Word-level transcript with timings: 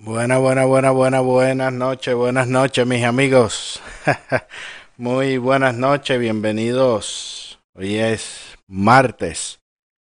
Buena, 0.00 0.38
buena, 0.38 0.64
buena, 0.64 0.92
buena, 0.92 1.18
buenas 1.18 1.72
noches, 1.72 2.14
buenas 2.14 2.46
noches 2.46 2.86
mis 2.86 3.02
amigos. 3.02 3.82
Muy 4.96 5.38
buenas 5.38 5.74
noches, 5.74 6.20
bienvenidos. 6.20 7.58
Hoy 7.74 7.96
es 7.96 8.56
martes 8.68 9.60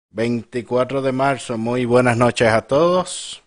24 0.09 1.03
de 1.03 1.11
marzo. 1.11 1.59
Muy 1.59 1.85
buenas 1.85 2.17
noches 2.17 2.47
a 2.47 2.63
todos. 2.63 3.43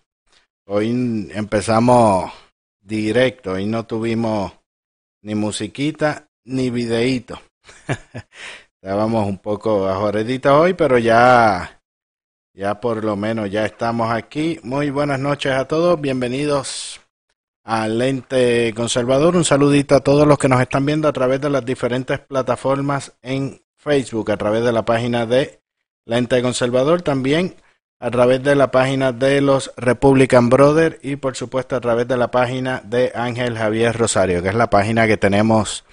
Hoy 0.65 1.29
empezamos 1.35 2.33
directo, 2.81 3.55
hoy 3.55 3.67
no 3.67 3.85
tuvimos 3.85 4.53
ni 5.23 5.35
musiquita 5.35 6.29
ni 6.45 6.71
videíto. 6.71 7.41
Estábamos 8.81 9.27
un 9.27 9.39
poco 9.39 9.89
ajoreditos 9.89 10.53
hoy, 10.53 10.75
pero 10.75 10.99
ya 10.99 11.78
ya 12.59 12.81
por 12.81 13.05
lo 13.05 13.15
menos 13.15 13.49
ya 13.51 13.65
estamos 13.65 14.11
aquí. 14.11 14.59
Muy 14.65 14.91
buenas 14.91 15.21
noches 15.21 15.53
a 15.53 15.69
todos. 15.69 16.01
Bienvenidos 16.01 17.01
al 17.63 17.99
Lente 17.99 18.75
Conservador. 18.75 19.37
Un 19.37 19.45
saludito 19.45 19.95
a 19.95 20.01
todos 20.01 20.27
los 20.27 20.39
que 20.39 20.49
nos 20.49 20.61
están 20.61 20.85
viendo 20.85 21.07
a 21.07 21.13
través 21.13 21.41
de 21.41 21.51
las 21.51 21.65
diferentes 21.65 22.19
plataformas 22.19 23.17
en 23.23 23.63
Facebook, 23.77 24.33
a 24.33 24.37
través 24.37 24.65
de 24.65 24.73
la 24.73 24.85
página 24.85 25.25
de 25.25 25.61
Lente 26.05 26.43
Conservador, 26.43 27.03
también 27.03 27.55
a 28.01 28.11
través 28.11 28.43
de 28.43 28.57
la 28.57 28.73
página 28.73 29.13
de 29.13 29.41
los 29.41 29.73
Republican 29.77 30.51
Brothers 30.51 30.99
y 31.03 31.15
por 31.15 31.37
supuesto 31.37 31.77
a 31.77 31.81
través 31.81 32.09
de 32.09 32.17
la 32.17 32.33
página 32.33 32.83
de 32.85 33.13
Ángel 33.15 33.57
Javier 33.57 33.97
Rosario, 33.97 34.43
que 34.43 34.49
es 34.49 34.57
la 34.57 34.69
página 34.69 35.07
que 35.07 35.17
tenemos 35.17 35.85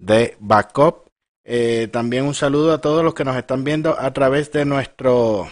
de 0.00 0.36
backup. 0.40 1.08
Eh, 1.44 1.88
también 1.92 2.24
un 2.24 2.34
saludo 2.34 2.72
a 2.72 2.80
todos 2.80 3.04
los 3.04 3.14
que 3.14 3.24
nos 3.24 3.36
están 3.36 3.62
viendo 3.62 3.96
a 3.96 4.12
través 4.12 4.50
de 4.50 4.64
nuestro 4.64 5.46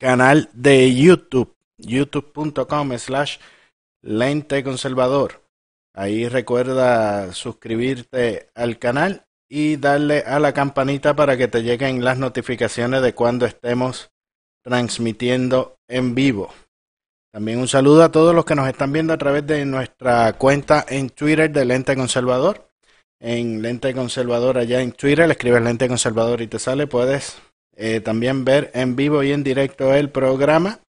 canal 0.00 0.48
de 0.54 0.94
YouTube, 0.94 1.54
youtube.com 1.76 2.98
slash 2.98 3.36
lente 4.02 4.64
conservador. 4.64 5.42
Ahí 5.94 6.26
recuerda 6.26 7.32
suscribirte 7.34 8.48
al 8.54 8.78
canal 8.78 9.26
y 9.48 9.76
darle 9.76 10.20
a 10.20 10.38
la 10.38 10.54
campanita 10.54 11.14
para 11.14 11.36
que 11.36 11.48
te 11.48 11.62
lleguen 11.62 12.02
las 12.02 12.16
notificaciones 12.16 13.02
de 13.02 13.14
cuando 13.14 13.44
estemos 13.44 14.10
transmitiendo 14.64 15.78
en 15.86 16.14
vivo. 16.14 16.52
También 17.32 17.58
un 17.58 17.68
saludo 17.68 18.02
a 18.02 18.10
todos 18.10 18.34
los 18.34 18.44
que 18.44 18.54
nos 18.54 18.68
están 18.68 18.92
viendo 18.92 19.12
a 19.12 19.18
través 19.18 19.46
de 19.46 19.64
nuestra 19.66 20.32
cuenta 20.32 20.84
en 20.88 21.10
Twitter 21.10 21.50
de 21.50 21.64
Lente 21.64 21.94
Conservador. 21.94 22.68
En 23.20 23.60
Lente 23.60 23.94
Conservador 23.94 24.56
allá 24.56 24.80
en 24.80 24.92
Twitter, 24.92 25.26
le 25.26 25.32
escribes 25.32 25.62
Lente 25.62 25.88
Conservador 25.88 26.40
y 26.40 26.46
te 26.46 26.58
sale. 26.58 26.86
Puedes 26.86 27.36
eh, 27.80 28.00
también 28.02 28.44
ver 28.44 28.70
en 28.74 28.94
vivo 28.94 29.22
y 29.22 29.32
en 29.32 29.42
directo 29.42 29.94
el 29.94 30.10
programa. 30.10 30.80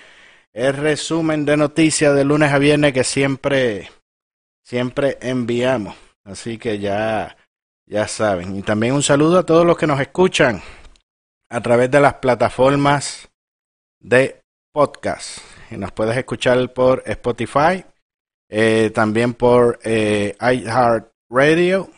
el 0.53 0.73
resumen 0.73 1.43
de 1.43 1.57
noticias 1.57 2.15
de 2.15 2.23
lunes 2.23 2.53
a 2.53 2.57
viernes 2.57 2.93
que 2.93 3.03
siempre 3.03 3.89
siempre 4.63 5.17
enviamos. 5.21 5.95
Así 6.23 6.57
que 6.57 6.79
ya, 6.79 7.35
ya 7.85 8.07
saben. 8.07 8.55
Y 8.55 8.61
también 8.61 8.93
un 8.93 9.03
saludo 9.03 9.39
a 9.39 9.45
todos 9.45 9.65
los 9.65 9.77
que 9.77 9.87
nos 9.87 9.99
escuchan 9.99 10.61
a 11.49 11.61
través 11.61 11.89
de 11.91 11.99
las 11.99 12.15
plataformas 12.15 13.29
de 13.99 14.41
podcast. 14.71 15.39
Y 15.69 15.77
nos 15.77 15.91
puedes 15.91 16.15
escuchar 16.17 16.73
por 16.73 17.03
Spotify, 17.05 17.83
eh, 18.49 18.91
también 18.93 19.33
por 19.33 19.79
eh, 19.83 20.35
iHeartRadio, 20.39 21.89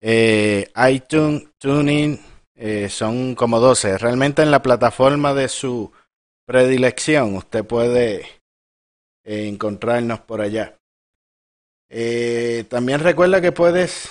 eh, 0.00 0.68
iTunes, 0.90 1.48
Tuning, 1.58 2.18
eh, 2.54 2.88
son 2.88 3.34
como 3.34 3.60
12. 3.60 3.98
Realmente 3.98 4.42
en 4.42 4.50
la 4.50 4.62
plataforma 4.62 5.32
de 5.34 5.48
su 5.48 5.92
predilección 6.46 7.36
usted 7.36 7.64
puede 7.64 8.26
eh, 9.24 9.48
encontrarnos 9.48 10.20
por 10.20 10.40
allá. 10.40 10.78
Eh, 11.94 12.64
también 12.70 13.00
recuerda 13.00 13.42
que 13.42 13.52
puedes 13.52 14.10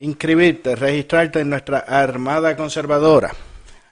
inscribirte, 0.00 0.74
registrarte 0.74 1.40
en 1.40 1.50
nuestra 1.50 1.78
Armada 1.78 2.56
Conservadora. 2.56 3.32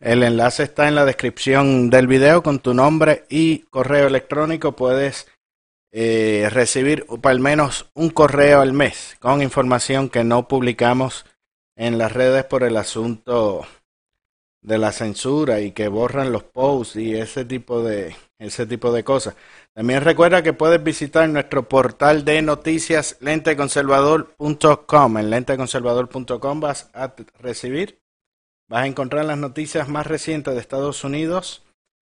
El 0.00 0.24
enlace 0.24 0.64
está 0.64 0.88
en 0.88 0.96
la 0.96 1.04
descripción 1.04 1.88
del 1.88 2.08
video 2.08 2.42
con 2.42 2.58
tu 2.58 2.74
nombre 2.74 3.24
y 3.28 3.60
correo 3.70 4.08
electrónico. 4.08 4.72
Puedes 4.72 5.28
eh, 5.92 6.48
recibir 6.50 7.06
al 7.22 7.38
menos 7.38 7.88
un 7.94 8.10
correo 8.10 8.60
al 8.60 8.72
mes 8.72 9.16
con 9.20 9.40
información 9.40 10.08
que 10.08 10.24
no 10.24 10.48
publicamos 10.48 11.24
en 11.76 11.98
las 11.98 12.10
redes 12.10 12.42
por 12.42 12.64
el 12.64 12.76
asunto 12.76 13.64
de 14.62 14.78
la 14.78 14.90
censura 14.90 15.60
y 15.60 15.70
que 15.70 15.86
borran 15.86 16.32
los 16.32 16.42
posts 16.42 16.96
y 16.96 17.14
ese 17.14 17.44
tipo 17.44 17.84
de 17.84 18.16
ese 18.40 18.66
tipo 18.66 18.92
de 18.92 19.04
cosas. 19.04 19.36
También 19.74 20.02
recuerda 20.02 20.42
que 20.42 20.52
puedes 20.52 20.82
visitar 20.82 21.26
nuestro 21.28 21.66
portal 21.66 22.26
de 22.26 22.42
noticias 22.42 23.16
lenteconservador.com. 23.20 25.18
En 25.18 25.30
lenteconservador.com 25.30 26.60
vas 26.60 26.90
a 26.92 27.14
recibir, 27.38 28.02
vas 28.68 28.82
a 28.82 28.86
encontrar 28.86 29.24
las 29.24 29.38
noticias 29.38 29.88
más 29.88 30.06
recientes 30.06 30.52
de 30.52 30.60
Estados 30.60 31.04
Unidos, 31.04 31.64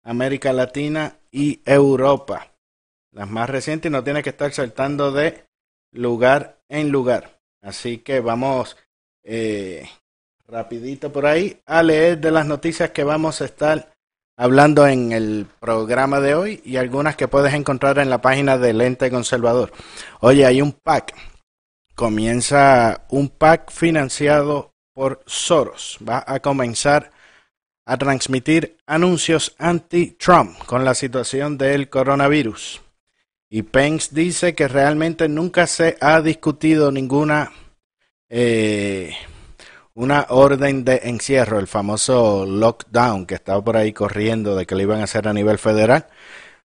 América 0.05 0.53
Latina 0.53 1.19
y 1.33 1.61
Europa. 1.65 2.53
Las 3.11 3.29
más 3.29 3.51
recientes 3.51 3.91
y 3.91 3.93
no 3.93 4.05
tienes 4.05 4.23
que 4.23 4.31
estar 4.31 4.53
saltando 4.53 5.11
de 5.11 5.45
lugar 5.91 6.61
en 6.69 6.91
lugar. 6.91 7.41
Así 7.61 7.99
que 7.99 8.21
vamos 8.21 8.77
eh, 9.25 9.89
rapidito 10.47 11.13
por 11.13 11.27
ahí 11.27 11.61
a 11.67 11.83
leer 11.83 12.19
de 12.19 12.31
las 12.31 12.47
noticias 12.47 12.91
que 12.91 13.03
vamos 13.03 13.41
a 13.41 13.47
estar 13.47 13.93
hablando 14.39 14.87
en 14.87 15.11
el 15.11 15.47
programa 15.59 16.21
de 16.21 16.37
hoy 16.37 16.63
y 16.65 16.77
algunas 16.77 17.17
que 17.17 17.27
puedes 17.27 17.53
encontrar 17.55 17.99
en 17.99 18.09
la 18.09 18.23
página 18.23 18.57
de 18.57 18.73
Lente 18.73 19.11
Conservador. 19.11 19.73
Oye, 20.21 20.47
hay 20.47 20.63
un 20.63 20.73
pack. 20.73 21.13
Comienza 21.97 23.05
un 23.11 23.31
pack 23.31 23.73
financiado 23.73 24.73
por 24.95 25.23
Soros. 25.27 25.99
Va 26.09 26.25
a 26.25 26.39
comenzar 26.39 27.11
a 27.85 27.97
transmitir 27.97 28.77
anuncios 28.87 29.57
anti-Trump 29.59 30.57
con 30.67 30.85
la 30.85 30.95
situación 30.95 31.59
del 31.59 31.89
coronavirus. 31.89 32.81
Y 33.51 33.63
Pence 33.63 34.11
dice 34.13 34.55
que 34.55 34.69
realmente 34.69 35.29
nunca 35.29 35.67
se 35.67 35.97
ha 36.01 36.21
discutido 36.21 36.93
ninguna 36.93 37.51
eh, 38.29 39.17
una 39.99 40.27
orden 40.29 40.85
de 40.85 41.01
encierro, 41.05 41.59
el 41.59 41.67
famoso 41.67 42.47
lockdown 42.47 43.27
que 43.27 43.35
estaba 43.35 43.65
por 43.65 43.77
ahí 43.77 43.93
corriendo 43.93 44.55
de 44.55 44.65
que 44.65 44.77
lo 44.77 44.83
iban 44.83 45.01
a 45.01 45.05
hacer 45.05 45.27
a 45.27 45.33
nivel 45.33 45.59
federal. 45.59 46.07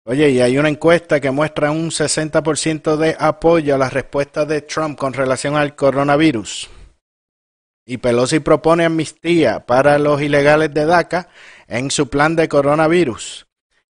Oye, 0.05 0.29
y 0.29 0.39
hay 0.39 0.57
una 0.57 0.69
encuesta 0.69 1.19
que 1.19 1.29
muestra 1.29 1.71
un 1.71 1.89
60% 1.89 2.95
de 2.95 3.17
apoyo 3.19 3.75
a 3.75 3.77
la 3.77 3.89
respuesta 3.89 4.45
de 4.45 4.61
Trump 4.61 4.97
con 4.97 5.11
relación 5.11 5.57
al 5.57 5.75
coronavirus. 5.75 6.69
Y 7.85 7.97
Pelosi 7.97 8.39
propone 8.39 8.85
amnistía 8.85 9.65
para 9.65 9.99
los 9.99 10.21
ilegales 10.21 10.73
de 10.73 10.85
DACA 10.85 11.27
en 11.67 11.91
su 11.91 12.09
plan 12.09 12.33
de 12.37 12.47
coronavirus. 12.47 13.45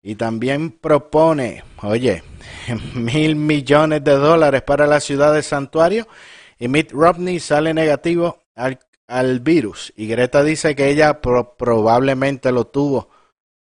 Y 0.03 0.17
también 0.17 0.73
propone, 0.73 1.65
oye, 1.81 2.23
mil 2.95 3.37
millones 3.37 4.05
de 4.05 4.13
dólares 4.13 4.61
para 4.61 4.87
la 4.87 5.01
ciudad 5.01 5.33
de 5.33 5.43
Santuario. 5.43 6.07
Y 6.59 6.69
Mitt 6.69 6.93
Romney 6.93 7.41
sale 7.41 7.73
negativo 7.73 8.43
al 8.55 8.79
al 9.13 9.41
virus 9.41 9.93
y 9.95 10.07
Greta 10.07 10.43
dice 10.43 10.75
que 10.75 10.89
ella 10.89 11.21
probablemente 11.21 12.51
lo 12.51 12.67
tuvo, 12.67 13.11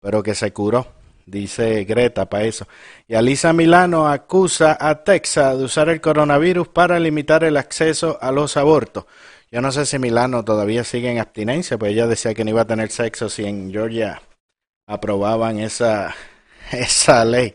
pero 0.01 0.23
que 0.23 0.33
se 0.33 0.51
curó. 0.51 0.87
Dice 1.27 1.85
Greta 1.85 2.29
para 2.29 2.43
eso. 2.43 2.67
Y 3.07 3.15
Alisa 3.15 3.51
Milano 3.51 4.07
acusa 4.07 4.77
a 4.79 5.03
Texas 5.03 5.57
de 5.57 5.63
usar 5.63 5.89
el 5.89 5.99
coronavirus 5.99 6.67
para 6.67 6.99
limitar 6.99 7.43
el 7.43 7.57
acceso 7.57 8.19
a 8.21 8.31
los 8.31 8.57
abortos. 8.57 9.05
Yo 9.51 9.61
no 9.61 9.71
sé 9.71 9.85
si 9.85 9.97
Milano 9.97 10.43
todavía 10.43 10.83
sigue 10.83 11.11
en 11.11 11.19
abstinencia, 11.19 11.77
pues 11.77 11.93
ella 11.93 12.07
decía 12.07 12.33
que 12.33 12.43
no 12.43 12.51
iba 12.51 12.61
a 12.61 12.67
tener 12.67 12.91
sexo 12.91 13.29
si 13.29 13.45
en 13.45 13.71
Georgia 13.71 14.21
aprobaban 14.87 15.59
esa, 15.59 16.13
esa 16.71 17.25
ley. 17.25 17.53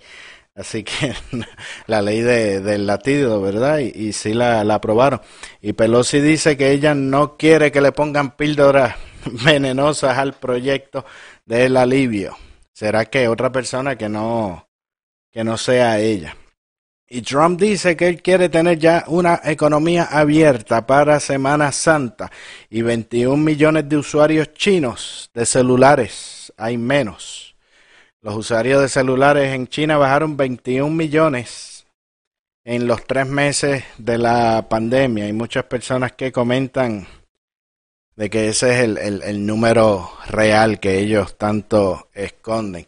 Así 0.61 0.85
que 0.85 1.15
la 1.87 2.03
ley 2.03 2.21
de, 2.21 2.61
del 2.61 2.87
latido, 2.87 3.41
¿verdad? 3.41 3.79
Y, 3.79 4.13
sí 4.13 4.35
la, 4.35 4.63
la, 4.63 4.75
aprobaron. 4.75 5.23
Y 5.63 5.73
Pelosi 5.73 6.21
dice 6.21 6.59
que 6.59 6.71
ella 6.71 6.95
no 6.95 7.39
quiere 7.39 7.73
que 7.73 7.81
le 7.81 7.93
pongan 7.93 8.37
píldoras 8.37 8.97
venenosas 9.45 10.19
al 10.19 10.35
proyecto 10.35 11.07
del 11.47 11.79
alivio. 11.79 12.37
¿Será 12.73 13.07
que 13.07 13.27
otra 13.27 13.51
persona 13.51 13.97
que 13.97 14.11
no, 14.11 14.69
que 15.31 15.45
no 15.45 15.57
sea 15.57 15.99
ella? 15.99 16.37
Y 17.09 17.23
Trump 17.23 17.59
dice 17.59 17.97
que 17.97 18.07
él 18.07 18.23
quiere 18.23 18.51
tener 18.51 18.79
ya 18.79 19.05
una 19.09 19.41
economía 19.43 20.05
abierta 20.05 20.87
para 20.87 21.21
Semana 21.21 21.73
Santa 21.73 22.31
y 22.69 22.83
21 22.83 23.37
millones 23.37 23.89
de 23.89 23.97
usuarios 23.97 24.53
chinos 24.53 25.31
de 25.33 25.47
celulares. 25.47 26.53
Hay 26.59 26.77
menos. 26.77 27.50
Los 28.23 28.37
usuarios 28.37 28.83
de 28.83 28.89
celulares 28.89 29.55
en 29.55 29.67
China 29.67 29.97
bajaron 29.97 30.37
21 30.37 30.91
millones 30.91 31.87
en 32.65 32.87
los 32.87 33.07
tres 33.07 33.27
meses 33.27 33.85
de 33.97 34.19
la 34.19 34.67
pandemia. 34.69 35.25
Hay 35.25 35.33
muchas 35.33 35.65
personas 35.65 36.13
que 36.13 36.31
comentan 36.31 37.07
de 38.17 38.29
que 38.29 38.49
ese 38.49 38.75
es 38.75 38.85
el, 38.85 38.99
el, 38.99 39.23
el 39.23 39.47
número 39.47 40.11
real 40.29 40.81
que 40.81 40.99
ellos 40.99 41.39
tanto 41.39 42.11
esconden. 42.13 42.87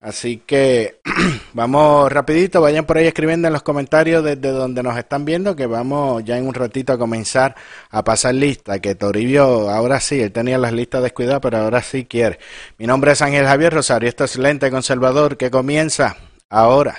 Así 0.00 0.36
que 0.46 1.00
vamos 1.54 2.12
rapidito, 2.12 2.60
vayan 2.60 2.86
por 2.86 2.98
ahí 2.98 3.06
escribiendo 3.08 3.48
en 3.48 3.52
los 3.52 3.62
comentarios 3.62 4.22
desde 4.22 4.50
donde 4.50 4.80
nos 4.84 4.96
están 4.96 5.24
viendo 5.24 5.56
que 5.56 5.66
vamos 5.66 6.22
ya 6.24 6.38
en 6.38 6.46
un 6.46 6.54
ratito 6.54 6.92
a 6.92 6.98
comenzar 6.98 7.56
a 7.90 8.04
pasar 8.04 8.34
lista, 8.34 8.78
que 8.78 8.94
Toribio 8.94 9.68
ahora 9.68 9.98
sí, 9.98 10.20
él 10.20 10.30
tenía 10.30 10.56
las 10.56 10.72
listas 10.72 11.02
descuidadas, 11.02 11.40
pero 11.40 11.58
ahora 11.58 11.82
sí 11.82 12.04
quiere. 12.04 12.38
Mi 12.78 12.86
nombre 12.86 13.10
es 13.10 13.22
Ángel 13.22 13.44
Javier 13.46 13.74
Rosario, 13.74 14.08
esto 14.08 14.22
es 14.22 14.38
Lente 14.38 14.70
Conservador 14.70 15.36
que 15.36 15.50
comienza 15.50 16.16
ahora. 16.48 16.96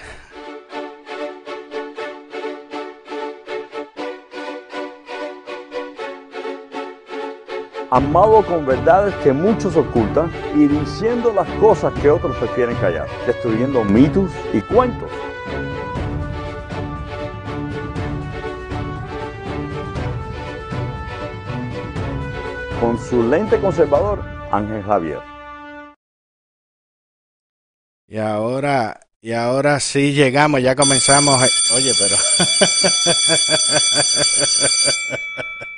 Amado 7.92 8.46
con 8.46 8.66
verdades 8.66 9.14
que 9.16 9.34
muchos 9.34 9.76
ocultan 9.76 10.32
y 10.56 10.68
diciendo 10.68 11.34
las 11.34 11.48
cosas 11.60 11.94
que 12.02 12.10
otros 12.10 12.36
prefieren 12.38 12.76
callar, 12.78 13.08
destruyendo 13.26 13.84
mitos 13.84 14.32
y 14.54 14.62
cuentos. 14.62 15.10
Con 22.80 22.98
su 22.98 23.24
lente 23.24 23.60
conservador, 23.60 24.24
Ángel 24.52 24.82
Javier. 24.84 25.20
Y 28.08 28.18
ahora, 28.18 29.02
y 29.22 29.34
ahora 29.34 29.80
sí 29.80 30.14
llegamos, 30.14 30.62
ya 30.62 30.76
comenzamos. 30.76 31.44
Oye, 31.76 31.92
pero. 32.00 32.16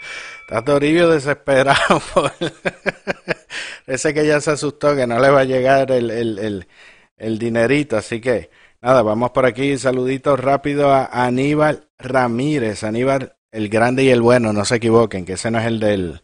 Está 0.52 0.66
Toribio 0.66 1.10
desesperado. 1.10 2.02
Ese 3.88 4.14
que 4.14 4.28
ya 4.28 4.42
se 4.42 4.52
asustó 4.52 4.94
que 4.98 5.08
no 5.08 5.18
le 5.18 5.30
va 5.30 5.40
a 5.40 5.46
llegar 5.46 5.90
el, 5.94 6.12
el, 6.12 6.40
el, 6.40 6.68
el 7.16 7.40
dinerito. 7.40 7.96
Así 7.96 8.20
que 8.20 8.50
nada, 8.82 9.02
vamos 9.02 9.32
por 9.32 9.46
aquí. 9.46 9.78
Saluditos 9.78 10.38
rápido 10.38 10.92
a 10.92 11.06
Aníbal 11.06 11.88
Ramírez. 11.98 12.84
Aníbal, 12.84 13.38
el 13.50 13.70
grande 13.70 14.04
y 14.04 14.10
el 14.10 14.22
bueno, 14.22 14.52
no 14.52 14.66
se 14.66 14.76
equivoquen, 14.76 15.24
que 15.24 15.34
ese 15.34 15.52
no 15.52 15.60
es 15.60 15.68
el 15.68 15.80
del 15.80 16.22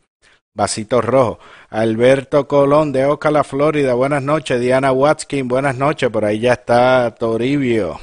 vasito 0.54 1.00
rojo. 1.00 1.40
Alberto 1.70 2.50
Colón 2.50 2.92
de 2.92 3.06
Ocala, 3.06 3.46
Florida. 3.46 3.94
Buenas 3.94 4.24
noches. 4.24 4.60
Diana 4.60 4.92
Watkin, 4.92 5.48
buenas 5.48 5.78
noches. 5.78 6.10
Por 6.10 6.26
ahí 6.26 6.40
ya 6.42 6.52
está 6.52 7.16
Toribio. 7.16 7.98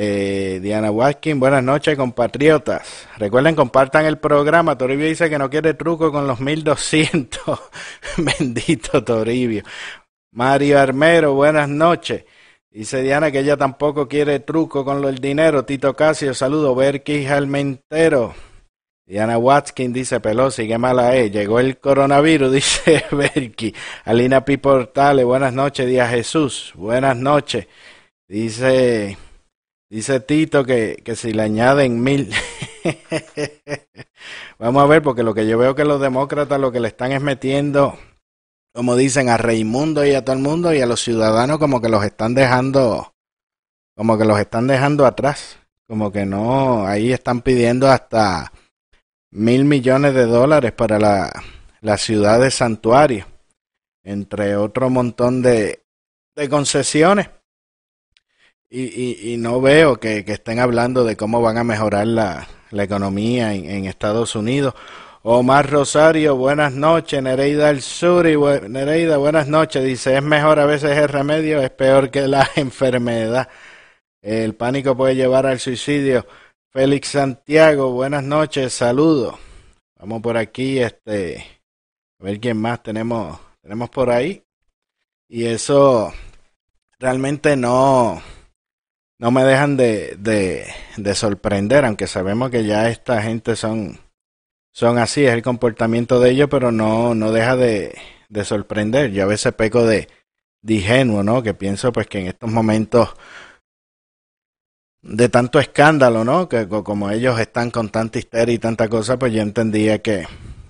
Eh, 0.00 0.60
Diana 0.62 0.92
Watkins, 0.92 1.40
buenas 1.40 1.64
noches 1.64 1.96
compatriotas. 1.96 3.08
Recuerden, 3.16 3.56
compartan 3.56 4.06
el 4.06 4.18
programa. 4.18 4.78
Toribio 4.78 5.08
dice 5.08 5.28
que 5.28 5.40
no 5.40 5.50
quiere 5.50 5.74
truco 5.74 6.12
con 6.12 6.28
los 6.28 6.38
1200. 6.38 7.58
Bendito 8.16 9.02
Toribio. 9.02 9.64
Mario 10.30 10.78
Armero, 10.78 11.34
buenas 11.34 11.68
noches. 11.68 12.24
Dice 12.70 13.02
Diana 13.02 13.32
que 13.32 13.40
ella 13.40 13.56
tampoco 13.56 14.06
quiere 14.06 14.38
truco 14.38 14.84
con 14.84 15.02
del 15.02 15.18
dinero. 15.18 15.64
Tito 15.64 15.96
Casio, 15.96 16.32
saludo. 16.32 16.76
Berkis 16.76 17.28
Almentero. 17.28 18.36
Diana 19.04 19.36
Watkins 19.36 19.94
dice 19.94 20.20
Pelosi, 20.20 20.68
qué 20.68 20.78
mala 20.78 21.16
es. 21.16 21.32
Llegó 21.32 21.58
el 21.58 21.78
coronavirus, 21.78 22.52
dice 22.52 23.04
Berky. 23.10 23.74
Alina 24.04 24.44
Piportale, 24.44 25.24
buenas 25.24 25.52
noches. 25.52 25.88
Día 25.88 26.06
Jesús, 26.06 26.72
buenas 26.76 27.16
noches. 27.16 27.66
Dice 28.28 29.18
Dice 29.90 30.20
Tito 30.20 30.64
que, 30.64 31.00
que 31.02 31.16
si 31.16 31.32
le 31.32 31.42
añaden 31.42 32.02
mil. 32.02 32.30
Vamos 34.58 34.82
a 34.82 34.86
ver, 34.86 35.02
porque 35.02 35.22
lo 35.22 35.34
que 35.34 35.46
yo 35.46 35.56
veo 35.56 35.74
que 35.74 35.84
los 35.84 36.00
demócratas 36.00 36.60
lo 36.60 36.70
que 36.70 36.80
le 36.80 36.88
están 36.88 37.12
es 37.12 37.22
metiendo, 37.22 37.98
como 38.74 38.96
dicen, 38.96 39.30
a 39.30 39.38
Reimundo 39.38 40.04
y 40.04 40.14
a 40.14 40.24
todo 40.24 40.36
el 40.36 40.42
mundo 40.42 40.74
y 40.74 40.80
a 40.80 40.86
los 40.86 41.00
ciudadanos 41.00 41.58
como 41.58 41.80
que 41.80 41.88
los 41.88 42.04
están 42.04 42.34
dejando, 42.34 43.14
como 43.96 44.18
que 44.18 44.24
los 44.26 44.38
están 44.38 44.66
dejando 44.66 45.06
atrás. 45.06 45.58
Como 45.86 46.12
que 46.12 46.26
no, 46.26 46.86
ahí 46.86 47.12
están 47.12 47.40
pidiendo 47.40 47.88
hasta 47.88 48.52
mil 49.30 49.64
millones 49.64 50.12
de 50.12 50.26
dólares 50.26 50.72
para 50.72 50.98
la, 50.98 51.32
la 51.80 51.96
ciudad 51.96 52.40
de 52.40 52.50
santuario, 52.50 53.26
entre 54.02 54.56
otro 54.56 54.90
montón 54.90 55.40
de, 55.40 55.82
de 56.36 56.48
concesiones. 56.50 57.30
Y, 58.70 58.82
y, 58.82 59.32
y, 59.32 59.36
no 59.38 59.62
veo 59.62 59.98
que, 59.98 60.18
estén 60.26 60.58
hablando 60.58 61.02
de 61.04 61.16
cómo 61.16 61.40
van 61.40 61.56
a 61.56 61.64
mejorar 61.64 62.06
la, 62.06 62.46
economía 62.70 63.54
en, 63.54 63.86
Estados 63.86 64.36
Unidos. 64.36 64.74
Omar 65.22 65.70
Rosario, 65.70 66.36
buenas 66.36 66.74
noches. 66.74 67.22
Nereida 67.22 67.70
El 67.70 67.80
Sur, 67.80 68.26
y 68.26 68.36
Nereida, 68.68 69.16
buenas 69.16 69.48
noches. 69.48 69.82
Dice, 69.82 70.16
es 70.16 70.22
mejor 70.22 70.60
a 70.60 70.66
veces 70.66 70.98
el 70.98 71.08
remedio, 71.08 71.62
es 71.62 71.70
peor 71.70 72.10
que 72.10 72.28
la 72.28 72.46
enfermedad. 72.56 73.48
El 74.20 74.54
pánico 74.54 74.94
puede 74.94 75.16
llevar 75.16 75.46
al 75.46 75.60
suicidio. 75.60 76.26
Félix 76.70 77.08
Santiago, 77.08 77.92
buenas 77.92 78.22
noches, 78.22 78.74
saludos. 78.74 79.36
Vamos 79.98 80.20
por 80.20 80.36
aquí, 80.36 80.78
este, 80.78 81.42
a 82.20 82.24
ver 82.24 82.38
quién 82.38 82.58
más 82.58 82.82
tenemos, 82.82 83.40
tenemos 83.62 83.88
por 83.88 84.10
ahí. 84.10 84.44
Y 85.26 85.46
eso 85.46 86.12
realmente 86.98 87.56
no, 87.56 88.22
no 89.18 89.30
me 89.30 89.44
dejan 89.44 89.76
de, 89.76 90.16
de, 90.18 90.66
de, 90.96 91.14
sorprender, 91.14 91.84
aunque 91.84 92.06
sabemos 92.06 92.50
que 92.50 92.64
ya 92.64 92.88
esta 92.88 93.20
gente 93.22 93.56
son, 93.56 93.98
son 94.72 94.98
así, 94.98 95.24
es 95.24 95.32
el 95.32 95.42
comportamiento 95.42 96.20
de 96.20 96.30
ellos, 96.30 96.48
pero 96.50 96.70
no, 96.70 97.14
no 97.14 97.32
deja 97.32 97.56
de, 97.56 97.96
de 98.28 98.44
sorprender. 98.44 99.10
Yo 99.10 99.24
a 99.24 99.26
veces 99.26 99.52
peco 99.54 99.84
de, 99.84 100.08
de 100.62 100.74
ingenuo, 100.74 101.22
¿no? 101.22 101.42
Que 101.42 101.54
pienso 101.54 101.92
pues 101.92 102.06
que 102.06 102.20
en 102.20 102.26
estos 102.28 102.50
momentos 102.50 103.14
de 105.02 105.28
tanto 105.28 105.58
escándalo, 105.58 106.24
¿no? 106.24 106.48
Que 106.48 106.68
como 106.68 107.10
ellos 107.10 107.40
están 107.40 107.70
con 107.70 107.88
tanta 107.90 108.18
histeria 108.18 108.54
y 108.54 108.58
tanta 108.58 108.88
cosa, 108.88 109.18
pues 109.18 109.32
yo 109.32 109.42
entendía 109.42 110.00
que, 110.00 110.26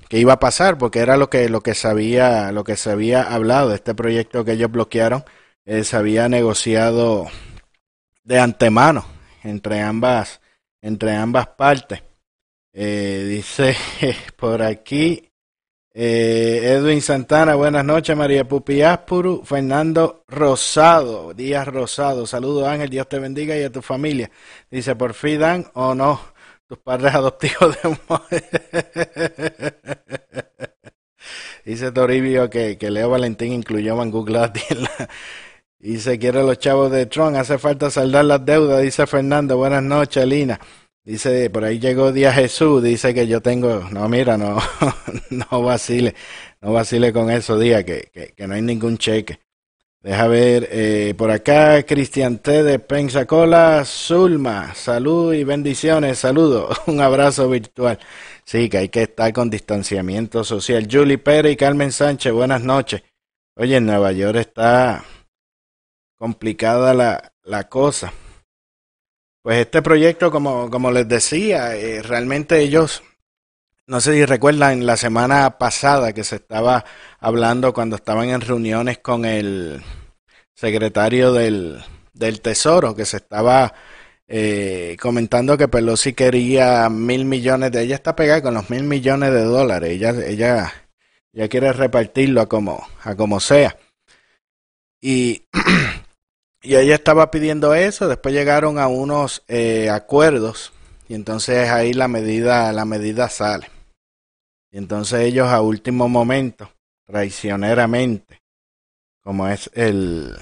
que 0.09 0.19
iba 0.19 0.35
a 0.35 0.38
pasar, 0.38 0.78
porque 0.78 1.00
era 1.00 1.17
lo 1.17 1.28
que, 1.31 1.49
lo 1.49 1.61
que 1.62 1.75
sabía, 1.75 2.52
lo 2.52 2.64
que 2.64 2.76
se 2.76 2.90
había 2.90 3.23
hablado, 3.23 3.75
este 3.75 3.95
proyecto 3.95 4.45
que 4.45 4.52
ellos 4.52 4.71
bloquearon, 4.71 5.25
eh, 5.64 5.85
se 5.85 5.97
había 5.97 6.28
negociado 6.28 7.26
de 8.28 8.38
antemano 8.38 9.04
entre 9.42 9.80
ambas, 9.80 10.40
entre 10.82 11.16
ambas 11.16 11.49
partes. 11.49 12.02
Eh, 12.75 13.25
dice 13.26 13.75
por 14.37 14.62
aquí 14.62 15.32
eh, 15.94 16.76
Edwin 16.76 17.00
Santana, 17.00 17.54
buenas 17.54 17.87
noches, 17.87 18.14
María 18.14 18.47
Pupi 18.47 18.82
Aspuru, 18.82 19.42
Fernando 19.44 20.25
Rosado, 20.28 21.32
Díaz 21.32 21.68
Rosado, 21.68 22.26
saludos 22.26 22.68
Ángel, 22.68 22.90
Dios 22.90 23.08
te 23.08 23.18
bendiga 23.18 23.56
y 23.56 23.62
a 23.62 23.73
tu 23.73 23.80
familia. 23.80 24.30
Dice, 24.70 24.94
por 24.94 25.14
fin 25.14 25.40
dan 25.40 25.66
o 25.73 25.94
no 25.94 26.20
tus 26.66 26.76
padres 26.78 27.14
adoptivos 27.14 27.78
de 27.82 27.99
Dice 31.64 31.92
Toribio 31.92 32.50
que, 32.50 32.76
que 32.76 32.90
Leo 32.90 33.08
Valentín 33.08 33.54
incluyó 33.54 33.99
a 33.99 34.04
Google 34.04 34.52
en 34.68 34.87
y 35.80 35.99
se 35.99 36.18
quiere 36.18 36.42
los 36.42 36.58
chavos 36.58 36.90
de 36.90 37.06
Tron. 37.06 37.37
Hace 37.37 37.58
falta 37.58 37.90
saldar 37.90 38.25
las 38.25 38.44
deudas, 38.44 38.82
dice 38.82 39.06
Fernando. 39.06 39.56
Buenas 39.56 39.82
noches, 39.82 40.26
Lina. 40.26 40.58
Dice, 41.04 41.49
por 41.50 41.64
ahí 41.64 41.78
llegó 41.78 42.12
Día 42.12 42.32
Jesús. 42.32 42.82
Dice 42.82 43.14
que 43.14 43.26
yo 43.26 43.40
tengo. 43.40 43.88
No, 43.90 44.08
mira, 44.08 44.37
no, 44.37 44.58
no 45.30 45.62
vacile. 45.62 46.14
No 46.61 46.73
vacile 46.73 47.12
con 47.12 47.30
eso, 47.30 47.58
Día, 47.58 47.85
que, 47.85 48.11
que, 48.37 48.47
no 48.47 48.54
hay 48.54 48.62
ningún 48.62 48.99
cheque. 48.99 49.38
Deja 50.02 50.28
ver, 50.28 50.68
eh, 50.70 51.14
por 51.16 51.30
acá, 51.30 51.82
Cristian 51.85 52.38
T. 52.38 52.62
de 52.62 52.78
Pensacola, 52.78 53.85
Zulma. 53.85 54.75
Salud 54.75 55.32
y 55.35 55.44
bendiciones. 55.44 56.18
Saludos. 56.18 56.76
Un 56.87 57.00
abrazo 57.00 57.49
virtual. 57.49 57.99
Sí, 58.44 58.68
que 58.68 58.78
hay 58.78 58.88
que 58.88 59.02
estar 59.04 59.32
con 59.32 59.50
distanciamiento 59.50 60.44
social. 60.44 60.88
Julie 60.90 61.18
Pérez 61.18 61.52
y 61.52 61.56
Carmen 61.56 61.92
Sánchez, 61.92 62.32
buenas 62.32 62.62
noches. 62.62 63.02
Oye, 63.56 63.76
en 63.76 63.87
Nueva 63.87 64.12
York 64.12 64.37
está 64.37 65.04
complicada 66.18 66.94
la, 66.94 67.32
la 67.44 67.68
cosa. 67.68 68.12
Pues 69.42 69.60
este 69.60 69.80
proyecto, 69.82 70.30
como, 70.30 70.70
como 70.70 70.90
les 70.90 71.08
decía, 71.08 71.75
eh, 71.76 72.02
realmente 72.02 72.60
ellos, 72.60 73.02
no 73.87 74.00
sé 74.00 74.14
si 74.14 74.25
recuerdan, 74.26 74.84
la 74.84 74.96
semana 74.96 75.58
pasada 75.58 76.12
que 76.12 76.25
se 76.25 76.37
estaba 76.37 76.84
hablando 77.20 77.72
cuando 77.72 77.96
estaban 77.96 78.28
en 78.28 78.40
reuniones 78.40 78.98
con 78.98 79.25
el 79.25 79.82
secretario 80.54 81.32
del, 81.32 81.82
del 82.12 82.40
Tesoro, 82.40 82.94
que 82.94 83.06
se 83.06 83.18
estaba 83.18 83.72
eh, 84.30 84.96
comentando 85.00 85.56
que 85.56 85.68
Pelosi 85.68 86.12
quería 86.12 86.90
mil 86.90 87.25
millones 87.25 87.72
de 87.72 87.82
ella 87.82 87.94
está 87.94 88.14
pegada 88.14 88.42
con 88.42 88.52
los 88.52 88.68
mil 88.68 88.82
millones 88.82 89.32
de 89.32 89.42
dólares 89.42 89.90
ella 89.90 90.10
ella 90.10 90.70
ya 91.32 91.48
quiere 91.48 91.72
repartirlo 91.72 92.42
a 92.42 92.46
como 92.46 92.87
a 93.04 93.16
como 93.16 93.40
sea 93.40 93.78
y 95.00 95.44
y 96.62 96.76
ella 96.76 96.94
estaba 96.94 97.30
pidiendo 97.30 97.74
eso 97.74 98.08
después 98.08 98.34
llegaron 98.34 98.78
a 98.78 98.88
unos 98.88 99.42
eh, 99.48 99.90
acuerdos 99.90 100.72
y 101.08 101.14
entonces 101.14 101.70
ahí 101.70 101.92
la 101.92 102.08
medida 102.08 102.72
la 102.72 102.84
medida 102.84 103.28
sale 103.28 103.70
y 104.70 104.78
entonces 104.78 105.20
ellos 105.20 105.48
a 105.48 105.60
último 105.60 106.08
momento 106.08 106.70
traicioneramente 107.06 108.42
como 109.22 109.48
es 109.48 109.70
el 109.74 110.36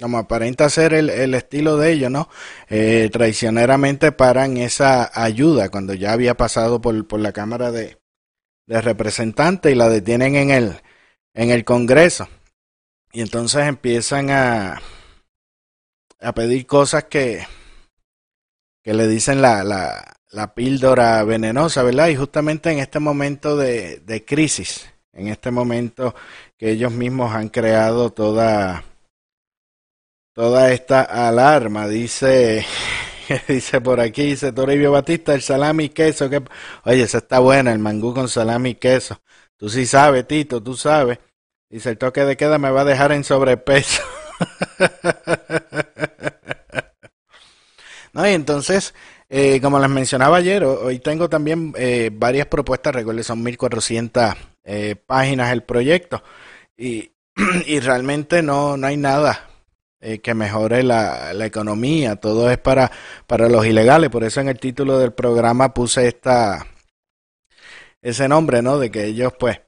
como 0.00 0.18
aparenta 0.18 0.68
ser 0.68 0.94
el, 0.94 1.10
el 1.10 1.34
estilo 1.34 1.76
de 1.76 1.92
ellos, 1.92 2.10
¿no? 2.10 2.28
Eh, 2.68 3.08
traicioneramente 3.12 4.10
paran 4.10 4.56
esa 4.56 5.10
ayuda 5.14 5.68
cuando 5.68 5.94
ya 5.94 6.12
había 6.12 6.34
pasado 6.34 6.80
por, 6.80 7.06
por 7.06 7.20
la 7.20 7.32
Cámara 7.32 7.70
de, 7.70 7.98
de 8.66 8.80
Representantes 8.80 9.70
y 9.70 9.74
la 9.74 9.88
detienen 9.88 10.34
en 10.34 10.50
el, 10.50 10.80
en 11.34 11.50
el 11.50 11.64
Congreso. 11.64 12.28
Y 13.12 13.20
entonces 13.20 13.66
empiezan 13.66 14.30
a, 14.30 14.80
a 16.22 16.32
pedir 16.32 16.66
cosas 16.66 17.04
que, 17.04 17.46
que 18.82 18.94
le 18.94 19.08
dicen 19.08 19.42
la, 19.42 19.64
la, 19.64 20.16
la 20.30 20.54
píldora 20.54 21.22
venenosa, 21.24 21.82
¿verdad? 21.82 22.08
Y 22.08 22.16
justamente 22.16 22.70
en 22.70 22.78
este 22.78 23.00
momento 23.00 23.56
de, 23.56 23.98
de 23.98 24.24
crisis, 24.24 24.88
en 25.12 25.28
este 25.28 25.50
momento 25.50 26.14
que 26.56 26.70
ellos 26.70 26.92
mismos 26.92 27.34
han 27.34 27.48
creado 27.48 28.10
toda 28.10 28.84
toda 30.34 30.72
esta 30.72 31.02
alarma, 31.02 31.86
dice, 31.88 32.64
dice 33.48 33.80
por 33.80 34.00
aquí, 34.00 34.24
dice 34.28 34.52
Toribio 34.52 34.90
Batista, 34.90 35.34
el 35.34 35.42
salami 35.42 35.84
y 35.84 35.88
queso, 35.90 36.30
que, 36.30 36.42
oye, 36.84 37.02
esa 37.02 37.18
está 37.18 37.38
buena, 37.38 37.72
el 37.72 37.78
mangú 37.78 38.14
con 38.14 38.28
salami 38.28 38.70
y 38.70 38.74
queso. 38.76 39.20
Tú 39.56 39.68
sí 39.68 39.86
sabes, 39.86 40.26
Tito, 40.26 40.62
tú 40.62 40.74
sabes. 40.74 41.18
Dice, 41.68 41.90
el 41.90 41.98
toque 41.98 42.24
de 42.24 42.36
queda 42.36 42.58
me 42.58 42.70
va 42.70 42.82
a 42.82 42.84
dejar 42.84 43.12
en 43.12 43.24
sobrepeso. 43.24 44.02
no, 48.12 48.28
y 48.28 48.32
entonces, 48.32 48.94
eh, 49.28 49.60
como 49.60 49.78
les 49.78 49.90
mencionaba 49.90 50.38
ayer, 50.38 50.64
hoy 50.64 50.98
tengo 50.98 51.28
también 51.28 51.72
eh, 51.76 52.10
varias 52.12 52.46
propuestas, 52.46 52.94
recuerden, 52.94 53.24
son 53.24 53.42
1400 53.42 54.34
eh, 54.64 54.96
páginas 55.06 55.52
el 55.52 55.62
proyecto. 55.62 56.22
Y, 56.76 57.12
y 57.66 57.80
realmente 57.80 58.42
no, 58.42 58.76
no 58.76 58.86
hay 58.86 58.96
nada 58.96 59.48
eh, 60.00 60.20
que 60.20 60.34
mejore 60.34 60.82
la, 60.82 61.32
la, 61.32 61.46
economía, 61.46 62.16
todo 62.16 62.50
es 62.50 62.58
para, 62.58 62.90
para 63.28 63.48
los 63.48 63.64
ilegales, 63.64 64.10
por 64.10 64.24
eso 64.24 64.40
en 64.40 64.48
el 64.48 64.58
título 64.58 64.98
del 64.98 65.12
programa 65.12 65.72
puse 65.72 66.08
esta 66.08 66.66
ese 68.02 68.28
nombre, 68.28 68.62
¿no? 68.62 68.78
De 68.78 68.90
que 68.90 69.04
ellos 69.04 69.32
pues, 69.38 69.60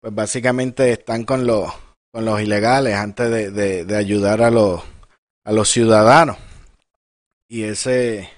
pues 0.00 0.14
básicamente 0.14 0.92
están 0.92 1.24
con 1.24 1.44
los, 1.44 1.68
con 2.12 2.24
los 2.24 2.40
ilegales 2.40 2.94
antes 2.94 3.30
de, 3.30 3.84
de, 3.84 3.96
ayudar 3.96 4.42
a 4.42 4.50
los, 4.50 4.82
a 5.44 5.52
los 5.52 5.68
ciudadanos. 5.68 6.36
Y 7.48 7.64
ese, 7.64 8.28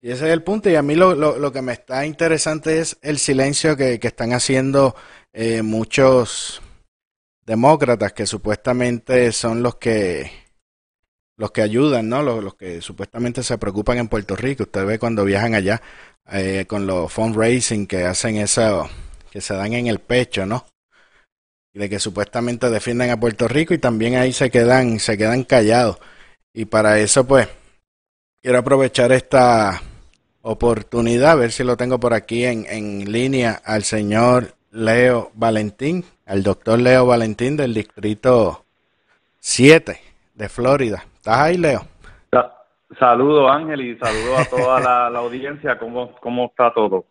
y 0.00 0.10
ese 0.10 0.26
es 0.26 0.32
el 0.32 0.42
punto. 0.42 0.70
Y 0.70 0.76
a 0.76 0.82
mí 0.82 0.94
lo, 0.94 1.14
lo, 1.14 1.38
lo 1.38 1.52
que 1.52 1.62
me 1.62 1.72
está 1.72 2.06
interesante 2.06 2.78
es 2.80 2.96
el 3.02 3.18
silencio 3.18 3.76
que, 3.76 3.98
que 3.98 4.08
están 4.08 4.32
haciendo 4.32 4.94
eh, 5.32 5.62
muchos 5.62 6.62
demócratas 7.44 8.12
que 8.12 8.26
supuestamente 8.26 9.32
son 9.32 9.62
los 9.62 9.76
que 9.76 10.30
los 11.36 11.52
que 11.52 11.62
ayudan, 11.62 12.08
¿no? 12.08 12.22
Los, 12.22 12.42
los, 12.42 12.54
que 12.56 12.82
supuestamente 12.82 13.44
se 13.44 13.58
preocupan 13.58 13.98
en 13.98 14.08
Puerto 14.08 14.34
Rico. 14.34 14.64
Usted 14.64 14.84
ve 14.84 14.98
cuando 14.98 15.24
viajan 15.24 15.54
allá 15.54 15.80
eh, 16.32 16.66
con 16.66 16.86
los 16.86 17.12
fundraising 17.12 17.86
que 17.86 18.04
hacen 18.04 18.36
eso, 18.36 18.90
que 19.30 19.40
se 19.40 19.54
dan 19.54 19.72
en 19.72 19.86
el 19.86 20.00
pecho, 20.00 20.46
¿no? 20.46 20.66
De 21.74 21.88
que 21.88 21.98
supuestamente 21.98 22.70
defienden 22.70 23.10
a 23.10 23.20
Puerto 23.20 23.46
Rico 23.46 23.74
y 23.74 23.78
también 23.78 24.16
ahí 24.16 24.32
se 24.32 24.50
quedan, 24.50 24.98
se 24.98 25.16
quedan 25.16 25.44
callados. 25.44 25.98
Y 26.52 26.64
para 26.64 26.98
eso, 26.98 27.26
pues, 27.26 27.48
quiero 28.42 28.58
aprovechar 28.58 29.12
esta 29.12 29.80
oportunidad, 30.42 31.32
a 31.32 31.36
ver 31.36 31.52
si 31.52 31.62
lo 31.62 31.76
tengo 31.76 32.00
por 32.00 32.14
aquí 32.14 32.44
en, 32.44 32.66
en 32.68 33.12
línea, 33.12 33.60
al 33.64 33.84
señor 33.84 34.54
Leo 34.70 35.30
Valentín, 35.34 36.04
al 36.26 36.42
doctor 36.42 36.78
Leo 36.78 37.06
Valentín 37.06 37.56
del 37.56 37.74
distrito 37.74 38.64
7 39.38 40.00
de 40.34 40.48
Florida. 40.48 41.04
¿Estás 41.16 41.38
ahí, 41.38 41.58
Leo? 41.58 41.86
Saludos, 42.98 43.50
Ángel, 43.50 43.82
y 43.82 43.98
saludos 43.98 44.38
a 44.40 44.44
toda 44.46 44.80
la, 44.80 45.10
la, 45.10 45.18
audiencia. 45.18 45.78
¿Cómo, 45.78 46.12
¿Cómo 46.20 46.46
está 46.46 46.72
todo? 46.72 47.04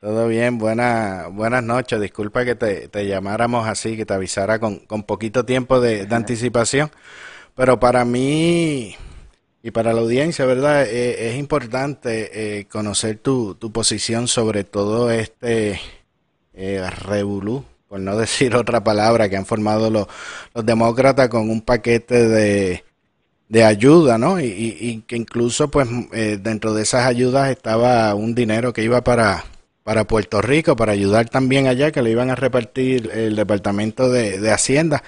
Todo 0.00 0.28
bien, 0.28 0.58
buena, 0.58 1.26
buenas 1.28 1.64
noches. 1.64 2.00
Disculpa 2.00 2.44
que 2.44 2.54
te, 2.54 2.86
te 2.86 3.06
llamáramos 3.06 3.66
así, 3.66 3.96
que 3.96 4.06
te 4.06 4.14
avisara 4.14 4.60
con, 4.60 4.78
con 4.78 5.02
poquito 5.02 5.44
tiempo 5.44 5.80
de, 5.80 6.06
de, 6.06 6.14
anticipación. 6.14 6.90
Pero 7.56 7.80
para 7.80 8.04
mí 8.04 8.94
y 9.62 9.70
para 9.72 9.92
la 9.92 10.00
audiencia, 10.00 10.46
¿verdad? 10.46 10.84
Eh, 10.86 11.30
es 11.30 11.36
importante 11.36 12.58
eh, 12.60 12.66
conocer 12.66 13.18
tu, 13.18 13.56
tu 13.56 13.72
posición 13.72 14.28
sobre 14.28 14.62
todo 14.62 15.10
este 15.10 15.80
eh, 16.54 16.88
revolú, 16.90 17.64
por 17.88 17.98
no 17.98 18.16
decir 18.18 18.54
otra 18.54 18.84
palabra, 18.84 19.28
que 19.28 19.36
han 19.36 19.46
formado 19.46 19.90
los, 19.90 20.06
los 20.54 20.64
demócratas 20.64 21.28
con 21.28 21.50
un 21.50 21.62
paquete 21.62 22.28
de 22.28 22.84
de 23.48 23.64
ayuda, 23.64 24.18
¿no? 24.18 24.38
Y, 24.40 24.44
y, 24.44 24.76
y 24.78 25.00
que 25.02 25.16
incluso, 25.16 25.70
pues, 25.70 25.88
eh, 26.12 26.38
dentro 26.40 26.74
de 26.74 26.82
esas 26.82 27.06
ayudas 27.06 27.50
estaba 27.50 28.14
un 28.14 28.34
dinero 28.34 28.72
que 28.74 28.82
iba 28.82 29.02
para, 29.02 29.44
para 29.88 30.04
Puerto 30.04 30.42
Rico, 30.42 30.76
para 30.76 30.92
ayudar 30.92 31.30
también 31.30 31.66
allá, 31.66 31.90
que 31.90 32.02
le 32.02 32.10
iban 32.10 32.28
a 32.28 32.34
repartir 32.34 33.10
el 33.10 33.34
Departamento 33.34 34.10
de, 34.10 34.38
de 34.38 34.50
Hacienda. 34.50 35.02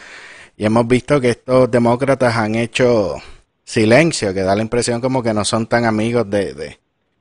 Y 0.57 0.65
hemos 0.65 0.89
visto 0.89 1.21
que 1.21 1.29
estos 1.29 1.71
demócratas 1.71 2.35
han 2.35 2.55
hecho 2.55 3.17
silencio, 3.63 4.33
que 4.33 4.41
da 4.41 4.57
la 4.57 4.63
impresión 4.63 5.03
como 5.03 5.23
que 5.23 5.35
no 5.35 5.45
son 5.45 5.67
tan 5.67 5.85
amigos 5.85 6.31
de, 6.31 6.55
de, 6.55 6.79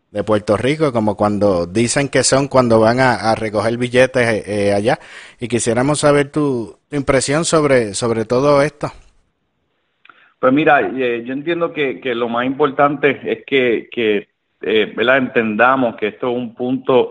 de 0.09 0.23
Puerto 0.23 0.55
Rico 0.55 0.93
como 0.93 1.17
cuando 1.17 1.65
dicen 1.65 2.07
que 2.07 2.23
son 2.23 2.47
cuando 2.47 2.79
van 2.79 3.01
a, 3.01 3.15
a 3.15 3.35
recoger 3.35 3.77
billetes 3.77 4.25
eh, 4.25 4.43
eh, 4.69 4.73
allá. 4.73 4.97
Y 5.37 5.49
quisiéramos 5.49 5.99
saber 5.99 6.31
tu, 6.31 6.77
tu 6.89 6.95
impresión 6.95 7.43
sobre, 7.43 7.93
sobre 7.93 8.23
todo 8.23 8.61
esto. 8.61 8.89
Pues 10.39 10.53
mira, 10.53 10.79
eh, 10.79 11.23
yo 11.25 11.33
entiendo 11.33 11.73
que, 11.73 11.99
que, 11.99 12.15
lo 12.15 12.29
más 12.29 12.45
importante 12.45 13.19
es 13.29 13.43
que, 13.45 13.89
que 13.91 14.29
eh, 14.61 14.93
entendamos 14.95 15.97
que 15.97 16.07
esto 16.07 16.29
es 16.31 16.37
un 16.37 16.55
punto 16.55 17.09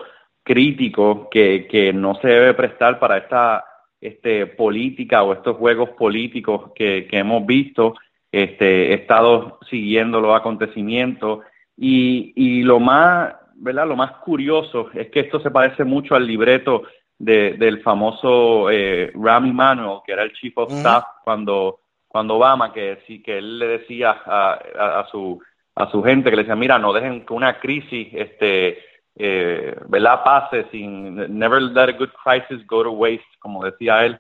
crítico 0.49 1.28
que, 1.31 1.69
que 1.71 1.93
no 1.93 2.14
se 2.14 2.28
debe 2.28 2.55
prestar 2.55 2.99
para 2.99 3.19
esta 3.19 3.67
este, 4.00 4.47
política 4.47 5.23
o 5.23 5.35
estos 5.35 5.59
juegos 5.59 5.90
políticos 5.90 6.73
que, 6.75 7.07
que 7.07 7.19
hemos 7.19 7.45
visto. 7.45 7.95
Este, 8.33 8.90
he 8.90 8.95
estado 8.95 9.59
siguiendo 9.69 10.21
los 10.21 10.35
acontecimientos 10.35 11.40
y, 11.76 12.33
y 12.35 12.62
lo 12.62 12.81
más, 12.81 13.35
¿verdad? 13.57 13.87
Lo 13.87 13.97
más 13.97 14.12
curioso 14.25 14.88
es 14.95 15.11
que 15.11 15.21
esto 15.21 15.38
se 15.40 15.50
parece 15.50 15.85
mucho 15.85 16.14
al 16.14 16.26
libreto 16.26 16.85
de, 17.19 17.52
del 17.59 17.83
famoso 17.83 18.71
eh, 18.71 19.12
Rami 19.14 19.52
Manuel, 19.52 20.00
que 20.07 20.12
era 20.12 20.23
el 20.23 20.33
chief 20.33 20.57
of 20.57 20.73
staff 20.73 21.05
cuando 21.25 21.81
cuando 22.07 22.37
Obama, 22.37 22.73
que 22.73 23.00
sí, 23.07 23.23
que 23.23 23.37
él 23.37 23.59
le 23.59 23.67
decía 23.67 24.17
a, 24.25 24.59
a, 24.78 25.00
a, 25.00 25.07
su 25.09 25.38
a 25.75 25.90
su 25.90 26.02
gente 26.02 26.31
que 26.31 26.37
le 26.37 26.43
decía, 26.43 26.57
mira, 26.57 26.78
no 26.78 26.95
dejen 26.95 27.26
que 27.26 27.35
una 27.35 27.61
crisis, 27.61 28.09
este, 28.14 28.78
eh, 29.18 29.76
¿verdad? 29.88 30.22
Pase 30.25 30.66
sin, 30.70 31.16
never 31.38 31.60
let 31.60 31.88
a 31.88 31.92
good 31.92 32.10
crisis 32.22 32.64
go 32.66 32.84
to 32.84 32.92
waste, 32.92 33.26
como 33.40 33.64
decía 33.64 34.04
él. 34.06 34.18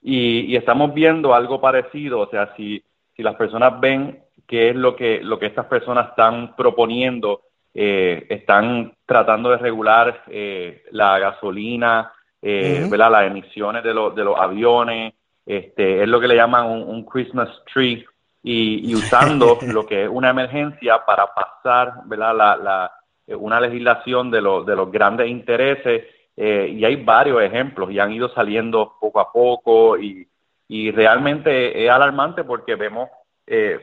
Y, 0.00 0.52
y 0.52 0.56
estamos 0.56 0.94
viendo 0.94 1.34
algo 1.34 1.60
parecido, 1.60 2.20
o 2.20 2.30
sea, 2.30 2.54
si, 2.56 2.82
si 3.16 3.22
las 3.22 3.34
personas 3.34 3.80
ven 3.80 4.22
qué 4.46 4.70
es 4.70 4.76
lo 4.76 4.94
que, 4.94 5.20
lo 5.22 5.38
que 5.38 5.46
estas 5.46 5.66
personas 5.66 6.10
están 6.10 6.54
proponiendo, 6.54 7.42
eh, 7.74 8.24
están 8.28 8.94
tratando 9.04 9.50
de 9.50 9.58
regular 9.58 10.22
eh, 10.28 10.84
la 10.92 11.18
gasolina, 11.18 12.12
eh, 12.40 12.82
uh 12.82 12.86
-huh. 12.86 12.90
¿verdad? 12.90 13.10
Las 13.10 13.26
emisiones 13.26 13.82
de, 13.82 13.92
los 13.92 14.14
de 14.14 14.24
los 14.24 14.38
aviones, 14.38 15.12
este, 15.44 16.02
es 16.02 16.08
lo 16.08 16.20
que 16.20 16.28
le 16.28 16.36
llaman 16.36 16.66
un, 16.66 16.82
un 16.82 17.04
Christmas 17.04 17.48
tree 17.72 18.04
y, 18.42 18.90
y 18.90 18.94
usando 18.94 19.58
lo 19.72 19.84
que 19.84 20.04
es 20.04 20.08
una 20.08 20.30
emergencia 20.30 21.04
para 21.04 21.26
pasar 21.34 21.94
¿verdad? 22.06 22.36
La, 22.36 22.56
la, 22.56 22.92
una 23.28 23.60
legislación 23.60 24.30
de, 24.30 24.40
los 24.40 24.64
de 24.66 24.76
los 24.76 24.90
grandes 24.90 25.28
intereses 25.28 26.04
y 26.36 26.84
hay 26.84 26.96
varios 26.96 27.42
ejemplos 27.42 27.90
y 27.90 27.98
han 27.98 28.12
ido 28.12 28.28
saliendo 28.28 28.96
poco 29.00 29.20
a 29.20 29.32
poco 29.32 29.98
y, 29.98 30.28
y 30.68 30.90
realmente 30.90 31.84
es 31.84 31.90
alarmante 31.90 32.44
porque 32.44 32.74
vemos 32.74 33.08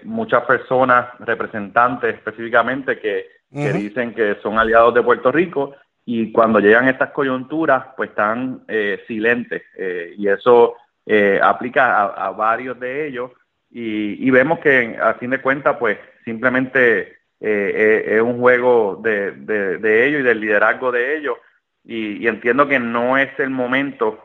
muchas 0.04 0.44
personas, 0.44 1.08
representantes 1.20 2.16
específicamente, 2.16 3.00
que, 3.00 3.26
que 3.52 3.74
dicen 3.74 4.14
que 4.14 4.36
son 4.42 4.58
aliados 4.58 4.94
de 4.94 5.04
Puerto 5.04 5.32
Rico 5.32 5.76
y 6.06 6.32
cuando 6.32 6.60
llegan 6.60 6.88
estas 6.88 7.12
coyunturas 7.12 7.86
pues 7.96 8.10
están 8.10 8.64
eh, 8.68 9.04
silentes 9.08 9.64
eh, 9.78 10.14
y 10.18 10.28
eso 10.28 10.76
eh, 11.06 11.40
aplica 11.42 12.04
a, 12.04 12.32
varios 12.32 12.80
de 12.80 13.08
ellos 13.08 13.32
y, 13.76 14.30
vemos 14.30 14.60
que 14.60 14.98
a 15.02 15.16
fin 15.16 15.32
de 15.32 15.42
cuentas 15.42 15.78
pues 15.80 15.98
simplemente 16.24 17.18
es 17.46 18.22
un 18.22 18.40
juego 18.40 19.00
de, 19.04 19.32
de, 19.32 20.08
ellos 20.08 20.22
y 20.22 20.24
del 20.24 20.40
liderazgo 20.40 20.92
de 20.94 21.18
ellos 21.18 21.38
y, 21.84 22.26
entiendo 22.26 22.68
que 22.68 22.80
no 22.80 23.18
es 23.18 23.38
el 23.38 23.50
momento 23.50 24.24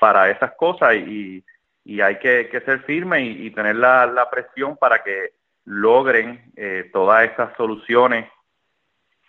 para 0.00 0.30
esas 0.30 0.52
cosas 0.52 0.94
y, 0.94 1.44
y 1.84 2.00
hay 2.00 2.18
que, 2.18 2.48
ser 2.64 2.80
firme 2.84 3.20
y, 3.20 3.50
tener 3.50 3.76
la, 3.76 4.06
la, 4.06 4.30
presión 4.30 4.78
para 4.78 5.02
que 5.02 5.32
logren 5.66 6.52
todas 6.90 7.26
estas 7.26 7.54
soluciones 7.56 8.26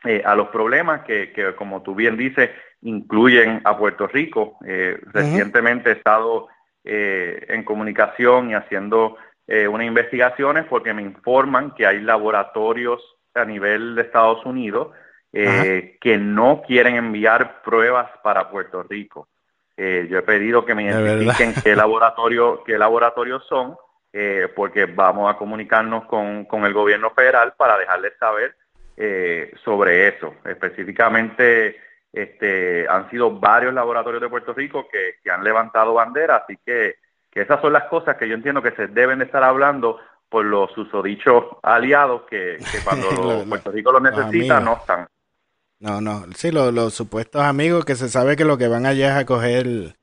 eh, 0.05 0.21
a 0.23 0.33
los 0.33 0.47
problemas 0.47 1.01
que, 1.01 1.33
que, 1.33 1.53
como 1.55 1.81
tú 1.81 1.93
bien 1.93 2.15
dices, 2.15 2.51
incluyen 2.81 3.61
a 3.65 3.77
Puerto 3.77 4.07
Rico. 4.07 4.57
Eh, 4.65 4.97
recientemente 5.07 5.89
he 5.89 5.93
estado 5.93 6.47
eh, 6.85 7.45
en 7.49 7.63
comunicación 7.63 8.49
y 8.49 8.53
haciendo 8.53 9.17
unas 9.69 9.87
investigaciones 9.87 10.65
porque 10.69 10.93
me 10.93 11.01
informan 11.01 11.71
que 11.71 11.87
hay 11.87 12.01
laboratorios 12.01 13.01
a 13.33 13.45
nivel 13.45 13.95
de 13.95 14.03
Estados 14.03 14.45
Unidos 14.45 14.89
que 15.31 16.17
no 16.19 16.61
quieren 16.65 16.95
enviar 16.95 17.61
pruebas 17.63 18.09
para 18.23 18.49
Puerto 18.49 18.83
Rico. 18.83 19.27
yo 19.75 20.17
he 20.17 20.21
pedido 20.21 20.65
que 20.65 20.75
me 20.75 20.83
identifiquen 20.83 21.53
qué 21.63 21.75
laboratorio, 21.75 22.63
qué 22.63 22.77
laboratorios 22.77 23.43
son, 23.47 23.75
porque 24.55 24.85
vamos 24.85 25.33
a 25.33 25.37
comunicarnos 25.37 26.05
con, 26.05 26.45
con 26.45 26.65
el 26.65 26.73
gobierno 26.73 27.09
federal 27.11 27.53
para 27.57 27.77
dejarles 27.77 28.13
saber 28.19 28.55
eh, 29.01 29.53
sobre 29.63 30.09
eso. 30.09 30.35
Específicamente, 30.43 31.77
este, 32.11 32.85
han 32.89 33.09
sido 33.09 33.31
varios 33.31 33.73
laboratorios 33.73 34.21
de 34.21 34.27
Puerto 34.27 34.53
Rico 34.53 34.89
que, 34.91 35.31
han 35.31 35.41
levantado 35.41 35.93
bandera, 35.93 36.35
así 36.35 36.59
que, 36.65 36.95
que, 37.39 37.43
esas 37.43 37.61
son 37.61 37.73
las 37.73 37.85
cosas 37.85 38.17
que 38.17 38.27
yo 38.27 38.35
entiendo 38.35 38.61
que 38.61 38.71
se 38.71 38.87
deben 38.87 39.19
de 39.19 39.25
estar 39.25 39.43
hablando 39.43 39.97
por 40.29 40.45
los 40.45 40.71
susodichos 40.73 41.45
aliados 41.63 42.23
que, 42.29 42.57
cuando 42.83 43.45
Puerto 43.47 43.71
Rico 43.71 43.91
lo 43.91 43.99
necesita 43.99 44.59
no 44.59 44.77
están. 44.77 45.07
No, 45.79 46.01
no, 46.01 46.25
sí, 46.35 46.51
los, 46.51 46.73
los 46.73 46.93
supuestos 46.93 47.41
amigos 47.41 47.85
que 47.85 47.95
se 47.95 48.09
sabe 48.09 48.35
que 48.35 48.43
lo 48.43 48.57
que 48.57 48.67
van 48.67 48.85
allá 48.85 49.11
es 49.11 49.15
a 49.15 49.25
coger 49.25 49.95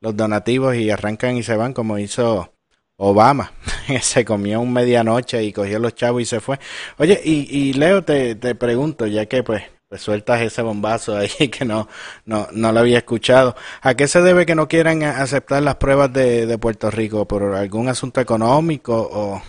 los 0.00 0.16
donativos 0.16 0.74
y 0.74 0.90
arrancan 0.90 1.36
y 1.36 1.44
se 1.44 1.56
van 1.56 1.72
como 1.72 1.98
hizo 1.98 2.52
Obama, 2.96 3.52
se 4.00 4.24
comió 4.24 4.60
un 4.60 4.72
medianoche 4.72 5.42
y 5.44 5.52
cogió 5.52 5.78
los 5.78 5.94
chavos 5.94 6.22
y 6.22 6.24
se 6.24 6.40
fue. 6.40 6.58
Oye, 6.98 7.20
y, 7.24 7.46
y 7.56 7.72
Leo, 7.74 8.02
te, 8.02 8.34
te 8.34 8.56
pregunto, 8.56 9.06
ya 9.06 9.26
que 9.26 9.44
pues, 9.44 9.62
pues, 9.92 10.00
sueltas 10.00 10.40
ese 10.40 10.62
bombazo 10.62 11.18
ahí 11.18 11.50
que 11.50 11.66
no, 11.66 11.86
no, 12.24 12.46
no 12.50 12.72
lo 12.72 12.80
había 12.80 12.96
escuchado, 12.96 13.54
¿a 13.82 13.92
qué 13.92 14.08
se 14.08 14.22
debe 14.22 14.46
que 14.46 14.54
no 14.54 14.66
quieran 14.66 15.02
aceptar 15.02 15.62
las 15.62 15.74
pruebas 15.74 16.10
de, 16.10 16.46
de 16.46 16.56
Puerto 16.56 16.90
Rico? 16.90 17.28
¿Por 17.28 17.42
algún 17.54 17.90
asunto 17.90 18.18
económico 18.18 18.94
o...? 18.94 19.42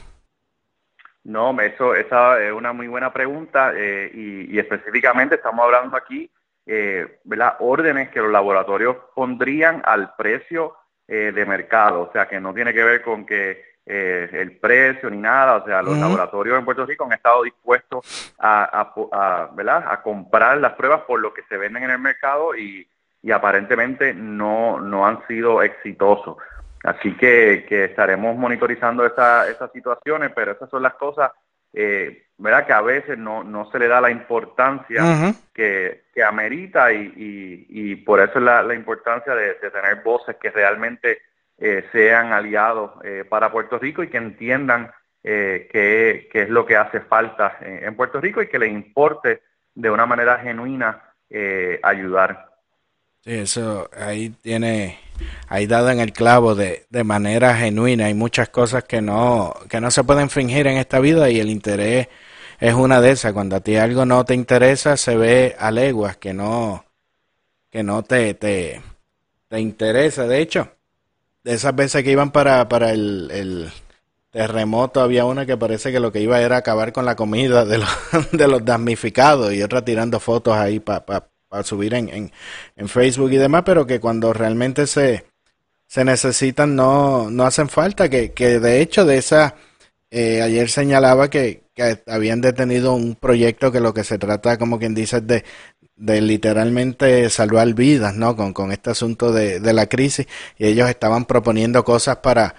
No, 1.23 1.57
eso, 1.62 1.95
esa 1.95 2.43
es 2.43 2.51
una 2.51 2.73
muy 2.73 2.88
buena 2.89 3.13
pregunta 3.13 3.71
eh, 3.73 4.12
y, 4.13 4.59
específicamente 4.59 5.35
estamos 5.35 5.63
hablando 5.63 5.95
aquí, 5.95 6.29
eh, 6.65 7.19
las 7.23 7.53
órdenes 7.59 8.09
que 8.09 8.19
los 8.19 8.29
laboratorios 8.29 8.97
pondrían 9.15 9.81
al 9.85 10.13
precio 10.15 10.75
eh, 11.07 11.31
de 11.33 11.45
mercado, 11.45 12.01
o 12.01 12.12
sea, 12.12 12.27
que 12.27 12.41
no 12.41 12.53
tiene 12.53 12.74
que 12.74 12.83
ver 12.83 13.01
con 13.01 13.25
que 13.25 13.63
eh, 13.85 14.29
el 14.31 14.57
precio 14.57 15.09
ni 15.09 15.17
nada, 15.17 15.57
o 15.57 15.65
sea, 15.65 15.81
los 15.81 15.98
laboratorios 15.98 16.57
en 16.57 16.65
Puerto 16.65 16.85
Rico 16.85 17.05
han 17.05 17.13
estado 17.13 17.43
dispuestos 17.43 18.33
a, 18.39 18.93
a, 19.11 19.50
¿verdad? 19.53 19.85
a 19.89 20.01
comprar 20.01 20.57
las 20.57 20.74
pruebas 20.74 21.01
por 21.01 21.19
lo 21.19 21.33
que 21.33 21.43
se 21.43 21.57
venden 21.57 21.83
en 21.83 21.91
el 21.91 22.00
mercado 22.00 22.55
y, 22.55 22.87
y 23.22 23.31
aparentemente 23.31 24.13
no, 24.13 24.79
no 24.79 25.05
han 25.05 25.25
sido 25.27 25.61
exitosos. 25.61 26.37
Así 26.83 27.15
que, 27.15 27.65
que 27.67 27.85
estaremos 27.85 28.35
monitorizando 28.37 29.05
esa, 29.05 29.50
esas 29.50 29.72
situaciones, 29.72 30.31
pero 30.35 30.51
esas 30.51 30.69
son 30.69 30.83
las 30.83 30.93
cosas 30.96 31.31
eh, 31.74 32.27
¿verdad? 32.37 32.67
Que 32.67 32.74
a 32.74 32.81
veces 32.81 33.17
no, 33.17 33.43
no 33.43 33.69
se 33.72 33.79
le 33.79 33.87
da 33.87 34.00
la 34.00 34.11
importancia 34.11 35.33
que, 35.53 36.03
que, 36.13 36.24
amerita 36.24 36.93
y, 36.93 37.65
y, 37.67 37.96
por 37.98 38.19
eso 38.19 38.37
es 38.37 38.43
la, 38.43 38.74
importancia 38.75 39.33
de, 39.33 39.55
tener 39.55 40.03
voces 40.03 40.35
que 40.37 40.51
realmente 40.51 41.19
eh, 41.63 41.85
sean 41.93 42.33
aliados 42.33 42.91
eh, 43.05 43.23
para 43.27 43.49
Puerto 43.49 43.79
Rico 43.79 44.03
y 44.03 44.09
que 44.09 44.17
entiendan 44.17 44.91
eh, 45.23 45.69
qué, 45.71 46.27
es 46.33 46.49
lo 46.49 46.65
que 46.65 46.75
hace 46.75 46.99
falta 46.99 47.57
en, 47.61 47.95
Puerto 47.95 48.19
Rico 48.19 48.41
y 48.41 48.49
que 48.49 48.59
le 48.59 48.67
importe 48.67 49.43
de 49.73 49.89
una 49.89 50.05
manera 50.05 50.39
genuina 50.39 51.01
eh, 51.29 51.79
ayudar. 51.81 52.49
Sí, 53.21 53.35
eso 53.35 53.89
ahí 53.97 54.31
tiene, 54.41 54.99
ahí 55.47 55.65
dado 55.65 55.89
en 55.89 56.01
el 56.01 56.11
clavo 56.11 56.53
de, 56.53 56.85
de 56.89 57.05
manera 57.05 57.55
genuina. 57.55 58.07
Hay 58.07 58.13
muchas 58.13 58.49
cosas 58.49 58.83
que 58.83 59.01
no, 59.01 59.53
que 59.69 59.79
no 59.79 59.89
se 59.89 60.03
pueden 60.03 60.29
fingir 60.29 60.67
en 60.67 60.75
esta 60.75 60.99
vida 60.99 61.29
y 61.29 61.39
el 61.39 61.49
interés 61.49 62.09
es 62.59 62.73
una 62.73 62.99
de 62.99 63.11
esas. 63.11 63.31
Cuando 63.31 63.55
a 63.55 63.61
ti 63.61 63.77
algo 63.77 64.05
no 64.05 64.25
te 64.25 64.33
interesa, 64.33 64.97
se 64.97 65.15
ve 65.15 65.55
a 65.57 65.71
leguas 65.71 66.17
que 66.17 66.33
no, 66.33 66.83
que 67.71 67.83
no 67.83 68.03
te, 68.03 68.33
te, 68.33 68.81
te 69.47 69.59
interesa. 69.61 70.27
De 70.27 70.39
hecho, 70.39 70.69
de 71.44 71.53
esas 71.53 71.75
veces 71.75 72.03
que 72.03 72.12
iban 72.12 72.32
para, 72.32 72.68
para 72.70 72.92
el, 72.92 73.29
el 73.32 73.72
terremoto, 74.32 75.01
había 75.01 75.25
una 75.25 75.46
que 75.46 75.58
parece 75.58 75.92
que 75.92 76.00
lo 76.00 76.12
que 76.12 76.22
iba 76.22 76.42
era 76.42 76.58
acabar 76.58 76.92
con 76.92 77.06
la 77.06 77.16
comida 77.16 77.66
de 77.66 77.77
los, 77.77 77.90
de 78.32 78.48
los 78.48 78.66
damnificados 78.66 79.53
y 79.53 79.62
otra 79.62 79.86
tirando 79.86 80.20
fotos 80.20 80.56
ahí 80.56 80.79
para 80.79 81.06
pa, 81.06 81.64
subir 81.64 81.94
en, 81.94 82.10
en, 82.10 82.32
en, 82.75 82.90
Facebook 82.90 83.32
y 83.32 83.38
demás, 83.38 83.62
pero 83.64 83.86
que 83.86 84.00
cuando 84.00 84.34
realmente 84.34 84.88
se, 84.88 85.25
se 85.86 86.03
necesitan 86.03 86.75
no, 86.75 87.29
no 87.29 87.46
hacen 87.46 87.70
falta, 87.70 88.10
que, 88.10 88.32
que 88.32 88.60
de 88.60 88.82
hecho 88.82 89.06
de 89.06 89.18
esa, 89.18 89.56
eh, 90.10 90.42
ayer 90.42 90.68
señalaba 90.70 91.29
que, 91.29 91.66
que 91.75 92.01
habían 92.08 92.42
detenido 92.42 92.96
un 92.96 93.14
proyecto 93.14 93.72
que 93.72 93.82
lo 93.82 93.94
que 93.94 94.03
se 94.03 94.18
trata, 94.18 94.58
como 94.58 94.79
quien 94.79 94.96
dice, 94.96 95.22
de, 95.22 95.44
de 95.96 96.22
literalmente 96.22 97.29
salvar 97.29 97.74
vidas, 97.74 98.16
¿no? 98.16 98.36
Con, 98.36 98.53
con 98.53 98.72
este 98.72 98.92
asunto 98.92 99.32
de, 99.32 99.60
de, 99.60 99.74
la 99.74 99.88
crisis 99.88 100.27
y 100.58 100.66
ellos 100.68 100.90
estaban 100.90 101.25
proponiendo 101.25 101.84
cosas 101.84 102.18
para, 102.18 102.56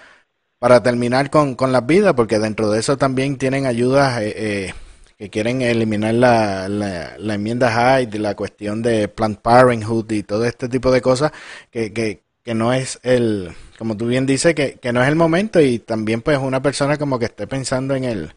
para 0.59 0.81
terminar 0.83 1.29
con, 1.29 1.55
con 1.55 1.71
las 1.71 1.85
vidas, 1.85 2.13
porque 2.13 2.39
dentro 2.39 2.71
de 2.71 2.79
eso 2.79 2.97
también 2.97 3.37
tienen 3.37 3.65
ayudas 3.65 4.21
eh, 4.21 4.33
eh, 4.67 4.73
que 5.17 5.29
quieren 5.29 5.61
eliminar 5.61 6.13
la, 6.13 6.67
la, 6.69 7.17
la 7.17 7.33
enmienda 7.35 7.99
Hyde, 7.99 8.19
la 8.19 8.35
cuestión 8.35 8.81
de 8.81 9.07
Planned 9.07 9.39
Parenthood 9.39 10.11
y 10.11 10.23
todo 10.23 10.45
este 10.45 10.69
tipo 10.69 10.91
de 10.91 11.01
cosas 11.01 11.31
que, 11.71 11.93
que, 11.93 12.23
que 12.43 12.53
no 12.53 12.73
es 12.73 12.99
el, 13.03 13.51
como 13.77 13.97
tú 13.97 14.07
bien 14.07 14.25
dices, 14.25 14.55
que, 14.55 14.75
que 14.75 14.93
no 14.93 15.01
es 15.01 15.07
el 15.09 15.15
momento 15.15 15.59
y 15.61 15.79
también 15.79 16.21
pues 16.21 16.37
una 16.37 16.61
persona 16.61 16.97
como 16.97 17.19
que 17.19 17.25
esté 17.25 17.47
pensando 17.47 17.95
en 17.95 18.05
el 18.05 18.33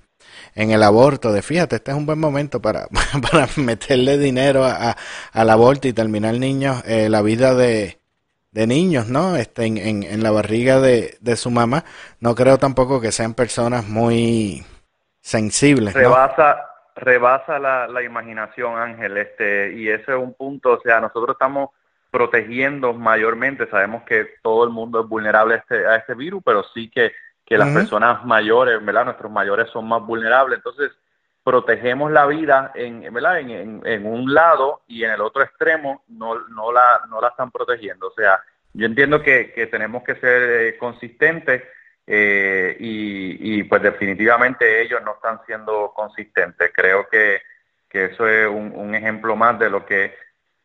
en 0.58 0.72
el 0.72 0.82
aborto, 0.82 1.32
de 1.32 1.40
fíjate, 1.40 1.76
este 1.76 1.92
es 1.92 1.96
un 1.96 2.04
buen 2.04 2.18
momento 2.18 2.60
para, 2.60 2.88
para 3.30 3.46
meterle 3.56 4.18
dinero 4.18 4.64
a, 4.64 4.96
al 5.32 5.50
aborto 5.50 5.86
y 5.86 5.92
terminar 5.92 6.34
niños, 6.34 6.82
eh, 6.84 7.08
la 7.08 7.22
vida 7.22 7.54
de, 7.54 8.00
de 8.50 8.66
niños, 8.66 9.06
¿no? 9.06 9.36
Este, 9.36 9.66
en, 9.66 9.76
en, 9.76 10.02
en 10.02 10.20
la 10.20 10.32
barriga 10.32 10.80
de, 10.80 11.16
de, 11.20 11.36
su 11.36 11.52
mamá. 11.52 11.84
No 12.18 12.34
creo 12.34 12.58
tampoco 12.58 13.00
que 13.00 13.12
sean 13.12 13.34
personas 13.34 13.86
muy 13.86 14.64
sensibles. 15.20 15.94
Rebasa, 15.94 16.60
rebasa 16.96 17.60
la, 17.60 17.86
la 17.86 18.02
imaginación, 18.02 18.76
Ángel, 18.76 19.16
este, 19.16 19.74
y 19.74 19.88
ese 19.88 20.10
es 20.10 20.18
un 20.18 20.34
punto, 20.34 20.72
o 20.72 20.80
sea, 20.80 21.00
nosotros 21.00 21.36
estamos 21.36 21.70
protegiendo 22.10 22.92
mayormente, 22.94 23.70
sabemos 23.70 24.02
que 24.02 24.26
todo 24.42 24.64
el 24.64 24.70
mundo 24.70 25.02
es 25.02 25.08
vulnerable 25.08 25.54
a 25.54 25.58
este, 25.58 25.86
a 25.86 25.96
este 25.96 26.14
virus, 26.14 26.42
pero 26.44 26.64
sí 26.74 26.90
que 26.90 27.12
que 27.48 27.56
las 27.56 27.70
personas 27.70 28.26
mayores, 28.26 28.84
¿verdad? 28.84 29.06
Nuestros 29.06 29.32
mayores 29.32 29.70
son 29.70 29.88
más 29.88 30.02
vulnerables. 30.02 30.58
Entonces, 30.58 30.92
protegemos 31.42 32.12
la 32.12 32.26
vida 32.26 32.72
en, 32.74 33.00
¿verdad? 33.10 33.38
En, 33.40 33.80
en, 33.86 34.06
un 34.06 34.34
lado 34.34 34.82
y 34.86 35.02
en 35.04 35.12
el 35.12 35.22
otro 35.22 35.42
extremo 35.42 36.04
no, 36.08 36.38
no, 36.48 36.70
la, 36.70 37.00
no 37.08 37.22
la 37.22 37.28
están 37.28 37.50
protegiendo. 37.50 38.08
O 38.08 38.12
sea, 38.12 38.38
yo 38.74 38.84
entiendo 38.84 39.22
que, 39.22 39.50
que 39.54 39.66
tenemos 39.66 40.02
que 40.02 40.16
ser 40.16 40.42
eh, 40.42 40.76
consistentes 40.76 41.62
eh, 42.06 42.76
y, 42.78 43.60
y, 43.60 43.62
pues 43.62 43.80
definitivamente 43.80 44.82
ellos 44.82 45.00
no 45.02 45.14
están 45.14 45.40
siendo 45.46 45.94
consistentes. 45.96 46.70
Creo 46.74 47.08
que, 47.08 47.40
que 47.88 48.06
eso 48.06 48.28
es 48.28 48.46
un, 48.46 48.72
un, 48.74 48.94
ejemplo 48.94 49.36
más 49.36 49.58
de 49.58 49.70
lo 49.70 49.86
que 49.86 50.14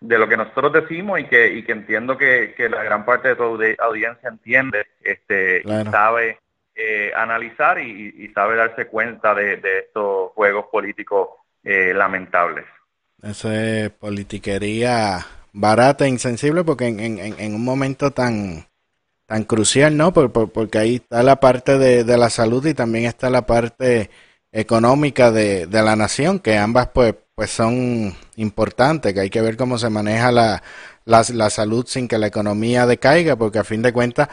de 0.02 0.18
lo 0.18 0.28
que 0.28 0.36
nosotros 0.36 0.74
decimos 0.74 1.18
y 1.22 1.24
que, 1.28 1.48
y 1.48 1.64
que 1.64 1.72
entiendo 1.72 2.18
que, 2.18 2.54
que 2.58 2.68
la 2.68 2.84
gran 2.84 3.06
parte 3.06 3.30
de 3.30 3.36
tu 3.38 3.44
audiencia 3.80 4.28
entiende 4.28 4.86
este 5.02 5.62
y 5.64 5.86
sabe 5.90 6.40
eh, 6.76 7.12
analizar 7.16 7.80
y, 7.80 8.32
sabe 8.34 8.56
darse 8.56 8.88
cuenta 8.88 9.36
de, 9.36 9.62
estos 9.86 10.32
juegos 10.34 10.66
políticos 10.72 11.30
eh, 11.64 11.94
lamentables. 11.94 12.66
Eso 13.22 13.52
es 13.52 13.92
politiquería 13.92 15.26
barata 15.52 16.06
e 16.06 16.10
insensible 16.10 16.64
porque 16.64 16.88
en, 16.88 17.56
un 17.56 17.64
momento 17.64 18.12
tan 18.12 18.66
tan 19.26 19.44
crucial, 19.44 19.96
¿no? 19.96 20.14
porque 20.14 20.78
ahí 20.78 20.96
está 20.96 21.24
la 21.24 21.40
parte 21.40 21.78
de, 21.78 22.18
la 22.18 22.30
salud 22.30 22.66
y 22.66 22.74
también 22.74 23.06
está 23.06 23.30
la 23.30 23.46
parte 23.46 24.10
económica 24.52 25.32
de, 25.32 25.68
la 25.72 25.96
nación, 25.96 26.40
que 26.40 26.58
ambas 26.58 26.90
pues, 26.90 27.16
pues 27.36 27.50
son 27.50 28.16
importantes, 28.36 29.14
que 29.14 29.22
hay 29.22 29.30
que 29.30 29.42
ver 29.42 29.58
cómo 29.58 29.78
se 29.78 29.90
maneja 29.90 30.32
la, 30.32 30.64
la 31.06 31.50
salud 31.50 31.86
sin 31.88 32.08
que 32.08 32.18
la 32.18 32.28
economía 32.28 32.86
decaiga, 32.86 33.36
porque 33.36 33.60
a 33.60 33.64
fin 33.64 33.82
de 33.82 33.94
cuentas 33.94 34.28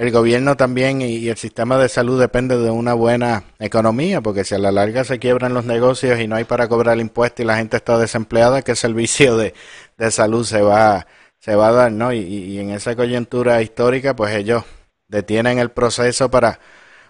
el 0.00 0.12
gobierno 0.12 0.56
también 0.56 1.02
y, 1.02 1.28
el 1.28 1.36
sistema 1.36 1.76
de 1.76 1.90
salud 1.90 2.18
depende 2.18 2.56
de 2.56 2.70
una 2.70 2.94
buena 2.94 3.42
economía, 3.58 4.22
porque 4.22 4.44
si 4.44 4.54
a 4.54 4.58
la 4.58 4.72
larga 4.72 5.04
se 5.04 5.18
quiebran 5.18 5.52
los 5.52 5.66
negocios 5.66 6.18
y 6.18 6.26
no 6.26 6.36
hay 6.36 6.44
para 6.44 6.68
cobrar 6.68 6.98
impuestos 6.98 7.44
y 7.44 7.46
la 7.46 7.56
gente 7.56 7.76
está 7.76 7.98
desempleada, 7.98 8.62
¿qué 8.62 8.74
servicio 8.74 9.36
de, 9.36 9.52
de 9.98 10.10
salud 10.10 10.44
se 10.44 10.62
va, 10.62 11.06
se 11.38 11.54
va 11.54 11.68
a 11.68 11.72
dar? 11.72 11.92
¿no? 11.92 12.14
Y, 12.14 12.58
en 12.58 12.70
esa 12.70 12.96
coyuntura 12.96 13.60
histórica, 13.60 14.16
pues 14.16 14.34
ellos 14.34 14.64
detienen 15.06 15.58
el 15.58 15.70
proceso 15.70 16.30
para, 16.30 16.60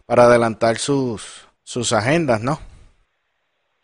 para 0.05 0.25
adelantar 0.25 0.79
sus, 0.79 1.47
sus 1.63 1.93
agendas, 1.93 2.41
¿no? 2.43 2.59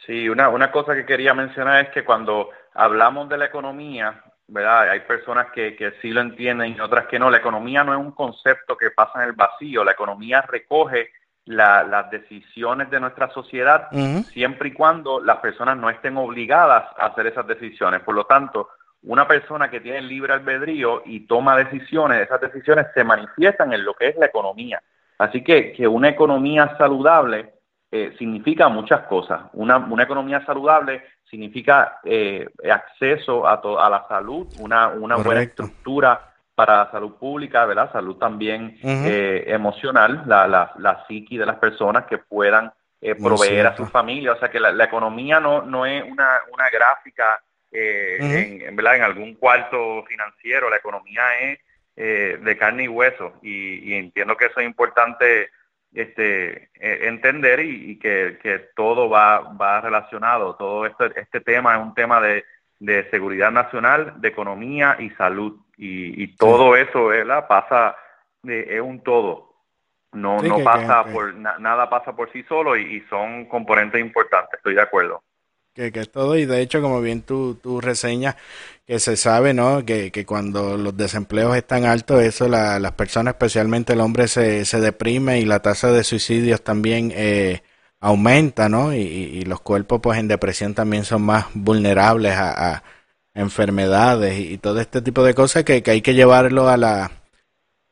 Sí, 0.05 0.29
una, 0.29 0.49
una 0.49 0.73
cosa 0.73 0.97
que 0.97 1.07
quería 1.07 1.33
mencionar 1.33 1.85
es 1.85 1.91
que 1.93 2.05
cuando 2.05 2.51
hablamos 2.75 3.29
de 3.29 3.39
la 3.39 3.47
economía, 3.47 4.21
¿verdad? 4.49 4.91
Hay 4.91 5.01
personas 5.01 5.49
que, 5.53 5.77
que 5.77 5.93
sí 6.03 6.11
lo 6.11 6.21
entienden 6.21 6.77
y 6.77 6.81
otras 6.81 7.07
que 7.07 7.19
no. 7.19 7.31
La 7.31 7.39
economía 7.39 7.85
no 7.85 7.93
es 7.93 7.99
un 7.99 8.13
concepto 8.13 8.77
que 8.77 8.91
pasa 8.91 9.23
en 9.23 9.29
el 9.29 9.33
vacío. 9.33 9.85
La 9.85 9.93
economía 9.93 10.43
recoge 10.43 11.11
las 11.47 12.11
decisiones 12.11 12.91
de 12.91 12.99
nuestra 12.99 13.31
sociedad 13.31 13.89
siempre 14.33 14.71
y 14.71 14.73
cuando 14.73 15.21
las 15.21 15.37
personas 15.37 15.77
no 15.77 15.89
estén 15.89 16.17
obligadas 16.17 16.85
a 16.99 17.07
hacer 17.07 17.29
esas 17.29 17.47
decisiones. 17.47 18.01
Por 18.01 18.17
lo 18.17 18.25
tanto, 18.25 18.71
una 19.05 19.29
persona 19.29 19.71
que 19.71 19.81
tiene 19.81 20.03
libre 20.03 20.33
albedrío 20.33 21.03
y 21.05 21.21
toma 21.21 21.57
decisiones, 21.57 22.23
esas 22.23 22.41
decisiones 22.41 22.87
se 22.95 23.05
manifiestan 23.05 23.73
en 23.73 23.85
lo 23.85 23.95
que 23.95 24.09
es 24.09 24.17
la 24.17 24.27
economía. 24.27 24.83
Así 25.19 25.45
que, 25.45 25.73
que 25.73 25.87
una 25.87 26.09
economía 26.09 26.77
saludable 26.77 27.55
eh, 27.97 28.15
significa 28.19 28.69
muchas 28.69 29.07
cosas. 29.07 29.41
Una, 29.55 29.79
una 29.79 30.03
economía 30.03 30.45
saludable 30.45 31.03
significa 31.31 31.99
eh, 32.05 32.47
acceso 32.71 33.47
a, 33.47 33.55
a 33.55 33.91
la 33.91 34.07
salud, 34.07 34.47
una, 34.59 34.89
una 34.89 35.17
buena 35.17 35.43
estructura 35.43 36.33
para 36.55 36.77
la 36.85 36.91
salud 36.91 37.15
pública, 37.17 37.65
¿verdad? 37.65 37.91
Salud 37.93 38.17
también 38.17 38.79
eh, 38.83 39.45
emocional, 39.47 40.25
la, 40.27 40.47
la, 40.47 40.73
la 40.79 41.05
psiqui 41.07 41.39
de 41.39 41.47
las 41.47 41.57
personas 41.57 42.05
que 42.05 42.19
puedan 42.19 42.71
eh, 43.01 43.15
proveer 43.15 43.67
a 43.67 43.77
su 43.77 43.87
familia. 43.87 44.33
O 44.33 44.39
sea 44.39 44.51
que 44.51 44.61
la, 44.61 44.85
economía 44.85 45.41
no, 45.41 45.63
no 45.63 45.87
es 45.87 46.03
una, 46.03 46.41
una 46.53 46.69
gráfica 46.71 47.41
en, 47.73 48.77
¿verdad? 48.77 48.97
en 48.97 49.03
algún 49.03 49.35
cuarto 49.35 50.05
financiero, 50.05 50.69
la 50.71 50.77
economía 50.77 51.23
es 51.41 51.59
de 51.97 52.57
carne 52.59 52.85
y 52.85 52.89
hueso 52.89 53.35
y, 53.43 53.91
y 53.91 53.95
entiendo 53.95 54.37
que 54.37 54.47
eso 54.47 54.61
es 54.61 54.67
importante 54.67 55.51
este, 55.97 56.71
e, 56.75 57.09
entender 57.09 57.61
y, 57.61 57.99
que, 57.99 58.71
todo 58.75 59.09
va, 59.09 59.41
va 59.41 59.81
relacionado. 59.81 60.55
Todo 60.57 60.87
este, 60.87 61.21
este 61.21 61.41
tema 61.41 61.75
es 61.77 61.83
un 61.83 61.95
tema 61.95 62.21
de, 62.21 62.45
de 62.79 63.09
seguridad 63.11 63.51
nacional, 63.51 64.15
de 64.21 64.29
economía 64.29 64.97
y 64.99 65.11
salud. 65.11 65.57
Y, 65.79 66.29
todo 66.37 66.77
eso 66.77 67.07
¿verdad? 67.07 67.47
pasa, 67.47 67.97
de, 68.43 68.77
es 68.77 68.81
un 68.81 69.03
todo. 69.03 69.55
No, 70.13 70.41
no 70.41 70.65
pasa 70.65 71.05
por, 71.05 71.35
nada 71.35 71.91
pasa 71.91 72.17
por 72.17 72.33
sí 72.33 72.43
solo 72.45 72.77
y, 72.77 73.01
son 73.11 73.47
componentes 73.47 74.01
importantes, 74.01 74.55
estoy 74.59 74.75
de 74.75 74.83
acuerdo. 74.83 75.23
Que, 75.77 75.93
que 75.93 76.01
es 76.01 76.11
todo, 76.11 76.39
y 76.39 76.47
de 76.47 76.63
hecho, 76.63 76.81
como 76.81 77.03
bien 77.03 77.21
tú, 77.21 77.59
tú 77.63 77.83
reseñas, 77.83 78.37
que 78.87 78.99
se 78.99 79.17
sabe, 79.17 79.53
¿no? 79.53 79.85
Que, 79.85 80.11
que 80.11 80.25
cuando 80.25 80.79
los 80.79 80.97
desempleos 80.97 81.55
están 81.55 81.85
altos, 81.85 82.23
eso 82.23 82.49
la, 82.49 82.79
las 82.79 82.93
personas, 82.93 83.35
especialmente 83.35 83.93
el 83.93 84.01
hombre, 84.01 84.27
se, 84.27 84.65
se 84.65 84.81
deprime 84.81 85.39
y 85.39 85.45
la 85.45 85.61
tasa 85.61 85.93
de 85.93 86.03
suicidios 86.03 86.63
también 86.63 87.13
eh, 87.15 87.63
aumenta, 88.01 88.71
¿no? 88.71 88.95
Y, 88.95 89.01
y, 89.01 89.43
los 89.45 89.61
cuerpos, 89.61 90.01
pues, 90.03 90.19
en 90.19 90.29
depresión 90.29 90.75
también 90.75 91.05
son 91.05 91.23
más 91.23 91.47
vulnerables 91.53 92.35
a, 92.37 92.83
enfermedades 93.35 94.39
y, 94.39 94.57
todo 94.57 94.81
este 94.81 95.03
tipo 95.03 95.23
de 95.23 95.35
cosas 95.35 95.65
que, 95.65 95.83
que 95.83 95.91
hay 95.91 96.01
que 96.01 96.15
llevarlo 96.15 96.71
a 96.71 96.79
la, 96.79 97.11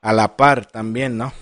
a 0.00 0.12
la 0.14 0.36
par 0.38 0.64
también, 0.64 1.18
¿no? 1.18 1.34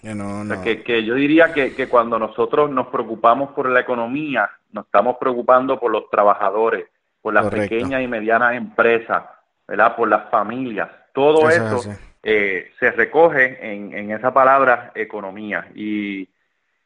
Que, 0.00 0.14
no, 0.14 0.42
no. 0.42 0.62
que, 0.62 0.82
que 0.82 1.04
yo 1.04 1.16
diría 1.16 1.52
que, 1.52 1.74
que 1.74 1.86
cuando 1.86 2.18
nosotros 2.18 2.70
nos 2.70 2.86
preocupamos 2.86 3.50
por 3.50 3.68
la 3.68 3.80
economía, 3.80 4.50
nos 4.72 4.86
estamos 4.86 5.16
preocupando 5.18 5.78
por 5.78 5.90
los 5.90 6.08
trabajadores 6.10 6.86
por 7.22 7.34
las 7.34 7.48
pequeñas 7.48 8.02
y 8.02 8.08
medianas 8.08 8.54
empresas, 8.54 9.24
¿verdad? 9.68 9.96
Por 9.96 10.08
las 10.08 10.30
familias. 10.30 10.88
Todo 11.12 11.50
eso, 11.50 11.82
eh, 12.22 12.70
se 12.78 12.90
recoge 12.92 13.72
en, 13.72 13.92
en, 13.92 14.10
esa 14.10 14.32
palabra 14.32 14.92
economía. 14.94 15.68
Y, 15.74 16.28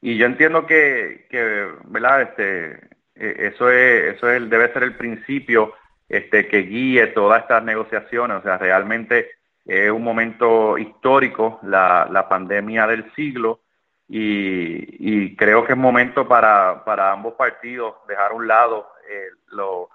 y 0.00 0.16
yo 0.16 0.26
entiendo 0.26 0.66
que, 0.66 1.26
que 1.30 1.68
¿verdad? 1.84 2.22
Este, 2.22 2.72
eh, 3.14 3.50
eso 3.52 3.70
es, 3.70 4.16
eso 4.16 4.30
es, 4.30 4.48
debe 4.48 4.72
ser 4.72 4.82
el 4.82 4.96
principio 4.96 5.74
este, 6.08 6.48
que 6.48 6.62
guíe 6.62 7.08
todas 7.08 7.42
estas 7.42 7.62
negociaciones. 7.62 8.38
O 8.38 8.42
sea, 8.42 8.58
realmente 8.58 9.30
es 9.64 9.90
un 9.90 10.02
momento 10.02 10.78
histórico, 10.78 11.60
la, 11.62 12.08
la 12.10 12.28
pandemia 12.28 12.86
del 12.86 13.12
siglo, 13.14 13.60
y, 14.08 15.24
y 15.24 15.36
creo 15.36 15.64
que 15.64 15.72
es 15.72 15.78
momento 15.78 16.28
para, 16.28 16.84
para 16.84 17.12
ambos 17.12 17.34
partidos 17.34 17.94
dejar 18.06 18.32
a 18.32 18.34
un 18.34 18.46
lado 18.46 18.88
eh, 19.08 19.28
lo, 19.48 19.88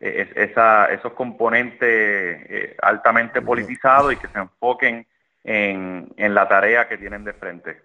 esa, 0.00 0.86
esos 0.86 1.12
componentes 1.14 1.88
eh, 1.88 2.76
altamente 2.82 3.40
politizados 3.40 4.12
y 4.12 4.16
que 4.16 4.28
se 4.28 4.38
enfoquen 4.38 5.06
en, 5.42 6.12
en, 6.16 6.34
la 6.34 6.48
tarea 6.48 6.88
que 6.88 6.98
tienen 6.98 7.24
de 7.24 7.32
frente. 7.32 7.80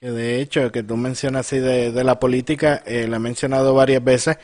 De 0.00 0.40
hecho, 0.40 0.70
que 0.72 0.82
tú 0.82 0.96
mencionas 0.96 1.46
así 1.46 1.58
de, 1.58 1.90
de 1.90 2.04
la 2.04 2.18
política, 2.18 2.82
eh, 2.86 3.06
lo 3.08 3.16
he 3.16 3.18
mencionado 3.18 3.74
varias 3.74 4.04
veces, 4.04 4.38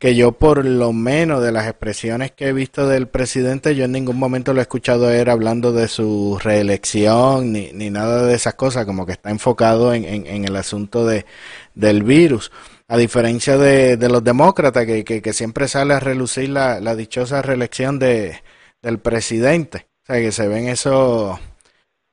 que 0.00 0.14
yo 0.16 0.32
por 0.32 0.64
lo 0.64 0.94
menos 0.94 1.42
de 1.42 1.52
las 1.52 1.68
expresiones 1.68 2.32
que 2.32 2.48
he 2.48 2.52
visto 2.54 2.88
del 2.88 3.06
presidente, 3.06 3.76
yo 3.76 3.84
en 3.84 3.92
ningún 3.92 4.18
momento 4.18 4.54
lo 4.54 4.60
he 4.60 4.62
escuchado 4.62 5.08
a 5.08 5.14
él 5.14 5.28
hablando 5.28 5.72
de 5.72 5.88
su 5.88 6.38
reelección 6.42 7.52
ni, 7.52 7.70
ni 7.74 7.90
nada 7.90 8.24
de 8.24 8.34
esas 8.34 8.54
cosas, 8.54 8.86
como 8.86 9.04
que 9.04 9.12
está 9.12 9.30
enfocado 9.30 9.92
en, 9.92 10.06
en, 10.06 10.26
en 10.26 10.46
el 10.46 10.56
asunto 10.56 11.06
de, 11.06 11.26
del 11.74 12.02
virus 12.02 12.50
a 12.88 12.96
diferencia 12.96 13.58
de, 13.58 13.96
de 13.98 14.08
los 14.08 14.24
demócratas, 14.24 14.86
que, 14.86 15.04
que, 15.04 15.32
siempre 15.32 15.68
sale 15.68 15.94
a 15.94 16.00
relucir 16.00 16.48
la, 16.48 16.80
la 16.80 16.96
dichosa 16.96 17.40
reelección 17.42 18.00
de, 18.00 18.42
del 18.82 18.98
presidente. 18.98 19.86
O 20.02 20.06
sea, 20.06 20.16
que 20.16 20.32
se 20.32 20.48
ven 20.48 20.66
esos, 20.66 21.38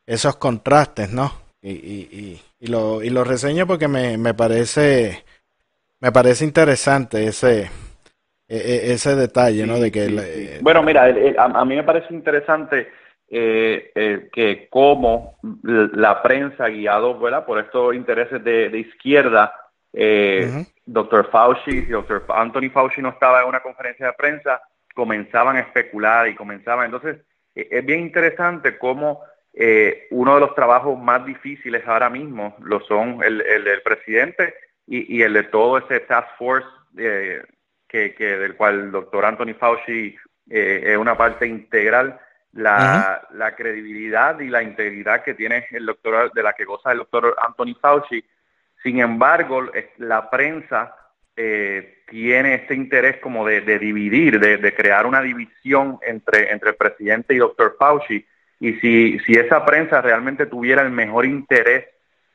esos 0.05 0.35
contrastes, 0.35 1.09
¿no? 1.09 1.33
Y, 1.63 1.71
y, 1.71 2.41
y, 2.59 2.67
lo, 2.67 3.01
y 3.01 3.09
lo 3.09 3.23
reseño 3.23 3.65
porque 3.65 3.87
me, 3.87 4.19
me 4.19 4.35
parece 4.35 5.25
me 5.99 6.11
parece 6.11 6.45
interesante 6.45 7.25
ese 7.25 7.69
e, 8.47 8.57
e, 8.57 8.93
ese 8.93 9.15
detalle, 9.15 9.65
¿no? 9.65 9.79
De 9.79 9.91
que 9.91 10.59
bueno, 10.61 10.83
mira, 10.83 11.05
a, 11.37 11.65
mí 11.65 11.75
me 11.75 11.83
parece 11.83 12.13
interesante 12.13 12.89
eh, 13.29 13.91
eh, 13.93 14.29
que 14.31 14.67
como 14.69 15.37
la 15.63 16.21
prensa 16.21 16.67
guiado, 16.69 17.19
¿verdad? 17.19 17.45
Por 17.45 17.59
estos 17.59 17.93
intereses 17.95 18.43
de, 18.43 18.69
de 18.69 18.79
izquierda 18.79 19.53
eh, 19.99 20.65
Doctor 20.85 21.29
Fauci, 21.31 21.81
Dr. 21.81 22.25
Anthony 22.29 22.69
Fauci 22.71 23.01
no 23.01 23.09
estaba 23.09 23.41
en 23.41 23.49
una 23.49 23.61
conferencia 23.61 24.07
de 24.07 24.13
prensa, 24.13 24.61
comenzaban 24.93 25.57
a 25.57 25.61
especular 25.61 26.27
y 26.27 26.35
comenzaban. 26.35 26.85
Entonces, 26.85 27.17
eh, 27.55 27.67
es 27.71 27.85
bien 27.85 28.01
interesante 28.01 28.77
cómo 28.77 29.21
eh, 29.53 30.07
uno 30.11 30.35
de 30.35 30.41
los 30.41 30.53
trabajos 30.53 30.99
más 30.99 31.25
difíciles 31.25 31.81
ahora 31.87 32.11
mismo 32.11 32.55
lo 32.61 32.79
son 32.81 33.23
el, 33.23 33.39
del 33.39 33.81
presidente 33.81 34.53
y, 34.87 35.21
el 35.21 35.33
de 35.33 35.43
todo 35.43 35.77
ese 35.77 35.99
task 36.01 36.29
force 36.37 36.67
eh, 36.97 37.43
que, 37.87 38.15
que, 38.15 38.37
del 38.37 38.55
cual 38.55 38.79
el 38.79 38.91
doctor 38.91 39.25
Anthony 39.25 39.53
Fauci 39.59 40.15
es 40.49 40.97
una 40.97 41.17
parte 41.17 41.45
integral. 41.45 42.19
La, 42.53 43.27
la 43.33 43.55
credibilidad 43.55 44.39
y 44.39 44.47
la 44.47 44.63
integridad 44.63 45.23
que 45.23 45.33
tiene 45.33 45.67
el 45.71 45.85
doctor, 45.85 46.31
de 46.33 46.41
la 46.41 46.53
que 46.53 46.65
goza 46.65 46.91
el 46.91 46.99
doctor 46.99 47.35
Anthony 47.45 47.75
Fauci, 47.79 48.23
sin 48.81 48.99
embargo, 48.99 49.63
la 49.97 50.29
prensa 50.29 50.95
eh, 51.35 52.03
tiene 52.07 52.55
este 52.55 52.73
interés 52.73 53.17
como 53.17 53.45
de, 53.45 53.61
dividir, 53.61 54.39
de, 54.39 54.73
crear 54.73 55.05
una 55.05 55.21
división 55.21 55.99
entre, 56.01 56.51
entre 56.51 56.71
el 56.71 56.75
presidente 56.75 57.33
y 57.33 57.37
doctor 57.37 57.75
Fauci. 57.77 58.25
Y 58.59 58.73
si, 58.75 59.19
si 59.19 59.33
esa 59.33 59.65
prensa 59.65 60.01
realmente 60.01 60.45
tuviera 60.45 60.81
el 60.81 60.91
mejor 60.91 61.25
interés 61.25 61.85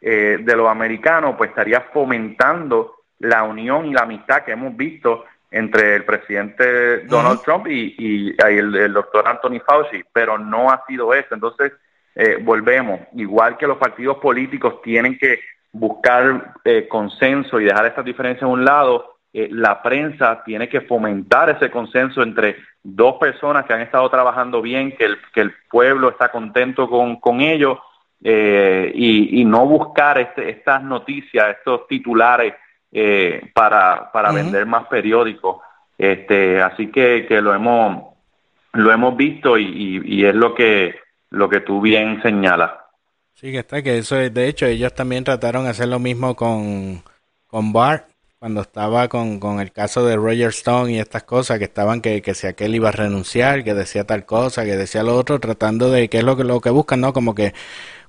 eh, 0.05 0.39
de 0.43 0.57
los 0.57 0.69
americanos, 0.69 1.37
pues 1.39 1.51
estaría 1.51 1.81
fomentando 1.93 2.97
la 3.21 3.45
unión 3.45 3.87
y 3.87 3.93
la 3.93 4.03
amistad 4.03 4.43
que 4.43 4.51
hemos 4.53 4.77
visto 4.77 5.25
entre 5.53 5.95
el 5.97 6.05
presidente 6.05 7.05
Donald 7.05 7.41
Trump 7.43 7.69
y, 7.69 8.35
el, 8.39 8.93
doctor 8.93 9.29
Anthony 9.29 9.61
Fauci, 9.65 10.03
pero 10.13 10.39
no 10.39 10.71
ha 10.71 10.85
sido 10.87 11.15
eso. 11.15 11.35
Entonces, 11.35 11.73
eh, 12.15 12.39
volvemos, 12.43 13.01
igual 13.15 13.57
que 13.57 13.67
los 13.67 13.77
partidos 13.77 14.17
políticos 14.17 14.83
tienen 14.83 15.17
que 15.19 15.41
buscar 15.71 16.55
eh, 16.65 16.89
consenso 16.89 17.61
y 17.61 17.65
dejar 17.65 17.87
estas 17.87 18.05
diferencias 18.05 18.43
a 18.43 18.53
un 18.53 18.65
lado, 18.65 19.19
eh, 19.33 19.49
la 19.51 19.83
prensa 19.83 20.43
tiene 20.45 20.69
que 20.69 20.83
fomentar 20.83 21.49
ese 21.51 21.71
consenso 21.71 22.23
entre 22.23 22.57
dos 22.83 23.17
personas 23.19 23.65
que 23.65 23.73
han 23.73 23.81
estado 23.81 24.11
trabajando 24.11 24.61
bien, 24.61 24.97
que 24.97 25.05
el, 25.05 25.19
que 25.33 25.43
el 25.43 25.55
pueblo 25.71 26.11
está 26.11 26.31
contento 26.31 26.89
con, 26.89 27.21
con 27.21 27.41
ellos 27.41 27.79
eh, 28.25 28.93
y, 28.95 29.45
no 29.45 29.67
buscar 29.67 30.19
este, 30.19 30.51
estas 30.51 30.83
noticias, 30.83 31.57
estos 31.59 31.87
titulares 31.89 32.55
eh, 32.93 33.51
para, 33.53 34.11
para 34.13 34.33
vender 34.33 34.65
más 34.67 34.87
periódicos. 34.87 35.59
Este, 35.99 36.61
así 36.63 36.89
que, 36.91 37.27
que 37.27 37.41
lo 37.41 37.55
hemos 37.55 38.13
lo 38.75 38.91
hemos 38.91 39.17
visto 39.17 39.59
y, 39.59 40.01
y, 40.05 40.25
es 40.25 40.35
lo 40.35 40.55
que 40.55 40.95
lo 41.31 41.49
que 41.49 41.61
tú 41.61 41.81
bien 41.81 42.23
señalas. 42.23 42.73
Sí, 43.35 43.51
que 43.51 43.59
está, 43.59 43.83
que 43.83 43.99
eso 43.99 44.19
es, 44.19 44.33
de 44.33 44.49
hecho, 44.49 44.67
ellos 44.67 44.95
también 44.95 45.25
trataron 45.25 45.65
de 45.65 45.71
hacer 45.71 45.89
lo 45.89 45.99
mismo 45.99 46.37
con, 46.37 47.03
con 47.47 47.73
Bart, 47.73 48.07
cuando 48.39 48.63
estaba 48.63 49.09
con, 49.09 49.39
con 49.41 49.61
el 49.61 49.73
caso 49.73 50.05
de 50.05 50.17
Roger 50.17 50.49
Stone 50.49 50.93
y 50.93 50.99
estas 50.99 51.23
cosas, 51.23 51.59
que 51.59 51.65
estaban 51.65 52.01
que, 52.01 52.23
que 52.23 52.35
si 52.35 52.47
aquel 52.47 52.75
iba 52.75 52.89
a 52.89 52.93
renunciar, 52.93 53.63
que 53.65 53.73
decía 53.73 54.05
tal 54.05 54.27
cosa, 54.27 54.65
que 54.65 54.77
decía 54.77 55.03
lo 55.03 55.17
otro, 55.17 55.39
tratando 55.39 55.91
de, 55.91 56.09
que 56.09 56.19
es 56.19 56.25
lo 56.25 56.37
que, 56.37 56.45
lo 56.45 56.61
que 56.61 56.71
buscan, 56.71 57.01
¿no? 57.01 57.13
Como 57.13 57.35
que 57.35 57.55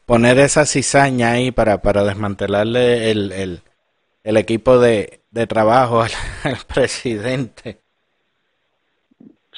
poner 0.05 0.39
esa 0.39 0.65
cizaña 0.65 1.31
ahí 1.31 1.51
para, 1.51 1.81
para 1.81 2.03
desmantelarle 2.03 3.11
el, 3.11 3.31
el, 3.31 3.61
el 4.23 4.37
equipo 4.37 4.79
de, 4.79 5.21
de 5.31 5.47
trabajo 5.47 6.01
al, 6.01 6.11
presidente. 6.73 7.79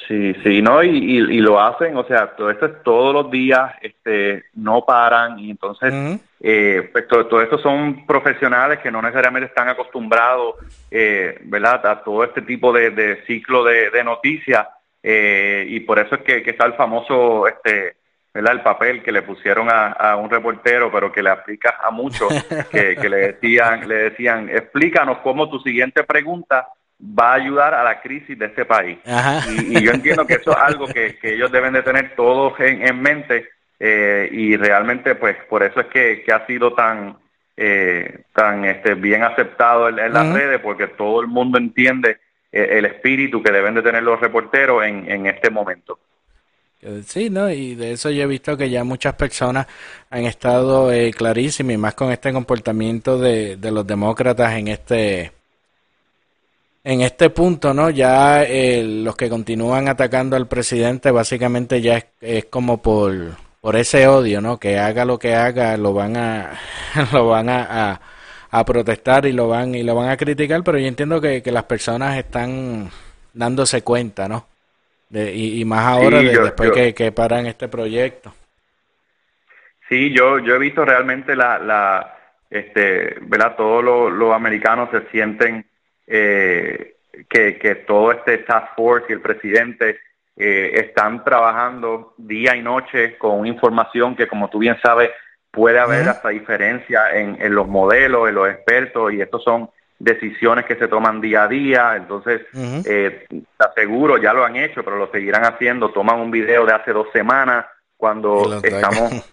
Sí, 0.08 0.34
sí, 0.44 0.62
no, 0.62 0.84
y, 0.84 0.88
y, 0.88 1.40
lo 1.40 1.60
hacen, 1.60 1.96
o 1.96 2.04
sea, 2.04 2.36
todo 2.36 2.48
esto 2.50 2.66
es 2.66 2.82
todos 2.84 3.12
los 3.12 3.28
días, 3.28 3.72
este, 3.82 4.44
no 4.54 4.84
paran, 4.84 5.36
y 5.40 5.50
entonces, 5.50 6.20
eh, 6.40 6.88
pues 6.92 7.08
todo, 7.08 7.42
esto 7.42 7.58
son 7.58 8.06
profesionales 8.06 8.78
que 8.78 8.92
no 8.92 9.02
necesariamente 9.02 9.48
están 9.48 9.68
acostumbrados, 9.68 10.56
eh, 10.92 11.40
¿verdad?, 11.46 11.84
a 11.86 12.04
todo 12.04 12.22
este 12.22 12.42
tipo 12.42 12.72
de, 12.72 12.90
de 12.90 13.24
ciclo 13.26 13.64
de, 13.64 13.90
de 13.90 14.04
noticias, 14.04 14.68
eh, 15.02 15.66
y 15.68 15.80
por 15.80 15.98
eso 15.98 16.14
es 16.14 16.20
que, 16.20 16.40
que 16.40 16.50
está 16.50 16.66
el 16.66 16.74
famoso, 16.74 17.48
este, 17.48 17.96
el 18.38 18.62
papel 18.62 19.02
que 19.02 19.12
le 19.12 19.22
pusieron 19.22 19.68
a, 19.70 20.16
un 20.16 20.28
reportero, 20.30 20.90
pero 20.90 21.12
que 21.12 21.22
le 21.22 21.30
aplica 21.30 21.76
a 21.82 21.90
muchos, 21.90 22.28
que, 22.70 23.08
le 23.08 23.16
decían, 23.32 23.88
le 23.88 24.10
decían, 24.10 24.48
explícanos 24.48 25.18
cómo 25.18 25.48
tu 25.48 25.58
siguiente 25.60 26.04
pregunta 26.04 26.68
va 27.00 27.32
a 27.32 27.34
ayudar 27.34 27.74
a 27.74 27.84
la 27.84 28.00
crisis 28.00 28.38
de 28.38 28.46
este 28.46 28.64
país. 28.64 28.98
Y, 29.48 29.82
yo 29.82 29.92
entiendo 29.92 30.26
que 30.26 30.34
eso 30.34 30.52
es 30.52 30.56
algo 30.56 30.86
que, 30.86 31.18
ellos 31.22 31.52
deben 31.52 31.72
de 31.72 31.82
tener 31.82 32.14
todos 32.16 32.54
en, 32.60 33.00
mente 33.00 33.48
eh, 33.78 34.28
y 34.32 34.56
realmente 34.56 35.14
pues 35.14 35.36
por 35.48 35.62
eso 35.62 35.80
es 35.80 35.86
que, 35.86 36.24
ha 36.32 36.46
sido 36.46 36.72
tan 36.72 37.18
eh, 37.58 38.24
tan 38.34 38.66
este, 38.66 38.94
bien 38.94 39.22
aceptado 39.22 39.88
en, 39.88 40.12
las 40.12 40.32
redes 40.32 40.60
porque 40.60 40.88
todo 40.88 41.22
el 41.22 41.26
mundo 41.26 41.56
entiende 41.58 42.18
eh, 42.52 42.68
el 42.72 42.84
espíritu 42.84 43.42
que 43.42 43.52
deben 43.52 43.74
de 43.74 43.82
tener 43.82 44.02
los 44.02 44.20
reporteros 44.20 44.84
en, 44.84 45.10
en 45.10 45.26
este 45.26 45.50
momento. 45.50 45.98
Sí, 47.06 47.30
¿no? 47.30 47.50
Y 47.50 47.74
de 47.74 47.92
eso 47.92 48.10
yo 48.10 48.22
he 48.22 48.26
visto 48.26 48.56
que 48.56 48.70
ya 48.70 48.84
muchas 48.84 49.14
personas 49.14 49.66
han 50.10 50.24
estado 50.24 50.92
eh, 50.92 51.10
clarísimas 51.12 51.74
y 51.74 51.78
más 51.78 51.94
con 51.94 52.12
este 52.12 52.32
comportamiento 52.32 53.18
de, 53.18 53.56
de 53.56 53.70
los 53.72 53.86
demócratas 53.86 54.52
en 54.54 54.68
este 54.68 55.32
en 56.86 57.00
este 57.00 57.30
punto, 57.30 57.74
¿no? 57.74 57.90
Ya 57.90 58.44
eh, 58.44 58.84
los 58.84 59.16
que 59.16 59.28
continúan 59.28 59.88
atacando 59.88 60.36
al 60.36 60.46
presidente 60.46 61.10
básicamente 61.10 61.80
ya 61.80 62.06
es, 62.20 62.44
como 62.44 62.80
por, 62.80 63.36
por 63.60 63.74
ese 63.74 64.06
odio, 64.06 64.40
¿no? 64.40 64.58
Que 64.60 64.78
haga 64.78 65.04
lo 65.04 65.18
que 65.18 65.34
haga, 65.34 65.76
lo 65.76 65.92
van 65.92 66.16
a 66.16 66.52
lo 67.12 67.26
van 67.26 67.48
a, 67.48 68.00
a, 68.50 68.64
protestar 68.64 69.26
y 69.26 69.32
lo 69.32 69.48
van 69.48 69.74
y 69.74 69.82
lo 69.82 69.96
van 69.96 70.10
a 70.10 70.16
criticar, 70.16 70.62
pero 70.62 70.78
yo 70.78 70.86
entiendo 70.86 71.20
que, 71.20 71.42
que 71.42 71.50
las 71.50 71.64
personas 71.64 72.16
están 72.16 72.90
dándose 73.34 73.82
cuenta, 73.82 74.28
¿no? 74.28 74.46
Y, 75.10 75.64
más 75.64 75.86
ahora 75.86 76.20
después 76.20 76.70
que, 76.72 76.94
que 76.94 77.12
paran 77.12 77.46
este 77.46 77.68
proyecto. 77.68 78.32
Sí, 79.88 80.12
yo, 80.12 80.38
yo 80.40 80.56
he 80.56 80.58
visto 80.58 80.84
realmente 80.84 81.36
la, 81.36 81.58
la 81.58 82.16
este, 82.50 83.16
¿verdad? 83.22 83.56
Todos 83.56 83.84
los, 83.84 84.34
americanos 84.34 84.90
se 84.90 85.08
sienten 85.10 85.64
eh, 86.06 86.96
que, 87.28 87.58
que 87.58 87.74
todo 87.76 88.12
este 88.12 88.38
task 88.38 88.74
force 88.74 89.06
y 89.08 89.12
el 89.12 89.20
presidente 89.20 90.00
eh, 90.36 90.72
están 90.74 91.24
trabajando 91.24 92.14
día 92.18 92.56
y 92.56 92.62
noche 92.62 93.16
con 93.16 93.46
información 93.46 94.16
que, 94.16 94.26
como 94.26 94.50
tú 94.50 94.58
bien 94.58 94.76
sabes, 94.82 95.10
puede 95.50 95.78
haber 95.78 96.08
hasta 96.08 96.28
diferencia 96.28 97.12
en, 97.14 97.40
en 97.40 97.54
los 97.54 97.66
modelos, 97.66 98.28
en 98.28 98.34
los 98.34 98.48
expertos, 98.48 99.12
y 99.12 99.20
estos 99.22 99.42
son 99.42 99.70
decisiones 99.98 100.66
que 100.66 100.76
se 100.76 100.88
toman 100.88 101.20
día 101.20 101.44
a 101.44 101.48
día, 101.48 101.96
entonces 101.96 102.42
eh, 102.54 103.26
te 103.28 103.64
aseguro, 103.64 104.18
ya 104.18 104.32
lo 104.32 104.44
han 104.44 104.56
hecho, 104.56 104.84
pero 104.84 104.96
lo 104.96 105.10
seguirán 105.10 105.44
haciendo, 105.44 105.90
toman 105.90 106.20
un 106.20 106.30
video 106.30 106.66
de 106.66 106.74
hace 106.74 106.92
dos 106.92 107.08
semanas 107.12 107.66
cuando 107.96 108.60
estamos 108.62 109.32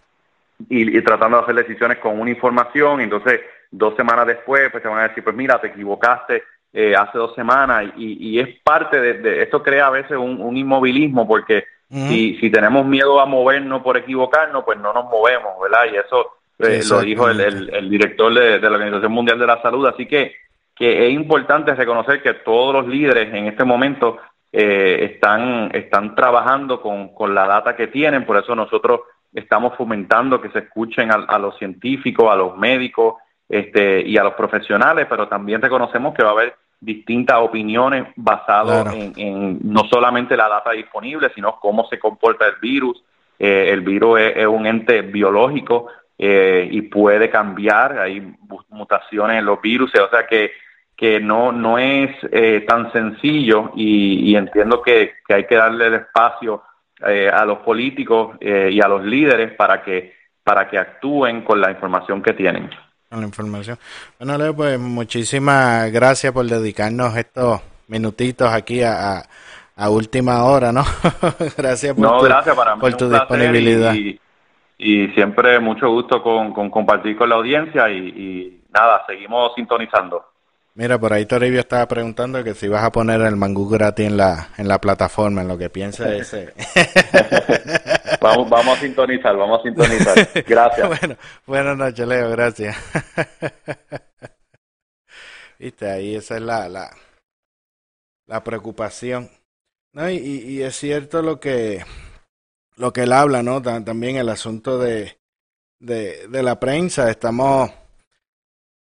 y, 0.70 1.02
tratando 1.02 1.38
de 1.38 1.44
hacer 1.44 1.56
decisiones 1.56 1.98
con 1.98 2.20
una 2.20 2.30
información, 2.30 3.02
y 3.02 3.04
entonces 3.04 3.42
dos 3.72 3.96
semanas 3.96 4.28
después 4.28 4.70
pues 4.72 4.82
te 4.82 4.90
van 4.90 5.00
a 5.00 5.08
decir, 5.10 5.24
pues 5.24 5.36
mira, 5.36 5.60
te 5.60 5.68
equivocaste 5.68 6.44
eh, 6.72 6.96
hace 6.96 7.18
dos 7.18 7.36
semanas 7.36 7.92
y, 7.98 8.40
es 8.40 8.48
parte 8.64 9.00
de, 9.00 9.44
esto 9.44 9.62
crea 9.62 9.88
a 9.88 9.92
veces 9.92 10.18
un, 10.18 10.56
inmovilismo 10.56 11.28
porque 11.28 11.66
si, 11.90 12.38
si 12.40 12.50
tenemos 12.50 12.86
miedo 12.88 13.20
a 13.20 13.26
movernos 13.28 13.84
por 13.84 13.98
equivocarnos, 13.98 14.64
pues 14.64 14.80
no 14.80 14.94
nos 14.94 15.06
movemos, 15.06 15.52
¿verdad? 15.62 15.86
Y 15.92 15.98
eso 15.98 16.38
eh, 16.58 16.82
lo 16.90 17.02
dijo 17.02 17.30
el, 17.30 17.70
el, 17.70 17.90
director 17.90 18.34
de, 18.34 18.58
de 18.58 18.70
la 18.70 18.78
Organización 18.78 19.12
Mundial 19.12 19.38
de 19.38 19.46
la 19.46 19.62
Salud, 19.62 19.86
así 19.86 20.08
que 20.08 20.34
que 20.76 21.08
es 21.08 21.14
importante 21.14 21.76
reconocer 21.76 22.22
que 22.22 22.34
todos 22.34 22.74
los 22.74 22.88
líderes 22.88 23.34
en 23.34 23.48
este 23.48 23.64
momento 23.64 24.18
eh, 24.52 25.10
están, 25.12 25.70
están 25.74 26.16
trabajando 26.16 26.82
con, 26.82 27.14
con, 27.14 27.34
la 27.34 27.48
data 27.48 27.76
que 27.76 27.88
tienen, 27.88 28.26
por 28.26 28.38
eso 28.38 28.56
nosotros 28.56 29.02
estamos 29.34 29.76
fomentando 29.76 30.42
que 30.42 30.50
se 30.50 30.60
escuchen 30.60 31.12
a, 31.12 31.40
los 31.40 31.58
científicos, 31.58 32.32
a 32.32 32.36
los 32.36 32.56
médicos 32.58 33.16
este, 33.50 34.02
y 34.02 34.18
a 34.18 34.24
los 34.24 34.34
profesionales, 34.34 35.08
pero 35.10 35.28
también 35.28 35.62
reconocemos 35.62 36.14
que 36.14 36.24
va 36.24 36.30
a 36.30 36.34
haber 36.34 36.56
distintas 36.80 37.38
opiniones 37.40 38.08
basadas 38.16 38.94
en, 38.94 39.60
no 39.64 39.86
solamente 39.86 40.38
la 40.38 40.50
data 40.50 40.72
disponible, 40.72 41.32
sino 41.34 41.60
cómo 41.60 41.88
se 41.88 41.98
comporta 41.98 42.46
el 42.46 42.56
virus. 42.62 43.04
Eh, 43.40 43.70
el 43.72 43.82
virus 43.82 44.20
es, 44.20 44.46
un 44.46 44.68
ente 44.68 45.02
biológico 45.02 45.88
eh, 46.18 46.68
y 46.70 46.84
puede 46.84 47.30
cambiar, 47.30 47.98
hay 48.00 48.36
mutaciones 48.70 49.40
en 49.40 49.46
los 49.46 49.62
virus, 49.62 49.92
o 49.96 50.10
sea 50.10 50.28
que 50.28 50.52
que 50.96 51.20
no, 51.20 51.52
no 51.52 51.78
es 51.78 52.12
eh, 52.32 52.64
tan 52.68 52.92
sencillo 52.92 53.72
y, 53.76 54.36
entiendo 54.36 54.82
que, 54.82 55.14
hay 55.30 55.46
que 55.46 55.56
darle 55.56 55.88
el 55.88 55.94
espacio 55.96 56.64
eh, 57.06 57.30
a 57.30 57.46
los 57.46 57.60
políticos 57.60 58.38
eh, 58.40 58.70
y 58.72 58.80
a 58.80 58.88
los 58.88 59.04
líderes 59.04 59.54
para 59.54 59.84
que, 59.84 60.14
para 60.44 60.70
que 60.70 60.78
actúen 60.78 61.44
con 61.44 61.60
la 61.60 61.72
información 61.72 62.22
que 62.22 62.34
tienen. 62.34 62.70
Con 63.10 63.22
la 63.22 63.26
información. 63.26 63.78
Bueno, 64.20 64.38
Leo, 64.38 64.56
pues 64.56 64.80
muchísimas 64.80 65.92
gracias 65.92 66.32
por 66.32 66.46
dedicarnos 66.46 67.16
estos 67.18 67.62
minutitos 67.88 68.50
aquí 68.52 68.84
a, 68.84 69.24
a, 69.76 69.90
última 69.90 70.44
hora, 70.44 70.72
¿no? 70.72 70.84
gracias 71.58 71.96
por 71.96 72.20
tu, 72.20 72.26
gracias 72.26 72.56
para 72.56 72.76
por 72.76 72.94
tu 72.94 73.10
disponibilidad. 73.10 73.94
Y, 73.96 74.20
y, 74.78 75.08
siempre 75.10 75.60
mucho 75.60 75.90
gusto 75.90 76.22
con, 76.22 76.54
con 76.54 76.70
compartir 76.70 77.18
con 77.18 77.30
la 77.30 77.36
audiencia 77.36 77.90
y, 77.90 77.98
y 77.98 78.62
nada, 78.72 79.04
seguimos 79.08 79.54
sintonizando. 79.56 80.33
Mira, 80.76 81.00
por 81.00 81.14
ahí 81.14 81.28
Toribio 81.28 81.60
estaba 81.60 81.88
preguntando 81.88 82.44
que 82.44 82.56
si 82.56 82.68
vas 82.68 82.84
a 82.84 82.92
poner 82.92 83.22
el 83.22 83.36
mangú 83.36 83.70
gratis 83.70 84.08
en 84.08 84.18
la, 84.18 84.50
en 84.58 84.68
la 84.68 84.82
plataforma, 84.82 85.42
en 85.42 85.48
lo 85.48 85.56
que 85.56 85.70
piensa 85.70 86.16
ese. 86.16 86.52
vamos, 88.22 88.50
vamos 88.50 88.78
a 88.78 88.82
sintonizar, 88.82 89.38
vamos 89.38 89.60
a 89.60 89.64
sintonizar. 89.64 90.30
Gracias. 90.48 90.88
bueno, 90.88 91.16
buenas 91.46 91.78
noches, 91.78 92.08
Leo, 92.08 92.30
gracias. 92.32 92.76
Viste, 95.60 95.92
ahí 95.92 96.16
esa 96.16 96.38
es 96.38 96.42
la, 96.42 96.68
la, 96.68 96.90
la 98.26 98.44
preocupación. 98.44 99.30
No, 99.94 100.10
y, 100.10 100.16
y 100.16 100.64
es 100.64 100.76
cierto 100.76 101.22
lo 101.22 101.40
que, 101.40 101.86
lo 102.78 102.92
que 102.92 103.04
él 103.04 103.14
habla, 103.14 103.44
¿no? 103.44 103.62
También 103.62 104.16
el 104.16 104.28
asunto 104.28 104.80
de, 104.80 105.20
de, 105.80 106.28
de 106.28 106.42
la 106.42 106.60
prensa. 106.60 107.12
Estamos 107.12 107.70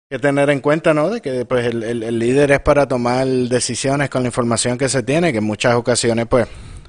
que 0.08 0.18
tener 0.18 0.50
en 0.50 0.60
cuenta, 0.60 0.94
¿no? 0.94 1.10
De 1.10 1.20
que 1.20 1.44
pues 1.44 1.66
el, 1.66 1.82
el, 1.82 2.18
líder 2.18 2.52
es 2.52 2.60
para 2.60 2.86
tomar 2.86 3.26
decisiones 3.26 4.08
con 4.08 4.22
la 4.22 4.28
información 4.28 4.78
que 4.78 4.88
se 4.88 5.02
tiene, 5.02 5.32
que 5.32 5.38
en 5.38 5.44
muchas 5.44 5.74
ocasiones 5.74 6.26
pues 6.28 6.48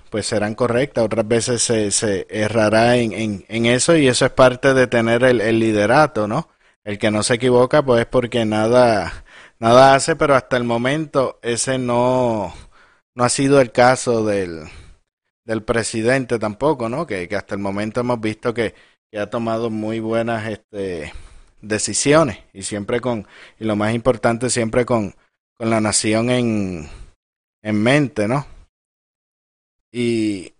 pues 0.10 0.26
serán 0.28 0.56
correctas, 0.56 1.04
otras 1.04 1.28
veces 1.28 1.62
se, 1.62 1.92
se 1.92 2.28
errará 2.30 2.96
en, 2.96 3.12
en, 3.12 3.46
en, 3.50 3.66
eso 3.66 3.98
y 3.98 4.08
eso 4.08 4.26
es 4.26 4.32
parte 4.32 4.74
de 4.74 4.88
tener 4.88 5.24
el, 5.24 5.42
el, 5.42 5.60
liderato, 5.60 6.28
¿no? 6.28 6.50
El 6.86 6.98
que 6.98 7.12
no 7.12 7.24
se 7.24 7.36
equivoca 7.36 7.84
pues 7.84 8.02
es 8.02 8.06
porque 8.06 8.46
nada 8.46 9.26
nada 9.60 9.96
hace, 9.96 10.16
pero 10.16 10.36
hasta 10.36 10.56
el 10.58 10.64
momento 10.64 11.40
ese 11.42 11.78
no 11.78 12.54
no 13.16 13.24
ha 13.24 13.30
sido 13.30 13.60
el 13.62 13.72
caso 13.72 14.26
del 14.26 14.66
del 15.46 15.64
presidente 15.64 16.40
tampoco, 16.40 16.90
¿no? 16.90 17.08
Que, 17.08 17.28
que 17.28 17.36
hasta 17.36 17.56
el 17.56 17.62
momento 17.62 18.02
hemos 18.02 18.20
visto 18.22 18.54
que, 18.54 18.76
que 19.12 19.20
ha 19.20 19.30
tomado 19.30 19.70
muy 19.70 20.00
buenas 20.00 20.48
este 20.48 21.14
decisiones 21.62 22.39
y 22.54 22.63
siempre 22.63 23.02
con, 23.02 23.28
y 23.60 23.65
lo 23.65 23.76
más 23.76 23.93
importante, 23.93 24.50
siempre 24.50 24.86
con, 24.86 25.15
con 25.58 25.70
la 25.70 25.82
nación 25.82 26.30
en, 26.30 26.89
en 27.62 27.84
mente, 27.84 28.28
¿no? 28.28 28.46
Y, 29.91 30.54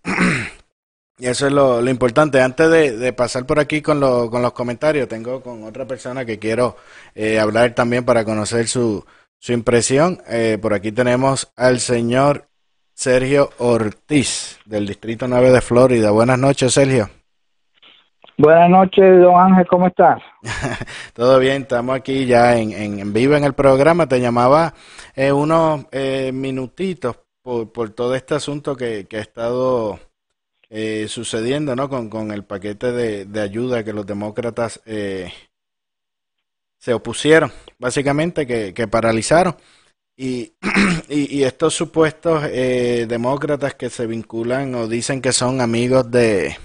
y 1.18 1.26
eso 1.28 1.48
es 1.48 1.54
lo, 1.54 1.82
lo 1.82 1.90
importante. 1.90 2.42
Antes 2.42 2.70
de, 2.70 2.98
de 2.98 3.14
pasar 3.14 3.46
por 3.46 3.60
aquí 3.60 3.82
con, 3.82 4.00
lo, 4.00 4.30
con 4.30 4.42
los 4.42 4.54
comentarios, 4.54 5.08
tengo 5.08 5.42
con 5.42 5.64
otra 5.64 5.86
persona 5.86 6.26
que 6.26 6.40
quiero 6.40 6.78
eh, 7.16 7.40
hablar 7.40 7.76
también 7.76 8.06
para 8.06 8.26
conocer 8.26 8.68
su, 8.68 9.06
su 9.40 9.54
impresión. 9.54 10.22
Eh, 10.28 10.58
por 10.62 10.74
aquí 10.74 10.92
tenemos 10.92 11.52
al 11.56 11.80
señor 11.80 12.48
Sergio 12.94 13.52
Ortiz, 13.60 14.58
del 14.66 14.88
Distrito 14.88 15.28
9 15.28 15.52
de 15.52 15.62
Florida. 15.62 16.12
Buenas 16.12 16.40
noches, 16.40 16.74
Sergio. 16.74 17.10
Buenas 18.40 18.70
noches, 18.70 19.20
don 19.20 19.36
Ángel, 19.36 19.66
¿cómo 19.68 19.88
estás? 19.88 20.22
Todo 21.14 21.40
bien, 21.40 21.64
estamos 21.64 21.96
aquí 21.96 22.28
ya 22.28 22.56
en, 22.56 22.72
en, 22.72 23.12
vivo 23.12 23.36
en 23.36 23.44
el 23.44 23.54
programa. 23.54 24.08
Te 24.08 24.22
llamaba 24.22 24.76
eh, 25.16 25.32
unos 25.32 25.88
eh, 25.92 26.32
minutitos 26.32 27.18
por, 27.42 27.72
por, 27.72 27.90
todo 27.90 28.14
este 28.14 28.36
asunto 28.36 28.76
que, 28.76 29.08
que 29.08 29.18
ha 29.18 29.22
estado 29.22 30.00
eh, 30.70 31.08
sucediendo 31.08 31.76
¿no? 31.76 31.90
con, 31.90 32.12
con 32.12 32.32
el 32.32 32.44
paquete 32.44 32.92
de, 32.92 33.26
de, 33.26 33.42
ayuda 33.42 33.84
que 33.84 33.92
los 33.92 34.06
demócratas 34.06 34.84
eh, 34.86 35.34
se 36.78 36.94
opusieron, 36.94 37.52
básicamente, 37.80 38.46
que, 38.46 38.72
que 38.72 38.88
paralizaron. 38.88 39.56
Y, 40.16 40.54
y, 41.10 41.40
y, 41.40 41.44
estos 41.44 41.74
supuestos 41.74 42.44
eh, 42.52 43.08
demócratas 43.10 43.74
que 43.74 43.90
se 43.90 44.06
vinculan 44.06 44.76
o 44.76 44.88
dicen 44.88 45.24
que 45.24 45.32
son 45.32 45.60
amigos 45.60 46.12
de 46.12 46.56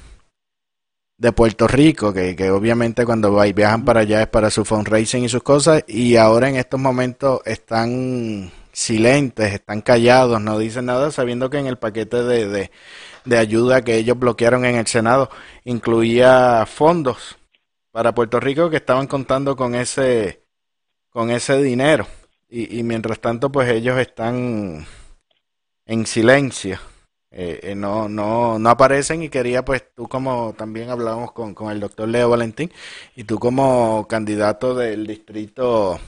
de 1.23 1.31
Puerto 1.31 1.69
Rico, 1.69 2.13
que, 2.13 2.35
que 2.35 2.51
obviamente 2.51 3.07
cuando 3.07 3.41
viajan 3.55 3.85
para 3.85 4.01
allá 4.01 4.23
es 4.23 4.27
para 4.27 4.51
su 4.51 4.65
fundraising 4.65 5.23
y 5.23 5.29
sus 5.29 5.45
cosas, 5.45 5.85
y 5.87 6.17
ahora 6.17 6.49
en 6.49 6.57
estos 6.57 6.81
momentos 6.81 7.41
están 7.45 8.51
silentes, 8.73 9.55
están 9.55 9.83
callados, 9.83 10.41
no 10.41 10.59
dicen 10.59 10.87
nada, 10.87 11.13
sabiendo 11.13 11.49
que 11.49 11.59
en 11.59 11.69
el 11.69 11.79
paquete 11.79 12.25
de, 12.25 12.49
de, 12.49 12.71
de 13.25 13.39
ayuda 13.39 13.83
que 13.83 13.99
ellos 13.99 14.19
bloquearon 14.19 14.65
en 14.65 14.75
el 14.75 14.89
Senado 14.89 15.31
incluía 15.63 16.67
fondos 16.67 17.39
para 17.93 18.17
Puerto 18.17 18.41
Rico 18.41 18.69
que 18.69 18.79
estaban 18.79 19.07
contando 19.07 19.55
con 19.55 19.77
ese 19.77 20.43
con 21.11 21.31
ese 21.31 21.63
dinero. 21.63 22.05
Y, 22.49 22.81
y 22.81 22.83
mientras 22.83 23.21
tanto 23.21 23.53
pues 23.53 23.69
ellos 23.71 23.97
están 23.97 24.85
en 25.87 26.07
silencio 26.07 26.81
eh, 27.33 27.61
eh, 27.62 27.75
no, 27.75 28.09
no, 28.09 28.59
no 28.59 28.68
aparecen 28.68 29.23
y 29.23 29.31
quería 29.31 29.64
pues 29.64 29.95
tú 29.95 30.07
como 30.07 30.53
también 30.53 30.90
hablábamos 30.90 31.33
con, 31.33 31.55
con 31.55 31.73
el 31.73 31.81
doctor 31.81 32.07
Leo 32.09 32.29
Valentín 32.29 32.71
y 33.16 33.25
tú 33.25 33.38
como 33.38 34.07
candidato 34.07 34.75
del 34.75 35.07
distrito 35.07 35.99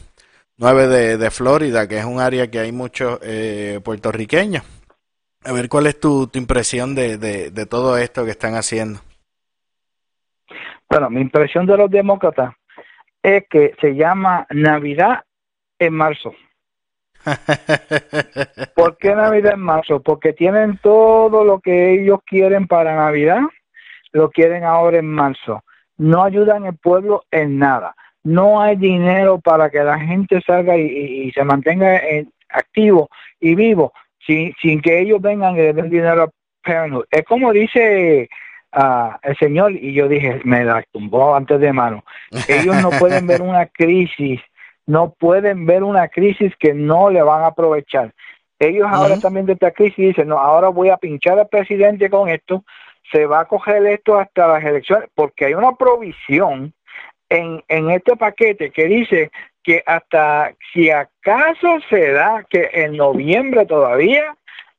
9 0.58 0.86
de, 0.86 1.16
de 1.16 1.30
Florida, 1.30 1.88
que 1.88 1.98
es 1.98 2.04
un 2.04 2.20
área 2.20 2.50
que 2.50 2.58
hay 2.58 2.72
muchos 2.72 3.18
eh, 3.22 3.80
puertorriqueños. 3.82 4.62
A 5.44 5.52
ver 5.52 5.68
cuál 5.68 5.86
es 5.86 5.98
tu, 5.98 6.26
tu 6.26 6.38
impresión 6.38 6.94
de, 6.94 7.18
de, 7.18 7.50
de 7.50 7.66
todo 7.66 7.96
esto 7.98 8.24
que 8.24 8.30
están 8.30 8.54
haciendo. 8.54 9.00
Bueno, 10.88 11.10
mi 11.10 11.20
impresión 11.22 11.66
de 11.66 11.76
los 11.76 11.90
demócratas 11.90 12.54
es 13.22 13.44
que 13.48 13.74
se 13.80 13.94
llama 13.94 14.46
Navidad 14.50 15.24
en 15.78 15.94
marzo. 15.94 16.34
¿Por 18.74 18.96
qué 18.98 19.14
Navidad 19.14 19.54
en 19.54 19.60
marzo? 19.60 20.00
Porque 20.00 20.32
tienen 20.32 20.78
todo 20.82 21.44
lo 21.44 21.60
que 21.60 21.92
ellos 21.92 22.20
quieren 22.26 22.66
para 22.66 22.94
Navidad, 22.94 23.40
lo 24.12 24.30
quieren 24.30 24.64
ahora 24.64 24.98
en 24.98 25.06
marzo. 25.06 25.62
No 25.96 26.22
ayudan 26.24 26.66
al 26.66 26.76
pueblo 26.76 27.24
en 27.30 27.58
nada. 27.58 27.94
No 28.22 28.60
hay 28.60 28.76
dinero 28.76 29.38
para 29.38 29.70
que 29.70 29.82
la 29.84 29.98
gente 29.98 30.40
salga 30.46 30.76
y, 30.76 30.82
y, 30.82 31.22
y 31.28 31.32
se 31.32 31.44
mantenga 31.44 31.98
en, 31.98 32.32
activo 32.54 33.08
y 33.40 33.54
vivo 33.54 33.92
sin, 34.26 34.54
sin 34.60 34.80
que 34.80 35.00
ellos 35.00 35.20
vengan 35.20 35.54
y 35.54 35.58
le 35.58 35.72
den 35.72 35.90
dinero 35.90 36.24
a 36.24 36.30
Parenthood. 36.62 37.04
Es 37.10 37.24
como 37.24 37.52
dice 37.52 38.28
uh, 38.74 39.10
el 39.22 39.36
señor, 39.36 39.72
y 39.72 39.92
yo 39.92 40.08
dije, 40.08 40.40
me 40.44 40.64
la 40.64 40.82
tumbó 40.92 41.34
antes 41.34 41.60
de 41.60 41.72
mano. 41.72 42.04
Ellos 42.48 42.80
no 42.82 42.90
pueden 42.90 43.26
ver 43.26 43.42
una 43.42 43.66
crisis 43.66 44.40
no 44.86 45.14
pueden 45.18 45.66
ver 45.66 45.82
una 45.82 46.08
crisis 46.08 46.52
que 46.58 46.74
no 46.74 47.10
le 47.10 47.22
van 47.22 47.42
a 47.42 47.48
aprovechar. 47.48 48.12
Ellos 48.58 48.86
uh 48.86 48.90
-huh. 48.90 48.96
ahora 48.96 49.18
también 49.18 49.46
de 49.46 49.54
esta 49.54 49.70
crisis 49.70 49.96
dicen, 49.96 50.28
no, 50.28 50.38
ahora 50.38 50.68
voy 50.68 50.90
a 50.90 50.96
pinchar 50.96 51.38
al 51.38 51.48
presidente 51.48 52.08
con 52.10 52.28
esto, 52.28 52.64
se 53.12 53.26
va 53.26 53.40
a 53.40 53.44
coger 53.46 53.84
esto 53.86 54.18
hasta 54.18 54.48
las 54.48 54.64
elecciones, 54.64 55.08
porque 55.14 55.46
hay 55.46 55.54
una 55.54 55.72
provisión 55.72 56.72
en, 57.28 57.62
en 57.68 57.90
este 57.90 58.16
paquete 58.16 58.70
que 58.70 58.84
dice 58.86 59.30
que 59.62 59.82
hasta 59.86 60.52
si 60.72 60.90
acaso 60.90 61.78
se 61.88 62.12
da 62.12 62.44
que 62.48 62.70
en 62.72 62.96
noviembre 62.96 63.66
todavía 63.66 64.36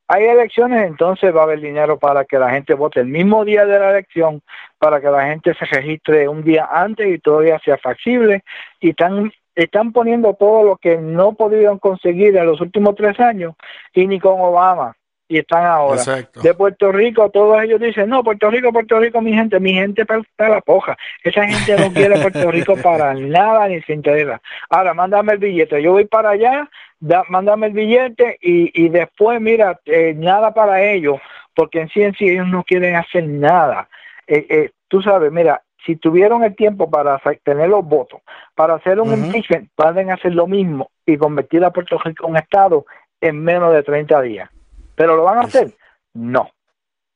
hay 0.08 0.26
elecciones, 0.26 0.86
entonces 0.86 1.36
va 1.36 1.42
a 1.42 1.44
haber 1.46 1.62
dinero 1.62 1.98
para 1.98 2.26
que 2.26 2.38
la 2.38 2.52
gente 2.52 2.76
vote 2.76 3.00
el 3.00 3.08
mismo 3.08 3.44
día 3.44 3.66
de 3.66 3.80
la 3.80 3.90
elección, 3.90 4.42
para 4.78 5.02
que 5.02 5.10
la 5.10 5.26
gente 5.26 5.56
se 5.56 5.66
registre 5.66 6.28
un 6.28 6.44
día 6.44 6.70
antes 6.72 7.08
y 7.08 7.18
todavía 7.18 7.60
sea 7.66 7.78
factible, 7.78 8.44
y 8.80 8.92
están 8.92 9.32
están 9.56 9.92
poniendo 9.92 10.34
todo 10.34 10.64
lo 10.64 10.78
que 10.78 10.98
no 10.98 11.34
pudieron 11.34 11.80
conseguir 11.80 12.36
en 12.36 12.46
los 12.46 12.60
últimos 12.62 12.96
tres 12.96 13.20
años 13.20 13.56
y 13.94 14.06
ni 14.08 14.20
con 14.20 14.40
Obama 14.40 14.96
y 15.28 15.40
están 15.40 15.66
ahora. 15.66 15.96
Exacto. 15.96 16.42
de 16.42 16.54
Puerto 16.54 16.92
Rico 16.92 17.30
todos 17.32 17.62
ellos 17.64 17.80
dicen 17.80 18.10
no 18.10 18.24
Puerto 18.24 18.50
Rico 18.50 18.72
Puerto 18.72 19.00
Rico 19.00 19.22
mi 19.22 19.34
gente 19.34 19.60
mi 19.60 19.74
gente 19.74 20.06
para 20.06 20.24
la 20.38 20.62
poja. 20.62 20.98
Esa 21.24 21.48
gente 21.48 21.78
no 21.78 21.92
quiere 21.92 22.20
Puerto 22.20 22.52
Rico 22.52 22.76
para 22.84 23.14
nada 23.14 23.68
ni 23.68 23.82
se 23.82 23.94
interesa. 23.94 24.42
Ahora 24.70 24.94
mándame 24.94 25.34
el 25.34 25.40
billete. 25.40 25.82
Yo 25.82 25.94
voy 25.94 26.06
para 26.06 26.32
allá 26.32 26.70
da, 27.00 27.24
mándame 27.30 27.68
el 27.68 27.74
billete 27.74 28.38
y, 28.42 28.72
y 28.80 28.90
después 28.90 29.42
mira 29.42 29.80
eh, 29.86 30.14
nada 30.16 30.54
para 30.54 30.84
ellos 30.84 31.20
porque 31.56 31.82
en 31.82 31.90
sí 31.90 32.04
en 32.04 32.14
sí 32.16 32.30
ellos 32.30 32.48
no 32.48 32.64
quieren 32.64 32.96
hacer 32.96 33.28
nada. 33.28 33.88
Eh, 34.28 34.46
eh, 34.50 34.72
tú 34.88 35.02
sabes 35.02 35.32
mira 35.32 35.62
si 35.86 35.96
tuvieron 35.96 36.44
el 36.44 36.56
tiempo 36.56 36.90
para 36.90 37.22
tener 37.44 37.70
los 37.70 37.86
votos, 37.86 38.22
para 38.56 38.76
hacer 38.76 39.00
un 39.00 39.10
uh 39.10 39.14
-huh. 39.14 39.26
impeachment, 39.26 39.70
pueden 39.76 40.12
hacer 40.12 40.34
lo 40.34 40.48
mismo 40.48 40.90
y 41.06 41.18
convertir 41.18 41.64
a 41.64 41.72
Puerto 41.72 41.98
Rico 42.04 42.26
en 42.26 42.32
un 42.32 42.38
estado 42.38 42.86
en 43.22 43.44
menos 43.44 43.74
de 43.74 43.84
30 43.84 44.22
días. 44.22 44.50
¿Pero 44.96 45.16
lo 45.16 45.24
van 45.24 45.40
a 45.40 45.42
hacer? 45.42 45.72
No. 46.14 46.50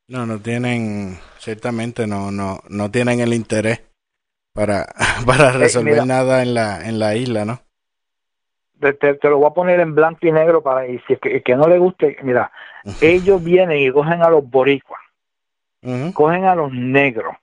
No, 0.08 0.26
no 0.26 0.38
tienen, 0.40 1.18
ciertamente 1.38 2.06
no, 2.06 2.30
no, 2.30 2.60
no 2.68 2.90
tienen 2.90 3.20
el 3.20 3.32
interés 3.32 3.82
para, 4.52 4.86
para 5.26 5.52
resolver 5.52 5.94
eh, 5.94 6.02
mira, 6.02 6.06
nada 6.06 6.42
en 6.42 6.54
la, 6.54 6.86
en 6.86 6.98
la 6.98 7.14
isla, 7.14 7.44
¿no? 7.44 7.60
Te, 8.80 8.92
te, 8.94 9.28
lo 9.28 9.38
voy 9.38 9.46
a 9.46 9.54
poner 9.54 9.78
en 9.80 9.94
blanco 9.94 10.26
y 10.26 10.32
negro 10.32 10.62
para 10.62 10.86
y 10.86 10.98
si 11.00 11.16
que, 11.16 11.42
que 11.42 11.54
no 11.54 11.68
le 11.68 11.78
guste, 11.78 12.16
mira, 12.22 12.50
uh 12.84 12.90
-huh. 12.90 12.96
ellos 13.02 13.44
vienen 13.44 13.78
y 13.78 13.92
cogen 13.92 14.22
a 14.22 14.30
los 14.30 14.48
boricuas, 14.48 15.00
uh 15.82 15.90
-huh. 15.90 16.12
cogen 16.14 16.44
a 16.44 16.54
los 16.54 16.72
negros, 16.72 17.36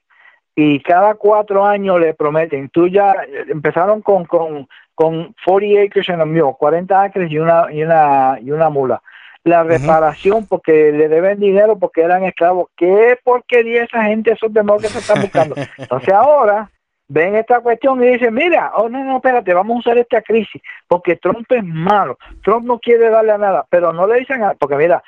y 0.60 0.80
cada 0.80 1.14
cuatro 1.14 1.64
años 1.64 2.00
le 2.00 2.16
prometen, 2.16 2.70
tú 2.70 2.88
ya 2.88 3.14
empezaron 3.48 4.02
con, 4.02 4.26
con, 4.26 4.68
con 4.96 5.36
40 5.46 5.84
acres 5.84 6.10
en 6.10 6.20
el 6.20 6.26
mío, 6.26 6.56
40 6.58 7.00
acres 7.00 7.32
y 7.32 7.38
una, 7.38 7.72
y 7.72 7.84
una, 7.84 8.40
y 8.42 8.50
una 8.50 8.68
mula. 8.68 9.04
La 9.44 9.64
reparación 9.64 10.38
uh 10.38 10.42
-huh. 10.42 10.48
porque 10.50 10.92
le 10.92 11.10
deben 11.10 11.40
dinero 11.40 11.78
porque 11.78 12.02
eran 12.02 12.24
esclavos. 12.24 12.70
¿Qué 12.76 13.20
porquería 13.24 13.84
esa 13.84 14.02
gente, 14.06 14.32
esos 14.32 14.52
demócratas 14.52 14.96
están 14.96 15.22
buscando? 15.22 15.56
Entonces 15.78 16.12
ahora 16.12 16.72
ven 17.08 17.36
esta 17.36 17.60
cuestión 17.60 18.04
y 18.04 18.08
dicen, 18.14 18.34
mira, 18.34 18.72
oh 18.78 18.90
no, 18.90 19.04
no, 19.04 19.18
espérate, 19.18 19.54
vamos 19.54 19.76
a 19.76 19.80
usar 19.82 19.98
esta 20.00 20.24
crisis 20.24 20.60
porque 20.88 21.18
Trump 21.18 21.46
es 21.52 21.64
malo. 21.64 22.18
Trump 22.42 22.66
no 22.66 22.80
quiere 22.80 23.12
darle 23.12 23.34
a 23.34 23.38
nada, 23.38 23.68
pero 23.70 23.94
no 23.94 24.08
le 24.08 24.22
dicen, 24.22 24.42
a, 24.42 24.56
porque 24.56 24.76
mira, 24.76 25.04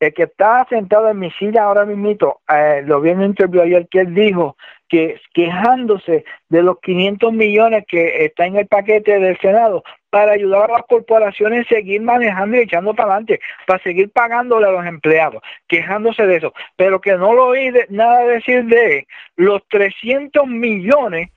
el 0.00 0.12
que 0.14 0.24
está 0.24 0.66
sentado 0.68 1.08
en 1.08 1.18
mi 1.18 1.30
silla 1.32 1.64
ahora 1.64 1.84
mismo, 1.84 2.40
eh, 2.48 2.82
lo 2.84 3.00
vi 3.00 3.10
en 3.10 3.18
un 3.18 3.24
interview 3.26 3.62
ayer 3.62 3.88
que 3.88 4.00
él 4.00 4.14
dijo 4.14 4.56
que 4.88 5.20
quejándose 5.34 6.24
de 6.48 6.62
los 6.62 6.80
500 6.80 7.32
millones 7.32 7.84
que 7.86 8.24
está 8.24 8.46
en 8.46 8.56
el 8.56 8.66
paquete 8.66 9.18
del 9.18 9.38
Senado 9.40 9.84
para 10.10 10.32
ayudar 10.32 10.70
a 10.70 10.74
las 10.74 10.86
corporaciones 10.88 11.66
a 11.66 11.74
seguir 11.74 12.00
manejando 12.00 12.56
y 12.56 12.60
echando 12.60 12.94
para 12.94 13.12
adelante, 13.12 13.40
para 13.66 13.82
seguir 13.82 14.10
pagándole 14.10 14.66
a 14.66 14.72
los 14.72 14.86
empleados, 14.86 15.42
quejándose 15.66 16.26
de 16.26 16.36
eso, 16.36 16.54
pero 16.76 17.00
que 17.00 17.12
no 17.12 17.34
lo 17.34 17.48
oí 17.48 17.70
de, 17.70 17.86
nada 17.90 18.24
decir 18.24 18.64
de 18.64 19.06
los 19.36 19.62
300 19.68 20.46
millones 20.46 21.28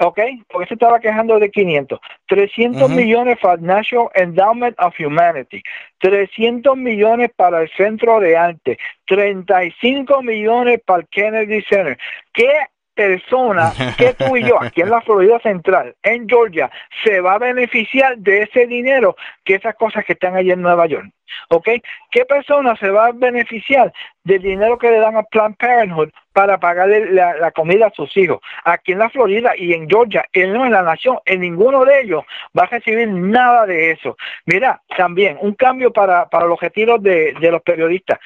¿ok? 0.00 0.20
Porque 0.48 0.68
se 0.68 0.74
estaba 0.74 1.00
quejando 1.00 1.38
de 1.38 1.50
500. 1.50 2.00
300 2.26 2.82
uh 2.82 2.86
-huh. 2.86 2.96
millones 2.96 3.38
para 3.40 3.54
el 3.54 3.62
National 3.62 4.08
Endowment 4.14 4.78
of 4.78 4.94
Humanity, 4.98 5.62
300 5.98 6.76
millones 6.76 7.30
para 7.36 7.62
el 7.62 7.70
Centro 7.76 8.20
de 8.20 8.36
Arte, 8.36 8.78
35 9.06 10.22
millones 10.22 10.80
para 10.84 11.00
el 11.00 11.08
Kennedy 11.08 11.62
Center. 11.62 11.98
¿Qué 12.32 12.50
persona 12.98 13.72
que 13.96 14.12
tú 14.18 14.36
y 14.36 14.42
yo, 14.42 14.60
aquí 14.60 14.80
en 14.80 14.90
la 14.90 15.00
Florida 15.02 15.38
Central, 15.38 15.94
en 16.02 16.28
Georgia, 16.28 16.68
se 17.04 17.20
va 17.20 17.34
a 17.34 17.38
beneficiar 17.38 18.18
de 18.18 18.42
ese 18.42 18.66
dinero 18.66 19.14
que 19.44 19.54
esas 19.54 19.76
cosas 19.76 20.04
que 20.04 20.14
están 20.14 20.34
allí 20.34 20.50
en 20.50 20.62
Nueva 20.62 20.86
York? 20.86 21.06
¿Ok? 21.50 21.68
¿Qué 22.10 22.24
persona 22.24 22.74
se 22.76 22.90
va 22.90 23.06
a 23.06 23.12
beneficiar 23.12 23.92
del 24.24 24.42
dinero 24.42 24.78
que 24.78 24.90
le 24.90 24.98
dan 24.98 25.16
a 25.16 25.22
Planned 25.22 25.56
Parenthood 25.56 26.08
para 26.32 26.58
pagarle 26.58 27.12
la, 27.12 27.52
comida 27.52 27.86
a 27.86 27.90
sus 27.90 28.16
hijos? 28.16 28.40
Aquí 28.64 28.92
en 28.92 28.98
la 28.98 29.10
Florida 29.10 29.52
y 29.56 29.74
en 29.74 29.88
Georgia, 29.88 30.24
en, 30.32 30.56
en 30.56 30.72
la 30.72 30.82
nación, 30.82 31.18
en 31.24 31.40
ninguno 31.40 31.84
de 31.84 32.00
ellos 32.00 32.24
va 32.58 32.64
a 32.64 32.66
recibir 32.66 33.08
nada 33.08 33.64
de 33.66 33.92
eso. 33.92 34.16
Mira, 34.46 34.82
también 34.96 35.38
un 35.40 35.54
cambio 35.54 35.92
para, 35.92 36.28
para 36.28 36.46
los 36.46 36.58
retiros 36.58 37.00
de, 37.00 37.34
de 37.34 37.50
los 37.52 37.62
periodistas 37.62 38.18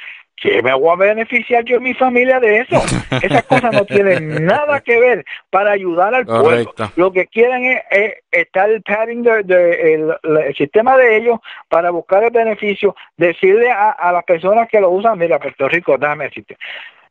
que 0.43 0.61
me 0.61 0.75
voy 0.75 0.91
a 0.91 0.97
beneficiar 0.97 1.65
yo 1.65 1.77
y 1.77 1.81
mi 1.81 1.95
familia 1.95 2.41
de 2.41 2.61
eso. 2.61 2.77
Esas 3.23 3.45
cosas 3.45 3.73
no 3.73 3.85
tienen 3.85 4.45
nada 4.45 4.81
que 4.81 4.99
ver 4.99 5.25
para 5.51 5.71
ayudar 5.71 6.15
al 6.15 6.27
pueblo. 6.27 6.75
Lo 6.97 7.13
que 7.13 7.29
quieren 7.29 7.81
es, 7.91 8.15
estar 8.33 8.69
el 8.69 8.83
padding 8.83 9.23
de, 9.23 9.95
el, 9.95 10.55
sistema 10.57 10.97
de 10.97 11.17
ellos 11.17 11.39
para 11.69 11.91
buscar 11.91 12.25
el 12.25 12.31
beneficio, 12.31 12.97
decirle 13.17 13.71
a, 13.71 13.91
a 13.91 14.11
las 14.11 14.25
personas 14.25 14.69
que 14.69 14.81
lo 14.81 14.91
usan, 14.91 15.17
mira, 15.17 15.39
Puerto 15.39 15.69
Rico, 15.69 15.97
déjame 15.97 16.25
decirte, 16.25 16.57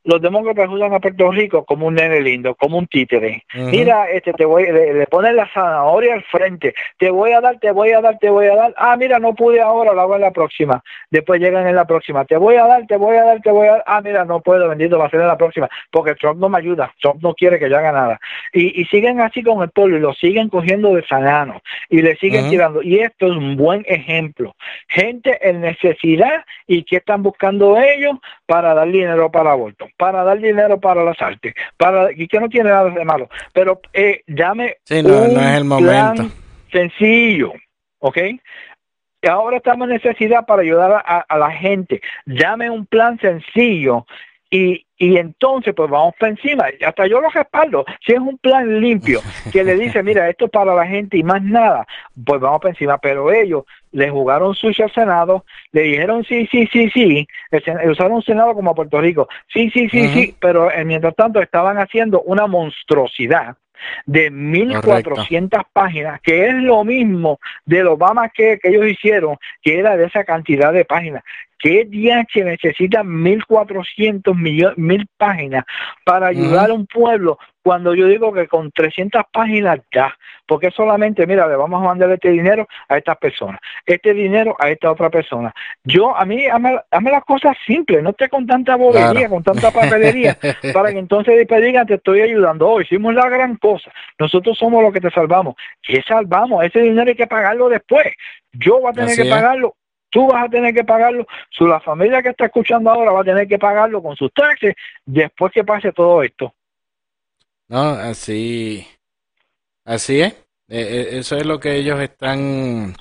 los 0.04 0.22
demócratas 0.22 0.68
usan 0.70 0.94
a 0.94 1.00
Puerto 1.00 1.32
Rico 1.32 1.64
como 1.64 1.88
un 1.88 1.96
nene 1.96 2.22
lindo, 2.22 2.56
como 2.56 2.78
un 2.78 2.88
títere. 2.88 3.44
Mira, 3.54 4.10
este 4.10 4.34
te 4.34 4.46
voy, 4.46 4.64
le, 4.64 4.94
le 4.94 5.08
ponen 5.08 5.36
la 5.36 5.48
zanahoria 5.54 6.16
al 6.16 6.24
frente, 6.24 6.74
te 6.98 7.10
voy 7.12 7.34
a 7.34 7.42
dar, 7.42 7.60
te 7.60 7.72
voy 7.72 7.92
a 7.92 8.02
dar, 8.02 8.18
te 8.18 8.30
voy 8.30 8.48
a 8.48 8.56
dar. 8.56 8.74
Ah, 8.78 8.96
mira, 8.98 9.20
no 9.20 9.36
pude 9.36 9.62
ahora, 9.62 9.94
lo 9.94 10.02
hago 10.02 10.16
en 10.16 10.22
la 10.22 10.32
próxima. 10.32 10.84
Después 11.12 11.40
llegan 11.40 11.68
en 11.68 11.76
la 11.76 11.86
próxima, 11.86 12.26
te 12.26 12.38
voy 12.38 12.56
a 12.56 12.66
dar, 12.66 12.88
te 12.88 12.98
voy 12.98 13.16
a 13.16 13.24
dar, 13.24 13.42
te 13.42 13.52
voy 13.52 13.68
a 13.68 13.72
dar. 13.74 13.84
Ah, 13.86 14.02
mira, 14.02 14.26
no 14.26 14.42
puedo, 14.42 14.68
bendito, 14.68 14.98
va 14.98 15.06
a 15.06 15.10
ser 15.10 15.22
en 15.22 15.28
la 15.28 15.38
próxima, 15.38 15.70
porque 15.92 16.16
Trump 16.16 16.40
no 16.40 16.50
me 16.50 16.58
ayuda, 16.58 16.92
Trump 17.00 17.22
no 17.22 17.34
quiere 17.36 17.60
que 17.60 17.70
yo 17.70 17.78
haga 17.78 17.92
nada. 17.92 18.20
Y, 18.54 18.82
y 18.82 18.86
siguen 18.86 19.22
así 19.22 19.44
con 19.44 19.62
el 19.62 19.70
pueblo 19.70 19.98
y 19.98 20.00
lo 20.00 20.14
siguen 20.14 20.50
cogiendo 20.50 20.96
de 20.96 21.06
sanano 21.06 21.62
y 21.90 22.02
le 22.02 22.16
siguen 22.16 22.50
tirando. 22.50 22.82
Y 22.82 23.00
esto 23.00 23.28
es 23.28 23.34
un 23.34 23.56
buen 23.56 23.86
ejemplo. 23.88 24.56
Gente 24.88 25.38
en 25.48 25.62
necesidad 25.62 26.44
y 26.66 26.84
que 26.84 26.98
están 26.98 27.22
buscando 27.22 27.78
ellos 27.78 28.18
para 28.48 28.74
dar 28.74 28.88
dinero 28.88 29.30
para 29.30 29.52
aborto 29.52 29.88
para 30.02 30.24
dar 30.24 30.40
dinero 30.40 30.80
para 30.80 31.04
las 31.04 31.22
artes, 31.22 31.54
para 31.78 32.12
y 32.12 32.28
que 32.28 32.40
no 32.40 32.50
tiene 32.50 32.72
nada 32.72 32.90
de 32.90 33.06
malo, 33.06 33.30
pero 33.54 33.80
eh, 33.94 34.24
llame 34.26 34.78
sí, 34.84 35.04
no, 35.04 35.10
un 35.22 35.36
no 35.36 35.42
es 35.42 35.58
el 35.58 35.64
momento. 35.64 36.24
sencillo, 36.72 37.54
¿ok? 38.00 38.18
Ahora 39.30 39.58
estamos 39.58 39.88
en 39.88 39.94
necesidad 39.94 40.44
para 40.48 40.64
ayudar 40.64 41.04
a, 41.06 41.20
a 41.20 41.38
la 41.38 41.52
gente. 41.52 42.02
Llame 42.26 42.72
un 42.72 42.88
plan 42.88 43.20
sencillo 43.20 44.08
y, 44.54 44.86
y 44.98 45.18
entonces 45.18 45.74
pues 45.74 45.90
vamos 45.90 46.14
para 46.20 46.34
encima, 46.34 46.66
hasta 46.86 47.08
yo 47.08 47.22
lo 47.22 47.30
respaldo, 47.30 47.86
si 48.06 48.12
es 48.12 48.20
un 48.20 48.38
plan 48.38 48.82
limpio 48.82 49.22
que 49.52 49.64
le 49.64 49.76
dice, 49.76 50.04
mira, 50.04 50.30
esto 50.30 50.46
es 50.46 50.52
para 50.52 50.76
la 50.76 50.86
gente 50.86 51.18
y 51.18 51.24
más 51.24 51.42
nada, 51.42 51.88
pues 52.26 52.42
vamos 52.42 52.60
para 52.60 52.72
encima, 52.72 52.98
pero 52.98 53.32
ellos 53.32 53.64
le 53.94 54.10
jugaron 54.10 54.54
sucio 54.54 54.86
al 54.86 54.94
Senado, 54.94 55.46
le 55.72 55.84
dijeron 55.84 56.26
sí, 56.26 56.48
sí, 56.52 56.68
sí, 56.72 56.90
sí, 56.90 57.28
usaron 57.90 58.12
un 58.12 58.24
Senado 58.24 58.54
como 58.54 58.76
Puerto 58.76 59.00
Rico, 59.00 59.30
sí, 59.52 59.72
sí, 59.72 59.88
sí, 59.90 60.10
sí, 60.10 60.36
pero 60.38 60.70
eh, 60.70 60.84
mientras 60.84 61.16
tanto 61.16 61.42
estaban 61.42 61.78
haciendo 61.78 62.22
una 62.24 62.46
monstruosidad 62.46 63.56
de 64.06 64.30
1400 64.30 65.64
páginas, 65.74 66.20
que 66.22 66.48
es 66.48 66.56
lo 66.56 66.84
mismo 66.84 67.40
del 67.66 67.88
Obama 67.88 68.30
que, 68.30 68.60
que 68.62 68.70
ellos 68.70 68.86
hicieron, 68.86 69.38
que 69.62 69.80
era 69.80 69.98
de 69.98 70.06
esa 70.06 70.24
cantidad 70.24 70.72
de 70.74 70.86
páginas. 70.86 71.24
¿Qué 71.62 71.86
DH 71.86 72.44
necesita 72.44 73.04
1.400 73.04 74.36
millones, 74.36 74.78
mil 74.78 75.08
páginas 75.18 75.64
para 76.04 76.28
ayudar 76.28 76.72
a 76.72 76.74
un 76.74 76.88
pueblo 76.88 77.38
cuando 77.62 77.94
yo 77.94 78.08
digo 78.08 78.34
que 78.34 78.48
con 78.48 78.72
300 78.72 79.22
páginas 79.32 79.80
ya? 79.94 80.18
Porque 80.48 80.72
solamente, 80.72 81.28
mira, 81.28 81.48
le 81.48 81.56
vamos 81.56 81.80
a 81.82 81.86
mandar 81.86 82.10
este 82.10 82.32
dinero 82.32 82.68
a 82.90 82.98
estas 82.98 83.16
personas, 83.18 83.62
este 83.86 84.12
dinero 84.16 84.56
a 84.58 84.70
esta 84.70 84.92
otra 84.92 85.12
persona. 85.12 85.54
Yo, 85.84 86.18
a 86.18 86.26
mí, 86.26 86.48
hazme, 86.48 86.80
las 87.12 87.24
cosas 87.26 87.56
simples, 87.68 88.02
no 88.02 88.10
esté 88.10 88.28
con 88.28 88.48
tanta 88.48 88.76
bobería, 88.76 89.30
con 89.30 89.44
tanta 89.44 89.70
papelería, 89.70 90.38
para 90.74 90.92
que 90.92 90.98
entonces 90.98 91.38
después 91.38 91.62
digan, 91.62 91.86
te 91.86 91.94
estoy 91.94 92.22
ayudando. 92.22 92.68
Hoy 92.68 92.86
hicimos 92.86 93.14
la 93.14 93.30
gran 93.30 93.56
cosa, 93.58 93.92
nosotros 94.18 94.58
somos 94.58 94.82
los 94.82 94.92
que 94.92 95.00
te 95.00 95.12
salvamos. 95.12 95.56
¿Qué 95.84 96.02
salvamos? 96.08 96.64
Ese 96.66 96.82
dinero 96.82 97.08
hay 97.08 97.16
que 97.16 97.28
pagarlo 97.28 97.70
después. 97.70 98.08
Yo 98.54 98.80
voy 98.80 98.90
a 98.90 98.94
tener 98.94 99.16
que 99.16 99.26
pagarlo 99.26 99.76
tú 100.12 100.28
vas 100.28 100.46
a 100.46 100.50
tener 100.50 100.74
que 100.74 100.84
pagarlo, 100.84 101.26
su, 101.50 101.66
la 101.66 101.80
familia 101.80 102.22
que 102.22 102.30
está 102.30 102.46
escuchando 102.46 102.92
ahora 102.92 103.12
va 103.12 103.22
a 103.22 103.26
tener 103.26 103.48
que 103.48 103.58
pagarlo 103.58 104.04
con 104.04 104.16
sus 104.16 104.32
taxes 104.34 104.76
después 105.06 105.52
que 105.52 105.64
pase 105.64 105.92
todo 105.92 106.22
esto. 106.22 106.54
No, 107.68 107.92
así, 107.92 108.86
así 109.86 110.22
es. 110.22 110.34
E, 110.68 110.80
e, 110.80 111.18
eso 111.20 111.38
es 111.38 111.46
lo 111.46 111.60
que 111.60 111.76
ellos 111.76 112.00
están 112.00 112.94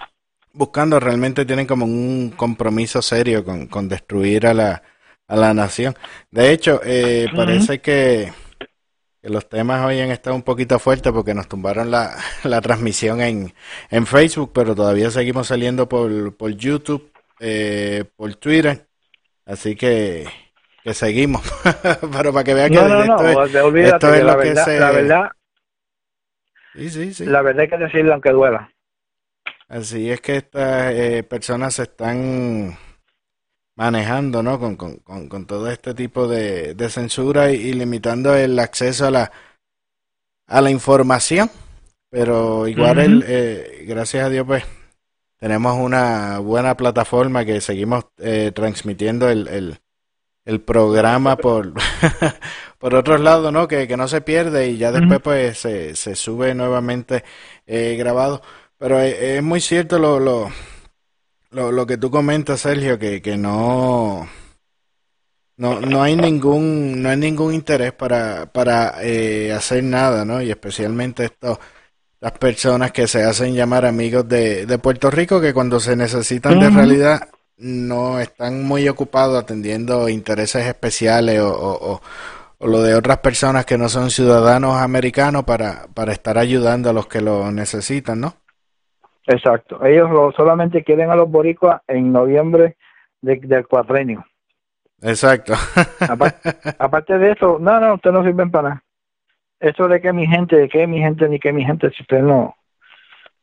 buscando. 0.53 0.99
Realmente 1.01 1.45
tienen 1.45 1.67
como 1.67 1.85
un 1.85 2.33
compromiso 2.37 3.03
serio 3.03 3.45
con, 3.45 3.67
con 3.67 3.89
destruir 3.89 4.47
a 4.47 4.55
la, 4.55 4.83
a 5.27 5.37
la 5.37 5.55
nación. 5.55 5.95
De 6.31 6.53
hecho, 6.53 6.81
eh, 6.85 7.27
parece 7.35 7.81
que 7.81 8.33
que 9.23 9.29
los 9.29 9.49
temas 9.49 9.85
hoy 9.85 10.01
han 10.01 10.11
estado 10.11 10.35
un 10.35 10.43
poquito 10.43 10.79
fuertes 10.79 11.13
porque 11.13 11.35
nos 11.35 11.49
tumbaron 11.49 11.91
la, 11.91 12.17
la 12.45 12.61
transmisión 12.61 13.21
en, 13.21 13.53
en 13.91 14.07
Facebook, 14.07 14.53
pero 14.55 14.75
todavía 14.75 15.11
seguimos 15.11 15.49
saliendo 15.49 15.89
por, 15.89 16.37
por 16.37 16.51
YouTube, 16.53 17.13
eh, 17.39 18.05
por 18.17 18.35
Twitter, 18.37 18.87
así 19.45 19.77
que, 19.77 20.27
que 20.83 20.95
seguimos. 20.95 21.43
pero 22.13 22.33
para 22.33 22.45
que 22.45 22.55
vean 22.55 22.71
que 22.71 22.77
no, 22.77 22.89
no, 22.89 23.01
esto, 23.03 23.15
no, 23.15 23.77
es, 23.77 23.93
esto 23.93 24.15
es 24.15 24.25
la 24.25 24.33
lo 24.33 24.39
verdad, 24.39 24.65
que 24.65 24.71
se... 24.71 24.81
La 24.81 24.91
verdad, 24.91 25.31
sí, 26.75 26.91
sí, 26.91 27.15
sí. 27.15 27.27
la 27.27 27.43
verdad 27.43 27.63
hay 27.63 27.69
que 27.69 27.79
decirlo 27.79 28.13
aunque 28.15 28.31
duela. 28.31 28.73
Así 29.69 30.11
es 30.11 30.21
que 30.21 30.37
estas 30.37 30.93
eh, 30.95 31.23
personas 31.23 31.75
se 31.75 31.83
están 31.83 32.77
manejando, 33.81 34.43
¿no? 34.43 34.61
Con, 34.61 34.77
con, 34.77 34.99
con, 34.99 35.47
todo 35.47 35.71
este 35.71 35.95
tipo 35.95 36.29
de, 36.29 36.75
de 36.75 36.91
censura 36.91 37.51
y, 37.51 37.73
limitando 37.73 38.35
el 38.35 38.59
acceso 38.59 39.07
a 39.07 39.11
la, 39.11 39.33
a 40.47 40.61
la 40.61 40.71
información. 40.71 41.51
Pero 42.11 42.69
igual, 42.69 42.99
el, 42.99 43.25
eh, 43.27 43.85
gracias 43.89 44.27
a 44.27 44.29
Dios, 44.29 44.47
pues 44.47 44.65
tenemos 45.39 45.79
una 45.79 46.41
buena 46.41 46.77
plataforma 46.77 47.47
que 47.47 47.63
seguimos 47.63 48.05
eh, 48.19 48.53
transmitiendo 48.55 49.31
el, 49.31 49.49
el, 49.49 49.79
el, 50.45 50.61
programa 50.61 51.37
por, 51.37 51.73
por 52.79 52.95
otros 52.95 53.19
lados, 53.23 53.51
¿no? 53.51 53.67
Que, 53.67 53.89
que 53.89 53.97
no 53.97 54.09
se 54.09 54.21
pierde 54.21 54.69
y 54.69 54.77
ya 54.77 54.93
después, 54.93 55.21
pues 55.23 55.59
se, 55.59 55.97
se 55.97 56.17
sube 56.17 56.55
nuevamente 56.55 57.25
eh, 57.67 57.97
grabado. 57.99 58.43
Pero 58.77 59.01
es 59.01 59.43
muy 59.43 59.63
cierto 59.63 59.99
lo, 59.99 60.21
lo 60.21 60.51
lo, 61.51 61.73
lo 61.73 61.87
que 61.87 61.97
tú 61.97 62.11
comentas, 62.11 62.61
Sergio, 62.61 62.99
que, 62.99 63.21
que 63.21 63.37
no, 63.37 64.29
no, 65.57 65.81
no 65.81 66.03
hay 66.03 66.17
ningún, 66.17 67.03
no 67.03 67.11
hay 67.11 67.17
ningún 67.17 67.55
interés 67.55 67.93
para, 67.93 68.47
para 68.47 69.03
eh, 69.03 69.53
hacer 69.53 69.85
nada, 69.85 70.25
¿no? 70.25 70.41
Y 70.41 70.51
especialmente 70.51 71.25
esto, 71.27 71.59
las 72.21 72.33
personas 72.33 72.93
que 72.93 73.07
se 73.07 73.25
hacen 73.25 73.55
llamar 73.55 73.85
amigos 73.85 74.29
de, 74.29 74.67
de 74.67 74.79
Puerto 74.79 75.11
Rico, 75.11 75.41
que 75.41 75.55
cuando 75.55 75.81
se 75.81 75.97
necesitan 75.97 76.61
de 76.61 76.71
realidad 76.71 77.29
no 77.57 78.21
están 78.21 78.63
muy 78.65 78.89
ocupados 78.89 79.43
atendiendo 79.43 80.09
intereses 80.09 80.67
especiales 80.67 81.41
o, 81.41 81.51
o, 81.51 82.01
o, 82.59 82.67
lo 82.67 82.83
de 82.83 82.95
otras 82.95 83.19
personas 83.19 83.67
que 83.67 83.77
no 83.77 83.89
son 83.89 84.11
ciudadanos 84.11 84.81
americanos 84.81 85.45
para, 85.45 85.87
para 85.93 86.13
estar 86.13 86.39
ayudando 86.39 86.89
a 86.91 86.93
los 86.93 87.07
que 87.07 87.21
lo 87.21 87.51
necesitan, 87.51 88.21
¿no? 88.21 88.37
Exacto. 89.27 89.85
Ellos 89.85 90.11
lo, 90.11 90.33
solamente 90.33 90.83
quieren 90.83 91.11
a 91.11 91.17
los 91.17 91.31
boricuas 91.31 91.83
en 91.87 92.13
noviembre 92.13 92.77
del 93.21 93.67
cuatrenio. 93.67 94.25
Exacto. 95.03 95.55
Aparte, 96.79 97.19
de 97.19 97.33
eso, 97.33 97.59
no, 97.61 97.81
no, 97.81 97.95
ustedes 97.95 98.15
no 98.15 98.25
sirven 98.25 98.51
para 98.51 98.69
nada. 98.69 98.85
Eso 99.59 99.89
de 99.89 100.01
que 100.01 100.13
mi 100.13 100.27
gente, 100.27 100.57
de 100.57 100.69
que 100.69 100.87
mi 100.87 100.99
gente, 100.99 101.29
ni 101.29 101.39
que 101.39 101.53
mi 101.53 101.65
gente, 101.65 101.91
si 101.91 102.03
ustedes 102.03 102.23
no, 102.23 102.57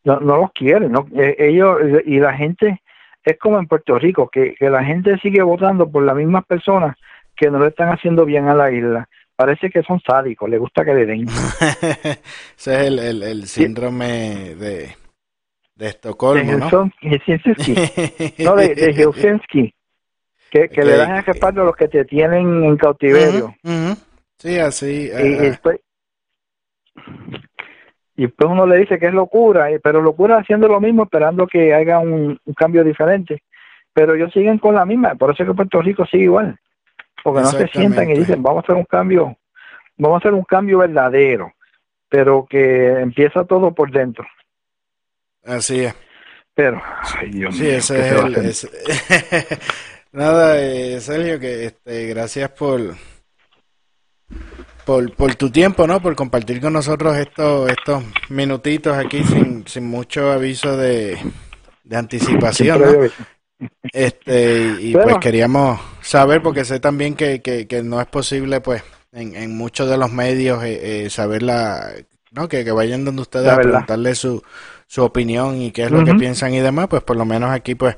no, 0.04 0.20
no 0.20 0.38
los 0.38 0.52
quieren. 0.52 0.92
No, 0.92 1.08
eh, 1.16 1.36
ellos 1.38 1.80
y 2.06 2.20
la 2.20 2.34
gente 2.34 2.82
es 3.24 3.38
como 3.38 3.60
en 3.60 3.68
Puerto 3.68 4.00
Rico, 4.00 4.30
que, 4.30 4.56
que 4.56 4.70
la 4.70 4.84
gente 4.84 5.18
sigue 5.20 5.44
votando 5.44 5.90
por 5.90 6.04
las 6.04 6.16
mismas 6.16 6.46
personas 6.46 6.96
que 7.36 7.52
no 7.52 7.60
le 7.60 7.68
están 7.68 7.90
haciendo 7.90 8.26
bien 8.26 8.48
a 8.48 8.56
la 8.56 8.72
isla 8.72 9.08
parece 9.38 9.70
que 9.70 9.84
son 9.84 10.02
sádicos, 10.02 10.50
les 10.50 10.60
gusta 10.60 10.84
que 10.84 10.94
le 10.94 11.06
den. 11.06 11.28
Ese 11.70 12.18
es 12.56 12.68
el, 12.68 13.00
el, 13.00 13.24
el 13.24 13.48
síndrome 13.48 14.56
de, 14.56 14.96
de 15.78 15.88
Estocolmo, 15.88 16.52
de 16.52 16.58
¿no? 16.58 16.70
no, 18.40 18.56
de, 18.56 18.76
de 18.76 18.94
Helsinki. 18.94 19.74
Que, 20.50 20.70
que 20.70 20.84
le 20.84 20.96
dan 20.96 21.12
a 21.12 21.22
respaldo 21.22 21.62
a 21.62 21.66
los 21.66 21.76
que 21.76 21.90
te 21.90 22.06
tienen 22.06 22.64
en 22.64 22.78
cautiverio. 22.78 23.54
Sí, 24.38 24.58
así. 24.60 25.10
Y, 25.12 25.36
después, 25.36 25.80
y 28.16 28.22
después 28.24 28.50
uno 28.50 28.66
le 28.66 28.78
dice 28.78 28.98
que 28.98 29.08
es 29.08 29.14
locura, 29.14 29.68
pero 29.84 30.02
locura 30.02 30.38
haciendo 30.38 30.70
lo 30.70 30.80
mismo, 30.80 31.04
esperando 31.04 31.48
que 31.48 31.74
haya 31.74 32.00
un, 32.00 32.40
cambio 32.56 32.84
diferente. 32.84 33.44
Pero 33.92 34.16
ellos 34.16 34.32
siguen 34.32 34.58
con 34.58 34.76
la 34.76 34.86
misma, 34.86 35.16
por 35.16 35.32
eso 35.32 35.44
es 35.44 35.50
que 35.50 35.56
Puerto 35.56 35.82
Rico 35.82 36.06
sigue 36.06 36.24
igual. 36.24 36.58
Porque 37.24 37.42
no 37.42 37.48
se 37.48 37.68
sientan 37.68 38.10
y 38.10 38.20
dicen, 38.20 38.42
vamos 38.42 38.64
a 38.64 38.66
hacer 38.66 38.76
un 38.76 38.86
cambio 38.86 39.36
vamos 39.98 40.16
a 40.16 40.20
hacer 40.20 40.34
un 40.34 40.44
cambio 40.44 40.80
verdadero, 40.80 41.54
pero 42.10 42.46
que 42.50 43.00
empieza 43.00 43.46
todo 43.46 43.74
por 43.74 43.92
dentro. 43.92 44.26
Así 45.48 45.80
es. 45.80 45.96
Pero, 46.54 46.82
ay 47.20 47.30
Dios 47.30 47.56
sí, 47.56 47.68
ese 47.68 48.10
es 48.10 48.64
el... 48.64 48.70
Nada, 50.12 50.60
eh, 50.60 51.00
Sergio, 51.00 51.40
que 51.40 51.66
este, 51.68 52.08
gracias 52.08 52.50
por, 52.50 52.96
por, 54.86 55.16
por 55.16 55.36
tu 55.36 55.52
tiempo, 55.52 55.86
¿no? 55.86 56.02
Por 56.02 56.16
compartir 56.16 56.60
con 56.60 56.74
nosotros 56.74 57.16
estos, 57.18 57.70
estos 57.70 58.04
minutitos 58.30 58.98
aquí 58.98 59.24
sin, 59.24 59.68
sin 59.68 59.86
mucho 59.86 60.32
aviso 60.32 60.76
de, 60.76 61.18
de 61.84 61.96
anticipación, 61.96 62.82
¿no? 62.82 63.68
Este, 63.94 64.76
y 64.80 64.94
pues 64.94 65.18
queríamos 65.20 65.80
saber, 66.02 66.42
porque 66.42 66.66
sé 66.66 66.80
también 66.80 67.16
que, 67.16 67.42
que, 67.42 67.84
no 67.84 68.02
es 68.02 68.08
posible, 68.08 68.62
pues, 68.62 68.84
en, 69.12 69.36
en 69.36 69.56
muchos 69.56 69.90
de 69.90 69.98
los 69.98 70.12
medios 70.12 70.64
eh, 70.64 71.06
eh, 71.06 71.10
saber 71.10 71.44
la, 71.44 71.92
¿no? 72.32 72.48
Que, 72.48 72.64
que 72.66 72.72
vayan 72.72 73.06
donde 73.06 73.22
ustedes 73.22 73.50
a 73.50 73.58
preguntarle 73.58 74.16
su, 74.16 74.44
su 74.88 75.04
opinión 75.04 75.62
y 75.62 75.72
qué 75.72 75.84
es 75.84 75.92
lo 75.92 76.04
que 76.04 76.16
piensan 76.16 76.54
y 76.54 76.60
demás, 76.60 76.88
pues 76.88 77.04
por 77.04 77.16
lo 77.16 77.26
menos 77.26 77.52
aquí, 77.52 77.76
pues, 77.76 77.98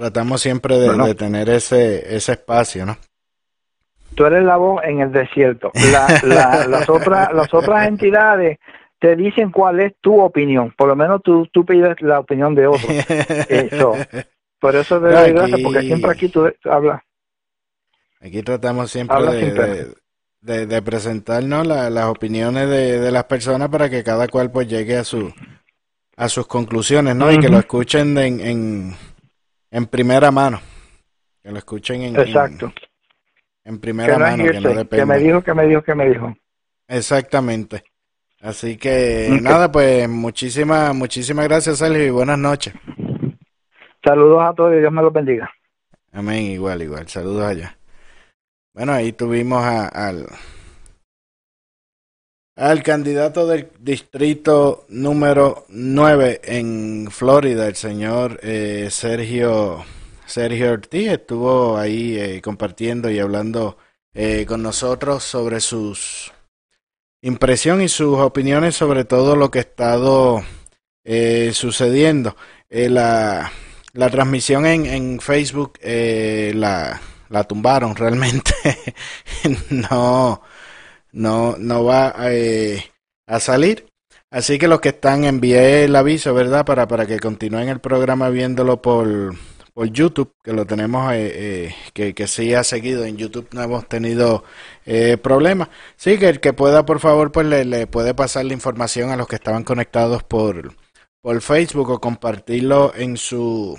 Tratamos 0.00 0.40
siempre 0.40 0.78
de, 0.78 1.14
tener 1.14 1.50
ese, 1.50 2.16
ese 2.16 2.32
espacio, 2.32 2.86
¿no? 2.86 2.96
Tú 4.14 4.24
eres 4.24 4.42
la 4.44 4.56
voz 4.56 4.82
en 4.82 5.00
el 5.00 5.12
desierto. 5.12 5.70
las, 5.92 6.88
otras, 6.88 7.30
las 7.34 7.52
otras 7.52 7.86
entidades 7.86 8.58
te 8.98 9.14
dicen 9.14 9.50
cuál 9.50 9.78
es 9.80 9.92
tu 10.00 10.18
opinión. 10.18 10.72
Por 10.74 10.88
lo 10.88 10.96
menos 10.96 11.20
tú, 11.22 11.46
tú 11.52 11.66
pides 11.66 12.00
la 12.00 12.20
opinión 12.20 12.54
de 12.54 12.66
otros. 12.66 12.90
Eso. 13.50 13.94
Por 14.58 14.74
eso 14.74 14.98
te 15.02 15.08
doy 15.08 15.32
gracias, 15.32 15.60
porque 15.62 15.82
siempre 15.82 16.10
aquí 16.10 16.28
tú 16.30 16.50
hablas. 16.64 17.02
Aquí 18.22 18.42
tratamos 18.42 18.90
siempre 18.90 19.22
de, 19.22 19.94
de, 20.40 20.66
de, 20.66 20.82
presentarnos 20.82 21.66
las 21.66 22.06
opiniones 22.06 22.70
de, 22.70 23.10
las 23.10 23.24
personas 23.24 23.68
para 23.68 23.90
que 23.90 24.02
cada 24.02 24.28
cual 24.28 24.50
pues 24.50 24.66
llegue 24.66 24.96
a 24.96 25.04
su 25.04 25.30
a 26.20 26.28
sus 26.28 26.46
conclusiones, 26.46 27.16
¿no? 27.16 27.32
Y 27.32 27.38
que 27.38 27.48
lo 27.48 27.58
escuchen 27.58 28.16
en, 28.18 28.94
en 29.70 29.86
primera 29.86 30.30
mano. 30.30 30.60
Que 31.42 31.50
lo 31.50 31.56
escuchen 31.56 32.02
en, 32.02 32.20
Exacto. 32.20 32.70
en, 33.64 33.78
primera 33.80 34.18
mano, 34.18 34.44
que 34.44 34.60
no 34.60 34.86
Que 34.86 35.06
me 35.06 35.18
dijo, 35.18 35.42
que 35.42 35.54
me 35.54 35.66
dijo, 35.66 35.82
que 35.82 35.94
me 35.94 36.08
dijo. 36.10 36.36
Exactamente. 36.86 37.84
Así 38.42 38.76
que 38.76 39.38
nada, 39.40 39.72
pues 39.72 40.10
muchísimas, 40.10 40.94
muchísimas 40.94 41.48
gracias, 41.48 41.78
Sergio, 41.78 42.04
y 42.04 42.10
buenas 42.10 42.38
noches. 42.38 42.74
Saludos 44.04 44.42
a 44.42 44.52
todos 44.54 44.74
y 44.74 44.80
Dios 44.80 44.92
me 44.92 45.00
los 45.00 45.12
bendiga. 45.14 45.50
Amén, 46.12 46.42
igual, 46.44 46.82
igual. 46.82 47.08
Saludos 47.08 47.46
allá. 47.46 47.78
Bueno, 48.74 48.92
ahí 48.92 49.12
tuvimos 49.12 49.64
al, 49.64 50.26
al 52.60 52.82
candidato 52.82 53.46
del 53.46 53.70
distrito 53.80 54.84
número 54.90 55.64
9 55.70 56.42
en 56.44 57.08
Florida, 57.10 57.66
el 57.66 57.74
señor 57.74 58.38
eh, 58.42 58.88
Sergio, 58.90 59.82
Sergio 60.26 60.72
Ortiz, 60.72 61.08
estuvo 61.08 61.78
ahí 61.78 62.18
eh, 62.18 62.42
compartiendo 62.42 63.10
y 63.10 63.18
hablando 63.18 63.78
eh, 64.12 64.44
con 64.46 64.62
nosotros 64.62 65.24
sobre 65.24 65.60
sus 65.60 66.32
impresión 67.22 67.80
y 67.80 67.88
sus 67.88 68.18
opiniones 68.18 68.76
sobre 68.76 69.06
todo 69.06 69.36
lo 69.36 69.50
que 69.50 69.60
ha 69.60 69.62
estado 69.62 70.42
sucediendo. 71.52 72.36
la, 72.68 73.50
la 73.94 74.10
transmisión 74.10 74.66
en, 74.66 74.84
en 74.84 75.20
Facebook 75.20 75.78
la, 75.82 77.00
la 77.30 77.44
tumbaron 77.44 77.96
realmente. 77.96 78.52
no 79.70 80.42
no, 81.12 81.56
no 81.58 81.84
va 81.84 82.14
eh, 82.30 82.84
a 83.26 83.40
salir. 83.40 83.86
Así 84.30 84.58
que 84.58 84.68
los 84.68 84.80
que 84.80 84.90
están, 84.90 85.24
envié 85.24 85.84
el 85.84 85.96
aviso, 85.96 86.34
¿verdad? 86.34 86.64
Para, 86.64 86.86
para 86.86 87.06
que 87.06 87.18
continúen 87.18 87.68
el 87.68 87.80
programa 87.80 88.28
viéndolo 88.28 88.80
por, 88.80 89.34
por 89.74 89.90
YouTube, 89.90 90.32
que 90.44 90.52
lo 90.52 90.66
tenemos, 90.66 91.12
eh, 91.12 91.32
eh, 91.34 91.74
que, 91.92 92.14
que 92.14 92.28
sí 92.28 92.54
ha 92.54 92.62
seguido. 92.62 93.04
En 93.04 93.16
YouTube 93.16 93.48
no 93.52 93.62
hemos 93.62 93.88
tenido 93.88 94.44
problemas. 95.22 95.68
Sí, 95.96 96.18
que 96.18 96.28
el 96.28 96.40
que 96.40 96.52
pueda, 96.52 96.86
por 96.86 97.00
favor, 97.00 97.32
pues 97.32 97.46
le, 97.46 97.64
le, 97.64 97.86
puede 97.86 98.14
pasar 98.14 98.44
la 98.44 98.52
información 98.54 99.10
a 99.10 99.16
los 99.16 99.26
que 99.26 99.36
estaban 99.36 99.64
conectados 99.64 100.22
por, 100.22 100.74
por 101.22 101.40
Facebook 101.40 101.90
o 101.90 102.00
compartirlo 102.00 102.92
en 102.94 103.16
su, 103.16 103.78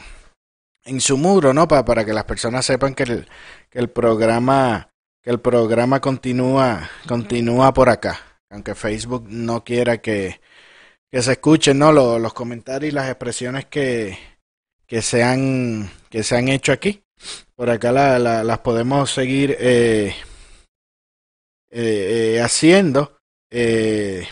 en 0.84 1.02
su 1.02 1.18
muro, 1.18 1.54
¿no? 1.54 1.68
Para, 1.68 1.86
para 1.86 2.06
que 2.06 2.14
las 2.14 2.26
personas 2.26 2.66
sepan 2.66 2.94
que 2.94 3.04
el, 3.04 3.28
que 3.70 3.80
el 3.80 3.90
programa 3.90 4.91
que 5.22 5.30
el 5.30 5.40
programa 5.40 6.00
continúa, 6.00 6.90
continúa 7.08 7.74
por 7.74 7.90
acá. 7.90 8.20
Aunque 8.50 8.76
Facebook 8.76 9.26
no 9.30 9.64
quiera 9.64 10.00
que, 10.00 10.42
que 11.12 11.22
se 11.22 11.34
escuchen 11.34 11.80
¿no? 11.80 11.92
los, 11.92 12.20
los 12.20 12.34
comentarios 12.34 12.92
y 12.92 12.96
las 12.96 13.08
expresiones 13.10 13.66
que, 13.66 14.18
que, 14.88 15.02
se, 15.02 15.24
han, 15.24 15.90
que 16.10 16.24
se 16.24 16.36
han 16.36 16.50
hecho 16.50 16.72
aquí. 16.72 17.04
Por 17.56 17.70
acá 17.70 17.92
la, 17.92 18.20
las 18.20 18.60
podemos 18.60 19.12
seguir 19.12 19.56
eh, 19.60 20.16
eh, 21.70 22.36
eh 22.36 22.42
haciendo. 22.42 23.18
Eh, 23.52 24.28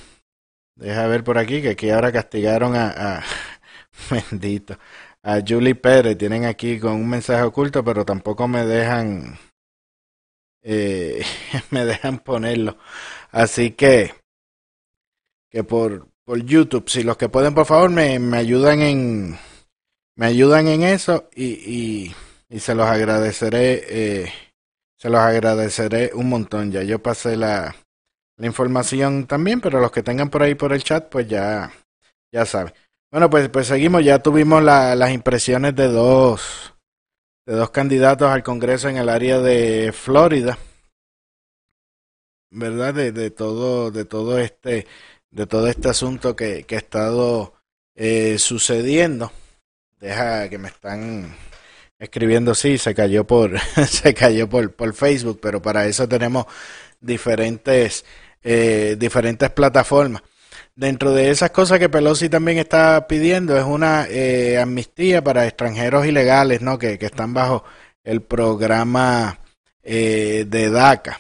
deja 0.75 1.07
ver 1.07 1.23
por 1.23 1.37
aquí 1.37 1.61
que 1.61 1.69
aquí 1.69 1.89
ahora 1.91 2.11
castigaron 2.11 2.75
a, 2.75 3.17
a 3.17 3.23
bendito 4.09 4.77
a 5.21 5.39
Julie 5.47 5.75
Pérez. 5.75 6.17
Tienen 6.17 6.45
aquí 6.45 6.79
con 6.79 6.93
un 6.93 7.09
mensaje 7.09 7.43
oculto, 7.43 7.83
pero 7.83 8.05
tampoco 8.05 8.47
me 8.47 8.65
dejan 8.65 9.37
eh, 10.61 11.23
me 11.71 11.85
dejan 11.85 12.19
ponerlo. 12.19 12.77
Así 13.31 13.71
que, 13.71 14.13
que 15.49 15.63
por, 15.63 16.07
por 16.23 16.43
YouTube, 16.43 16.89
si 16.89 17.03
los 17.03 17.17
que 17.17 17.29
pueden, 17.29 17.53
por 17.53 17.65
favor, 17.65 17.89
me, 17.89 18.19
me 18.19 18.37
ayudan 18.37 18.81
en, 18.81 19.37
me 20.15 20.25
ayudan 20.25 20.67
en 20.67 20.83
eso 20.83 21.29
y, 21.35 21.45
y, 21.45 22.15
y 22.49 22.59
se 22.59 22.75
los 22.75 22.87
agradeceré, 22.87 23.83
eh, 23.87 24.33
se 24.97 25.09
los 25.09 25.19
agradeceré 25.19 26.11
un 26.13 26.29
montón. 26.29 26.71
Ya 26.71 26.83
yo 26.83 26.99
pasé 27.01 27.37
la, 27.37 27.75
la 28.37 28.45
información 28.45 29.27
también, 29.27 29.61
pero 29.61 29.79
los 29.79 29.91
que 29.91 30.03
tengan 30.03 30.29
por 30.29 30.43
ahí 30.43 30.55
por 30.55 30.73
el 30.73 30.83
chat, 30.83 31.09
pues 31.09 31.27
ya, 31.27 31.71
ya 32.31 32.45
saben. 32.45 32.73
Bueno, 33.11 33.29
pues, 33.29 33.49
pues 33.49 33.67
seguimos, 33.67 34.03
ya 34.03 34.19
tuvimos 34.19 34.61
la, 34.63 34.95
las 34.95 35.11
impresiones 35.11 35.75
de 35.75 35.87
dos, 35.87 36.73
de 37.49 37.55
dos 37.55 37.71
candidatos 37.71 38.29
al 38.29 38.43
Congreso 38.43 38.89
en 38.89 38.97
el 38.97 39.09
área 39.09 39.39
de 39.39 39.91
Florida, 39.91 40.59
¿verdad? 42.51 42.93
De, 42.93 43.11
de 43.11 43.31
todo, 43.31 43.89
de 43.89 44.05
todo 44.05 44.37
este, 44.37 44.85
de 45.31 45.47
todo 45.47 45.67
este 45.67 45.89
asunto 45.89 46.35
que, 46.35 46.65
que 46.65 46.75
ha 46.75 46.77
estado 46.77 47.55
eh, 47.95 48.37
sucediendo. 48.37 49.31
Deja 49.99 50.47
que 50.47 50.59
me 50.59 50.67
están 50.67 51.35
escribiendo, 51.97 52.53
sí, 52.53 52.77
se 52.77 52.93
cayó 52.93 53.25
por, 53.25 53.59
se 53.87 54.13
cayó 54.13 54.47
por, 54.47 54.71
por 54.75 54.93
Facebook, 54.93 55.39
pero 55.41 55.59
para 55.59 55.87
eso 55.87 56.07
tenemos 56.07 56.45
diferentes, 57.01 58.05
eh, 58.43 58.95
diferentes 58.99 59.49
plataformas. 59.49 60.21
Dentro 60.79 61.11
de 61.11 61.29
esas 61.29 61.51
cosas 61.51 61.77
que 61.77 61.89
Pelosi 61.89 62.29
también 62.29 62.57
está 62.57 63.05
pidiendo 63.05 63.57
es 63.57 63.65
una 63.65 64.07
eh, 64.07 64.57
amnistía 64.57 65.21
para 65.21 65.45
extranjeros 65.45 66.05
ilegales, 66.05 66.61
¿no? 66.61 66.79
Que, 66.79 66.97
que 66.97 67.07
están 67.07 67.33
bajo 67.33 67.65
el 68.01 68.21
programa 68.21 69.39
eh, 69.83 70.45
de 70.47 70.69
DACA. 70.69 71.19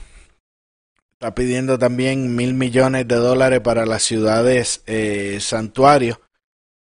Está 1.11 1.35
pidiendo 1.35 1.77
también 1.77 2.37
mil 2.37 2.53
millones 2.53 3.05
de 3.05 3.15
dólares 3.15 3.59
para 3.59 3.85
las 3.85 4.01
ciudades 4.01 4.81
eh, 4.85 5.39
santuarios, 5.41 6.21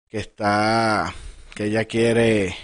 que 0.07 0.19
está, 0.19 1.15
que 1.55 1.65
ella 1.65 1.87
quiere 1.87 2.55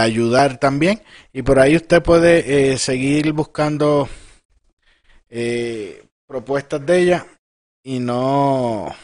ayudar 0.00 0.58
también. 0.58 1.00
Y 1.32 1.42
por 1.42 1.60
ahí 1.60 1.76
usted 1.76 2.02
puede 2.02 2.78
seguir 2.78 3.32
buscando 3.32 4.08
propuestas 6.26 6.84
de 6.84 6.98
ella 6.98 7.26
y 7.82 7.98
no 8.00 8.94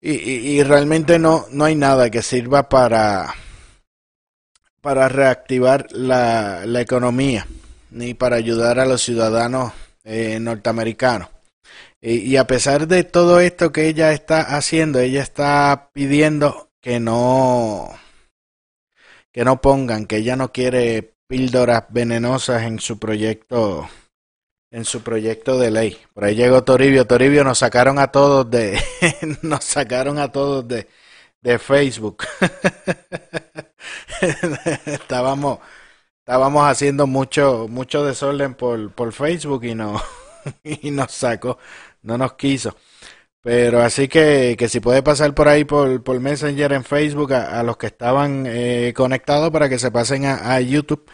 y, 0.00 0.12
y, 0.12 0.62
realmente 0.62 1.18
no 1.18 1.46
no 1.50 1.64
hay 1.64 1.74
nada 1.74 2.10
que 2.10 2.22
sirva 2.22 2.68
para 2.68 3.34
para 4.80 5.08
reactivar 5.08 5.86
la, 5.92 6.66
la 6.66 6.80
economía 6.80 7.46
ni 7.90 8.12
para 8.12 8.36
ayudar 8.36 8.78
a 8.78 8.84
los 8.84 9.02
ciudadanos 9.02 9.72
eh, 10.04 10.38
norteamericanos. 10.40 11.28
Y, 12.02 12.16
y 12.16 12.36
a 12.36 12.46
pesar 12.46 12.86
de 12.86 13.04
todo 13.04 13.40
esto 13.40 13.72
que 13.72 13.86
ella 13.86 14.12
está 14.12 14.42
haciendo 14.56 15.00
ella 15.00 15.22
está 15.22 15.90
pidiendo 15.94 16.70
que 16.82 17.00
no 17.00 17.90
que 19.32 19.44
no 19.44 19.60
pongan 19.62 20.06
que 20.06 20.16
ella 20.18 20.36
no 20.36 20.52
quiere 20.52 21.14
píldoras 21.26 21.84
venenosas 21.88 22.64
en 22.64 22.78
su 22.78 22.98
proyecto 22.98 23.88
en 24.74 24.84
su 24.84 25.02
proyecto 25.02 25.58
de 25.58 25.70
ley. 25.70 25.98
Por 26.12 26.24
ahí 26.24 26.34
llegó 26.34 26.64
Toribio. 26.64 27.06
Toribio 27.06 27.44
nos 27.44 27.58
sacaron 27.58 27.98
a 27.98 28.08
todos 28.08 28.50
de 28.50 28.78
nos 29.42 29.64
sacaron 29.64 30.18
a 30.18 30.32
todos 30.32 30.66
de 30.68 30.88
de 31.40 31.58
Facebook. 31.58 32.24
estábamos 34.86 35.58
estábamos 36.26 36.66
haciendo 36.66 37.06
mucho, 37.06 37.66
mucho 37.68 38.04
desorden 38.04 38.54
por, 38.54 38.92
por 38.92 39.12
Facebook 39.12 39.64
y 39.64 39.74
no, 39.74 40.00
y 40.64 40.90
nos 40.90 41.12
sacó, 41.12 41.58
no 42.02 42.18
nos 42.18 42.34
quiso. 42.34 42.76
Pero 43.42 43.82
así 43.82 44.08
que, 44.08 44.56
que 44.58 44.68
si 44.70 44.80
puede 44.80 45.02
pasar 45.02 45.34
por 45.34 45.48
ahí 45.48 45.64
por, 45.66 46.02
por 46.02 46.18
Messenger 46.20 46.72
en 46.72 46.84
Facebook 46.84 47.34
a, 47.34 47.62
los 47.62 47.76
que 47.76 47.88
estaban 47.88 48.46
eh, 48.46 48.94
conectados 48.96 49.50
para 49.50 49.68
que 49.68 49.78
se 49.78 49.90
pasen 49.90 50.24
a, 50.24 50.58
YouTube, 50.60 51.04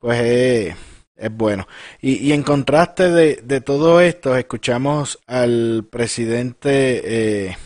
pues 0.00 0.20
eh, 0.20 0.76
es 1.16 1.34
bueno. 1.34 1.66
Y, 2.00 2.14
y 2.16 2.32
en 2.32 2.42
contraste 2.42 3.10
de, 3.10 3.36
de, 3.42 3.60
todo 3.60 4.00
esto, 4.00 4.36
escuchamos 4.36 5.18
al 5.26 5.86
presidente, 5.90 7.48
eh, 7.48 7.56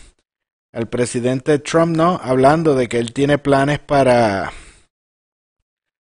al 0.73 0.87
presidente 0.87 1.59
Trump, 1.59 1.95
¿no? 1.95 2.19
Hablando 2.23 2.75
de 2.75 2.87
que 2.87 2.99
él 2.99 3.13
tiene 3.13 3.37
planes 3.37 3.79
para, 3.79 4.51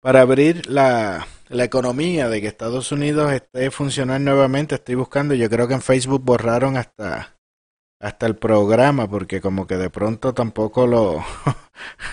para 0.01 0.21
abrir 0.21 0.69
la, 0.69 1.27
la 1.49 1.65
economía, 1.65 2.29
de 2.29 2.41
que 2.41 2.49
Estados 2.49 2.93
Unidos 2.93 3.33
esté 3.33 3.71
funcionando 3.71 4.33
nuevamente. 4.33 4.75
Estoy 4.75 4.97
buscando, 4.97 5.35
yo 5.35 5.49
creo 5.49 5.69
que 5.69 5.75
en 5.75 5.83
Facebook 5.83 6.23
borraron 6.25 6.77
hasta 6.77 7.39
hasta 8.01 8.27
el 8.27 8.37
programa 8.37 9.09
porque 9.09 9.41
como 9.41 9.67
que 9.67 9.77
de 9.77 9.91
pronto 9.91 10.33
tampoco 10.33 10.87
lo, 10.87 11.25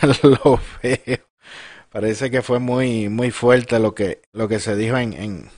lo 0.23 0.59
veo. 0.81 1.19
Parece 1.95 2.29
que 2.29 2.41
fue 2.41 2.59
muy 2.59 3.07
muy 3.07 3.31
fuerte 3.31 3.79
lo 3.79 3.95
que 3.95 4.21
lo 4.33 4.49
que 4.49 4.59
se 4.59 4.75
dijo 4.75 4.97
en 4.97 5.13
en, 5.13 5.49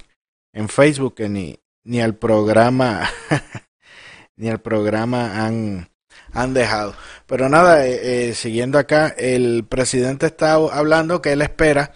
en 0.53 0.69
Facebook 0.69 1.15
que 1.15 1.29
ni 1.29 1.59
ni 1.83 1.99
al 1.99 2.13
programa 2.13 3.09
ni 4.35 4.47
al 4.47 4.61
programa 4.61 5.43
han 5.43 5.89
han 6.33 6.53
dejado. 6.53 6.93
Pero 7.25 7.49
nada, 7.49 7.87
eh, 7.87 8.29
eh, 8.29 8.33
siguiendo 8.35 8.77
acá, 8.77 9.15
el 9.17 9.65
presidente 9.67 10.27
está 10.27 10.53
hablando 10.53 11.23
que 11.23 11.31
él 11.31 11.41
espera 11.41 11.93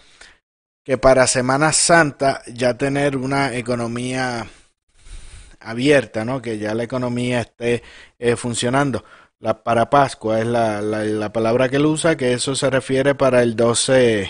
que 0.84 0.98
para 0.98 1.28
Semana 1.28 1.72
Santa 1.72 2.42
ya 2.48 2.76
tener 2.76 3.18
una 3.18 3.54
economía 3.56 4.48
abierta, 5.60 6.26
¿no? 6.26 6.42
Que 6.42 6.58
ya 6.58 6.74
la 6.74 6.82
economía 6.82 7.42
esté 7.42 7.84
eh, 8.18 8.36
funcionando. 8.36 9.06
La, 9.42 9.64
para 9.64 9.89
Pascua 9.89 10.39
es 10.39 10.46
la, 10.46 10.82
la, 10.82 11.34
palabra 11.34 11.68
que 11.68 11.78
él 11.78 11.88
usa, 11.88 12.16
que 12.16 12.34
eso 12.34 12.56
se 12.56 12.70
refiere 12.70 13.16
para 13.16 13.42
el 13.42 13.56
12, 13.56 14.30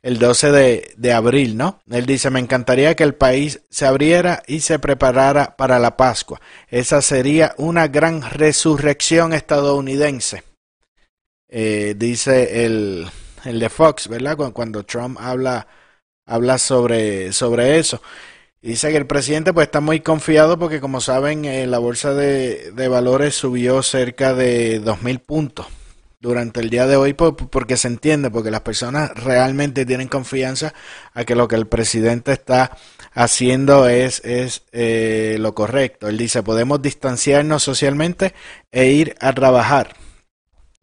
el 0.00 0.18
12 0.20 0.52
de, 0.52 0.94
de 0.96 1.12
abril, 1.12 1.56
¿no? 1.56 1.80
Él 1.90 2.06
dice, 2.06 2.30
me 2.30 2.38
encantaría 2.38 2.94
que 2.94 3.02
el 3.02 3.16
país 3.16 3.62
se 3.68 3.84
abriera 3.84 4.44
y 4.46 4.60
se 4.60 4.78
preparara 4.78 5.56
para 5.56 5.80
la 5.80 5.96
Pascua. 5.96 6.40
Esa 6.68 7.02
sería 7.02 7.56
una 7.58 7.88
gran 7.88 8.22
resurrección 8.22 9.32
estadounidense. 9.32 10.44
Eh, 11.48 11.94
dice 11.96 12.64
el, 12.64 13.08
el 13.44 13.58
de 13.58 13.68
Fox, 13.68 14.06
¿verdad? 14.06 14.36
Cuando, 14.52 14.84
Trump 14.84 15.18
habla, 15.20 15.66
habla 16.26 16.58
sobre, 16.58 17.32
sobre 17.32 17.80
eso 17.80 18.00
dice 18.66 18.90
que 18.90 18.96
el 18.96 19.06
presidente 19.06 19.52
pues 19.52 19.68
está 19.68 19.80
muy 19.80 20.00
confiado 20.00 20.58
porque 20.58 20.80
como 20.80 21.00
saben 21.00 21.44
eh, 21.44 21.68
la 21.68 21.78
bolsa 21.78 22.14
de, 22.14 22.72
valores 22.88 23.36
subió 23.36 23.80
cerca 23.82 24.34
de 24.34 24.82
2.000 24.82 25.20
puntos 25.20 25.66
durante 26.18 26.60
el 26.60 26.68
día 26.68 26.88
de 26.88 26.96
hoy 26.96 27.12
porque 27.12 27.76
se 27.76 27.86
entiende, 27.86 28.28
porque 28.28 28.50
las 28.50 28.62
personas 28.62 29.10
realmente 29.14 29.86
tienen 29.86 30.08
confianza 30.08 30.74
a 31.14 31.24
que 31.24 31.36
lo 31.36 31.46
que 31.46 31.54
el 31.54 31.68
presidente 31.68 32.32
está 32.32 32.76
haciendo 33.12 33.88
es, 33.88 34.20
es 34.24 34.62
eh, 34.72 35.36
lo 35.38 35.54
correcto. 35.54 36.08
Él 36.08 36.18
dice, 36.18 36.42
podemos 36.42 36.82
distanciarnos 36.82 37.62
socialmente 37.62 38.34
e 38.72 38.86
ir 38.86 39.14
a 39.20 39.32
trabajar. 39.32 39.94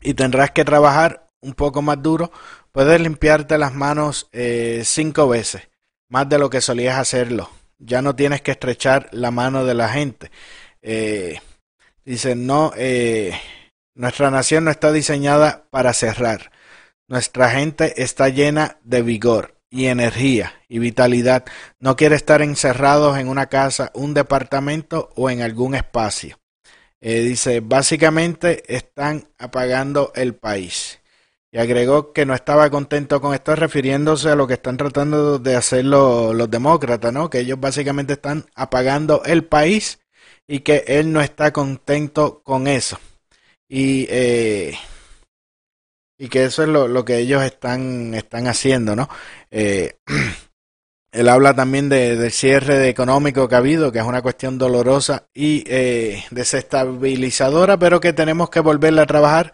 Y 0.01 0.13
tendrás 0.13 0.51
que 0.51 0.63
trabajar 0.63 1.27
un 1.41 1.53
poco 1.53 1.81
más 1.81 2.01
duro. 2.01 2.31
Puedes 2.71 3.01
limpiarte 3.01 3.57
las 3.57 3.73
manos 3.73 4.29
eh, 4.31 4.83
cinco 4.85 5.27
veces, 5.27 5.63
más 6.07 6.29
de 6.29 6.37
lo 6.37 6.49
que 6.49 6.61
solías 6.61 6.97
hacerlo 6.97 7.49
ya 7.85 8.01
no 8.01 8.15
tienes 8.15 8.41
que 8.41 8.51
estrechar 8.51 9.09
la 9.11 9.31
mano 9.31 9.65
de 9.65 9.73
la 9.73 9.89
gente. 9.89 10.31
Eh, 10.81 11.39
dice, 12.05 12.35
no, 12.35 12.71
eh, 12.75 13.33
nuestra 13.95 14.31
nación 14.31 14.65
no 14.65 14.71
está 14.71 14.91
diseñada 14.91 15.65
para 15.69 15.93
cerrar. 15.93 16.51
Nuestra 17.07 17.51
gente 17.51 18.01
está 18.01 18.29
llena 18.29 18.77
de 18.83 19.01
vigor 19.01 19.55
y 19.69 19.87
energía 19.87 20.53
y 20.67 20.79
vitalidad. 20.79 21.45
No 21.79 21.95
quiere 21.95 22.15
estar 22.15 22.41
encerrados 22.41 23.17
en 23.17 23.27
una 23.27 23.47
casa, 23.47 23.91
un 23.93 24.13
departamento 24.13 25.09
o 25.15 25.29
en 25.29 25.41
algún 25.41 25.75
espacio. 25.75 26.39
Eh, 27.01 27.19
dice, 27.19 27.59
básicamente 27.59 28.63
están 28.73 29.27
apagando 29.37 30.13
el 30.15 30.35
país 30.35 30.99
y 31.53 31.59
agregó 31.59 32.13
que 32.13 32.25
no 32.25 32.33
estaba 32.33 32.71
contento 32.71 33.21
con 33.21 33.35
esto 33.35 33.55
refiriéndose 33.55 34.29
a 34.29 34.35
lo 34.35 34.47
que 34.47 34.55
están 34.55 34.75
tratando 34.75 35.37
de 35.37 35.55
hacer 35.55 35.85
los, 35.85 36.33
los 36.33 36.49
demócratas, 36.49 37.13
¿no? 37.13 37.29
Que 37.29 37.41
ellos 37.41 37.59
básicamente 37.59 38.13
están 38.13 38.45
apagando 38.55 39.21
el 39.23 39.45
país 39.45 39.99
y 40.47 40.61
que 40.61 40.83
él 40.87 41.11
no 41.11 41.21
está 41.21 41.53
contento 41.53 42.41
con 42.43 42.65
eso. 42.65 42.99
Y, 43.69 44.07
eh, 44.09 44.73
y 46.17 46.27
que 46.27 46.45
eso 46.45 46.63
es 46.63 46.69
lo, 46.69 46.87
lo, 46.87 47.05
que 47.05 47.19
ellos 47.19 47.43
están, 47.43 48.15
están 48.15 48.47
haciendo, 48.47 48.95
¿no? 48.95 49.07
Eh, 49.51 49.97
él 51.11 51.29
habla 51.29 51.53
también 51.53 51.87
de, 51.87 52.15
del 52.15 52.31
cierre 52.31 52.89
económico 52.89 53.47
que 53.47 53.53
ha 53.53 53.59
habido, 53.59 53.91
que 53.91 53.99
es 53.99 54.05
una 54.05 54.23
cuestión 54.23 54.57
dolorosa 54.57 55.27
y 55.35 55.63
eh, 55.67 56.23
desestabilizadora, 56.31 57.77
pero 57.77 57.99
que 57.99 58.11
tenemos 58.11 58.49
que 58.49 58.59
volverle 58.59 59.01
a 59.01 59.05
trabajar 59.05 59.53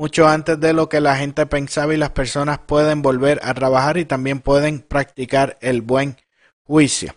mucho 0.00 0.26
antes 0.26 0.58
de 0.58 0.72
lo 0.72 0.88
que 0.88 0.98
la 0.98 1.14
gente 1.16 1.44
pensaba 1.44 1.92
y 1.92 1.98
las 1.98 2.08
personas 2.12 2.58
pueden 2.60 3.02
volver 3.02 3.38
a 3.42 3.52
trabajar 3.52 3.98
y 3.98 4.06
también 4.06 4.40
pueden 4.40 4.80
practicar 4.80 5.58
el 5.60 5.82
buen 5.82 6.16
juicio, 6.62 7.14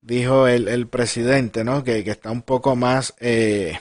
dijo 0.00 0.48
el, 0.48 0.88
presidente, 0.88 1.62
¿no? 1.62 1.84
Que, 1.84 2.00
está 2.00 2.32
un 2.32 2.42
poco 2.42 2.74
más 2.74 3.14
eh, 3.20 3.78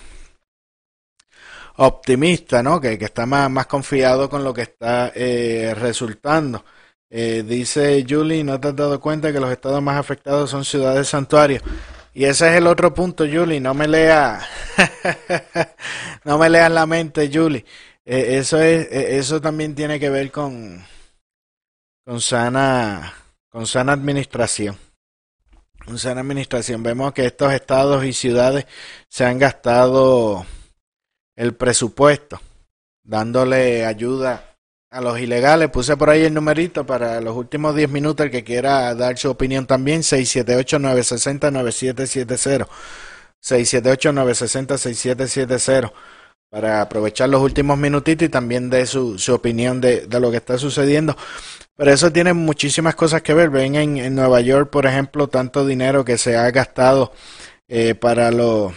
optimista, 1.78 2.62
¿no? 2.62 2.80
Que, 2.80 2.94
está 2.94 3.26
más, 3.26 3.50
más, 3.50 3.66
confiado 3.66 4.30
con 4.30 4.44
lo 4.44 4.54
que 4.54 4.62
está 4.62 5.12
eh, 5.16 5.74
resultando. 5.76 6.64
Eh, 7.10 7.44
dice 7.44 8.06
Julie, 8.08 8.44
¿no 8.44 8.60
te 8.60 8.68
has 8.68 8.76
dado 8.76 9.00
cuenta 9.00 9.34
que 9.34 9.40
los 9.40 9.52
estados 9.52 9.82
más 9.82 9.98
afectados 9.98 10.52
son 10.52 10.64
ciudades 10.64 11.08
santuarios? 11.08 11.64
Y 12.14 12.26
ese 12.26 12.50
es 12.50 12.58
el 12.58 12.68
otro 12.68 12.94
punto, 12.94 13.26
Julie. 13.26 13.60
No 13.60 13.74
me 13.74 13.88
lea, 13.88 14.48
no 16.24 16.38
me 16.38 16.52
leas 16.52 16.72
la 16.72 16.86
mente, 16.86 17.32
Julie. 17.34 17.66
Eh, 18.06 18.38
eso 18.38 18.62
es, 18.62 18.88
eh, 18.92 19.18
eso 19.18 19.40
también 19.40 19.76
tiene 19.76 19.98
que 20.00 20.10
ver 20.10 20.32
con, 20.32 20.84
con 22.06 22.22
sana, 22.22 23.14
con 23.50 23.66
sana 23.66 23.94
administración. 23.94 24.78
Con 25.86 25.98
sana 25.98 26.22
administración. 26.22 26.84
Vemos 26.84 27.14
que 27.14 27.26
estos 27.26 27.54
estados 27.54 28.06
y 28.06 28.14
ciudades 28.14 28.66
se 29.10 29.26
han 29.26 29.40
gastado 29.40 30.46
el 31.36 31.56
presupuesto, 31.56 32.40
dándole 33.04 33.86
ayuda 33.86 34.56
a 34.90 35.02
los 35.02 35.20
ilegales. 35.20 35.70
Puse 35.70 35.98
por 35.98 36.10
ahí 36.10 36.24
el 36.24 36.34
numerito 36.34 36.86
para 36.86 37.20
los 37.22 37.36
últimos 37.36 37.76
10 37.76 37.90
minutos, 37.90 38.26
el 38.26 38.32
que 38.32 38.44
quiera 38.44 38.94
dar 38.96 39.18
su 39.18 39.30
opinión 39.30 39.66
también, 39.66 40.02
678-960-9770. 40.02 42.68
678-960-6770 43.42 45.92
para 46.54 46.84
aprovechar 46.84 47.30
los 47.30 47.42
últimos 47.42 47.80
minutitos 47.80 48.28
y 48.28 48.30
también 48.30 48.70
de 48.70 48.86
su, 48.86 49.18
su 49.18 49.34
opinión 49.34 49.82
de, 49.82 50.06
de, 50.06 50.20
lo 50.20 50.30
que 50.30 50.38
está 50.38 50.60
sucediendo. 50.60 51.18
Pero 51.76 51.92
eso 51.92 52.14
tiene 52.14 52.34
muchísimas 52.34 52.94
cosas 52.94 53.24
que 53.24 53.34
ver. 53.34 53.50
Ven 53.50 53.74
en, 53.74 53.98
en 53.98 54.14
Nueva 54.14 54.40
York, 54.40 54.70
por 54.70 54.86
ejemplo, 54.86 55.28
tanto 55.28 55.66
dinero 55.66 56.06
que 56.06 56.20
se 56.20 56.38
ha 56.38 56.52
gastado 56.52 57.12
eh, 57.68 57.96
para 57.96 58.30
los, 58.30 58.72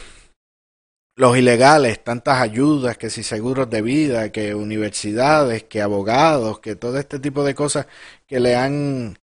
los 1.17 1.37
ilegales, 1.37 2.03
tantas 2.03 2.41
ayudas, 2.41 2.97
que 2.97 3.11
si 3.11 3.23
seguros 3.23 3.69
de 3.69 3.83
vida, 3.83 4.33
que 4.33 4.55
universidades, 4.55 5.65
que 5.65 5.83
abogados, 5.83 6.61
que 6.61 6.77
todo 6.77 6.99
este 6.99 7.19
tipo 7.19 7.45
de 7.45 7.55
cosas 7.55 7.89
que 8.27 8.41
le 8.41 8.57
han, 8.57 9.19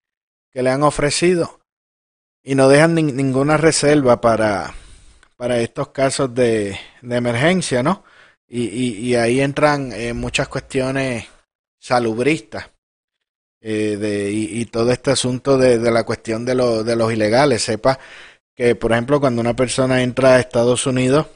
que 0.50 0.64
le 0.64 0.70
han 0.70 0.82
ofrecido 0.82 1.60
y 2.42 2.56
no 2.56 2.68
dejan 2.68 2.96
ninguna 2.96 3.58
reserva 3.58 4.20
para, 4.20 4.74
para 5.36 5.60
estos 5.60 5.90
casos 5.90 6.34
de, 6.34 6.76
de 7.00 7.16
emergencia, 7.16 7.84
¿no? 7.84 8.02
Y, 8.52 8.64
y, 9.08 9.14
ahí 9.14 9.40
entran 9.40 9.92
eh, 9.92 10.12
muchas 10.12 10.48
cuestiones 10.48 11.24
salubristas 11.78 12.68
eh, 13.60 13.96
de, 13.96 14.32
y, 14.32 14.64
todo 14.66 14.90
este 14.90 15.12
asunto 15.12 15.56
de, 15.56 15.78
de 15.78 15.90
la 15.92 16.02
cuestión 16.02 16.44
de, 16.44 16.56
lo, 16.56 16.82
de 16.82 16.96
los 16.96 17.12
ilegales. 17.12 17.62
Sepa 17.62 18.00
que, 18.56 18.74
por 18.74 18.90
ejemplo, 18.90 19.20
cuando 19.20 19.40
una 19.40 19.54
persona 19.54 20.02
entra 20.02 20.34
a 20.34 20.40
Estados 20.40 20.84
Unidos, 20.86 21.28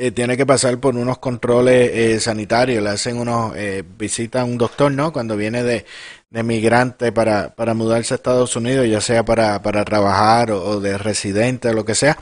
eh, 0.00 0.12
tiene 0.12 0.36
que 0.36 0.46
pasar 0.46 0.78
por 0.78 0.96
unos 0.96 1.18
controles 1.18 1.90
eh, 1.92 2.20
sanitarios, 2.20 2.80
le 2.82 2.90
hacen 2.90 3.18
unos, 3.18 3.56
eh, 3.56 3.82
visita 3.98 4.42
a 4.42 4.44
un 4.44 4.56
doctor, 4.56 4.92
¿no? 4.92 5.12
Cuando 5.12 5.36
viene 5.36 5.64
de, 5.64 5.84
de 6.30 6.42
migrante 6.44 7.10
para, 7.10 7.52
para 7.56 7.74
mudarse 7.74 8.14
a 8.14 8.16
Estados 8.16 8.54
Unidos, 8.54 8.86
ya 8.88 9.00
sea 9.00 9.24
para, 9.24 9.60
para 9.60 9.84
trabajar 9.84 10.52
o, 10.52 10.62
o 10.64 10.80
de 10.80 10.96
residente 10.98 11.68
o 11.68 11.72
lo 11.72 11.84
que 11.84 11.96
sea 11.96 12.16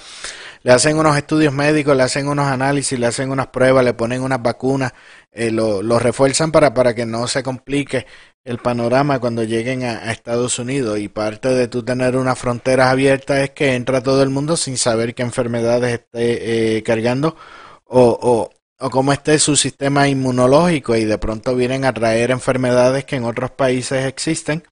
le 0.67 0.73
hacen 0.73 0.99
unos 0.99 1.17
estudios 1.17 1.55
médicos, 1.55 1.97
le 1.97 2.03
hacen 2.03 2.27
unos 2.27 2.49
análisis, 2.49 2.99
le 2.99 3.07
hacen 3.07 3.31
unas 3.31 3.47
pruebas, 3.47 3.85
le 3.85 3.95
ponen 3.95 4.21
unas 4.21 4.43
vacunas, 4.43 4.93
eh, 5.31 5.53
lo, 5.53 5.81
refuerzan 6.01 6.51
para, 6.51 6.75
para 6.75 6.93
que 6.93 7.07
no 7.07 7.29
se 7.29 7.45
complique 7.45 8.05
el 8.43 8.59
panorama 8.59 9.21
cuando 9.21 9.45
lleguen 9.45 9.85
a, 9.85 10.11
Estados 10.11 10.59
Unidos. 10.59 10.99
Y 10.99 11.07
parte 11.07 11.51
de 11.51 11.69
tú 11.69 11.85
tener 11.85 12.17
unas 12.17 12.37
fronteras 12.37 12.89
abiertas 12.89 13.45
es 13.45 13.51
que 13.51 13.77
entra 13.77 14.03
todo 14.03 14.25
el 14.25 14.31
mundo 14.31 14.57
sin 14.57 14.77
saber 14.77 15.15
qué 15.15 15.23
enfermedades 15.23 16.01
esté 16.01 16.79
eh, 16.79 16.83
cargando 16.83 17.37
o, 17.85 18.19
o, 18.21 18.51
o 18.85 18.91
cómo 18.91 19.13
esté 19.13 19.39
su 19.39 19.55
sistema 19.55 20.09
inmunológico. 20.09 20.97
Y 20.97 21.05
de 21.05 21.19
pronto 21.19 21.55
vienen 21.55 21.85
a 21.85 21.93
traer 21.93 22.33
enfermedades 22.33 23.05
que 23.05 23.15
en 23.15 23.25
otros 23.25 23.53
países 23.53 24.05
existen 24.05 24.65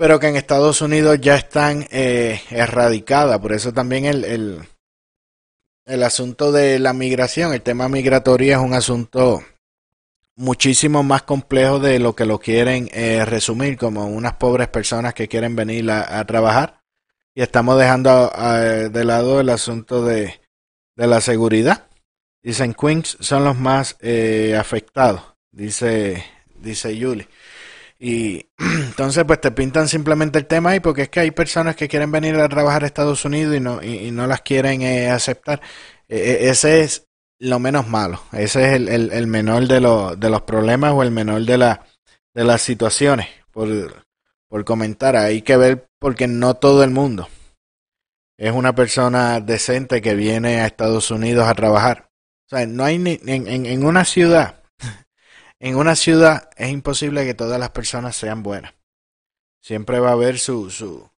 pero 0.00 0.18
que 0.18 0.28
en 0.28 0.36
Estados 0.36 0.80
Unidos 0.80 1.18
ya 1.20 1.34
están 1.34 1.86
eh, 1.90 2.40
erradicadas. 2.48 3.38
Por 3.38 3.52
eso 3.52 3.70
también 3.74 4.06
el, 4.06 4.24
el, 4.24 4.62
el 5.84 6.02
asunto 6.02 6.52
de 6.52 6.78
la 6.78 6.94
migración, 6.94 7.52
el 7.52 7.60
tema 7.60 7.86
migratorio 7.90 8.56
es 8.56 8.64
un 8.64 8.72
asunto 8.72 9.42
muchísimo 10.36 11.02
más 11.02 11.24
complejo 11.24 11.80
de 11.80 11.98
lo 11.98 12.16
que 12.16 12.24
lo 12.24 12.38
quieren 12.38 12.88
eh, 12.94 13.26
resumir 13.26 13.76
como 13.76 14.06
unas 14.06 14.36
pobres 14.36 14.68
personas 14.68 15.12
que 15.12 15.28
quieren 15.28 15.54
venir 15.54 15.90
a, 15.90 16.24
trabajar 16.24 16.80
y 17.34 17.42
estamos 17.42 17.78
dejando 17.78 18.32
de 18.90 19.04
lado 19.04 19.38
el 19.38 19.50
asunto 19.50 20.02
de, 20.02 20.40
de, 20.96 21.06
la 21.06 21.20
seguridad. 21.20 21.88
Dicen 22.42 22.72
Queens 22.72 23.18
son 23.20 23.44
los 23.44 23.58
más 23.58 23.98
eh, 24.00 24.56
afectados, 24.58 25.20
dice, 25.52 26.24
dice 26.54 26.98
Julie. 26.98 27.28
Y 28.02 28.46
entonces 28.58 29.24
pues 29.24 29.40
te 29.40 29.50
pintan 29.50 29.86
simplemente 29.86 30.38
el 30.38 30.46
tema 30.46 30.70
ahí 30.70 30.80
porque 30.80 31.02
es 31.02 31.08
que 31.10 31.20
hay 31.20 31.30
personas 31.30 31.76
que 31.76 31.86
quieren 31.86 32.10
venir 32.10 32.34
a 32.36 32.48
trabajar 32.48 32.82
a 32.82 32.86
Estados 32.86 33.24
Unidos 33.26 33.54
y 33.54 33.60
no, 33.60 33.82
y, 33.82 34.10
no 34.10 34.26
las 34.26 34.40
quieren 34.40 34.80
eh, 34.80 35.10
aceptar. 35.10 35.60
E, 36.08 36.16
e, 36.16 36.48
ese 36.48 36.80
es 36.80 37.06
lo 37.38 37.58
menos 37.58 37.86
malo. 37.86 38.22
Ese 38.32 38.64
es 38.64 38.72
el, 38.76 38.88
el, 38.88 39.26
menor 39.26 39.68
de, 39.68 39.80
de 40.16 40.30
los 40.30 40.42
problemas 40.42 40.92
o 40.94 41.02
el 41.02 41.10
menor 41.10 41.42
de, 41.44 41.58
la, 41.58 41.84
de 42.34 42.44
las 42.44 42.62
situaciones. 42.62 43.28
Por, 43.52 43.68
por 44.48 44.64
comentar, 44.64 45.16
hay 45.16 45.42
que 45.42 45.56
ver 45.56 45.88
porque 45.98 46.26
no 46.26 46.54
todo 46.54 46.82
el 46.82 46.90
mundo 46.90 47.28
es 48.40 48.52
una 48.52 48.74
persona 48.74 49.40
decente 49.40 50.00
que 50.00 50.14
viene 50.14 50.60
a 50.60 50.66
Estados 50.66 51.10
Unidos 51.10 51.46
a 51.46 51.54
trabajar. 51.54 52.08
O 52.46 52.56
sea, 52.56 52.66
no 52.66 52.84
hay 52.84 52.98
ni, 52.98 53.20
en, 53.26 53.46
en, 53.46 53.66
en 53.66 53.84
una 53.84 54.06
ciudad, 54.06 54.59
en 55.60 55.76
una 55.76 55.94
ciudad 55.94 56.50
es 56.56 56.70
imposible 56.70 57.24
que 57.24 57.34
todas 57.34 57.60
las 57.60 57.70
personas 57.70 58.16
sean 58.16 58.42
buenas. 58.42 58.74
Siempre 59.62 60.00
va 60.00 60.08
a 60.08 60.12
haber 60.12 60.38
su, 60.38 60.70
su, 60.70 61.10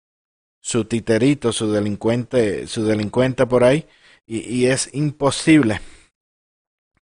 su 0.60 0.86
titerito, 0.86 1.52
su 1.52 1.70
delincuente, 1.70 2.66
su 2.66 2.84
delincuente 2.84 3.46
por 3.46 3.64
ahí, 3.64 3.86
y, 4.26 4.66
es 4.66 4.90
imposible 4.92 5.80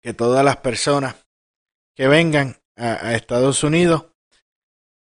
que 0.00 0.14
todas 0.14 0.44
las 0.44 0.58
personas 0.58 1.16
que 1.96 2.06
vengan 2.06 2.56
a, 2.76 3.14
Estados 3.14 3.64
Unidos 3.64 4.06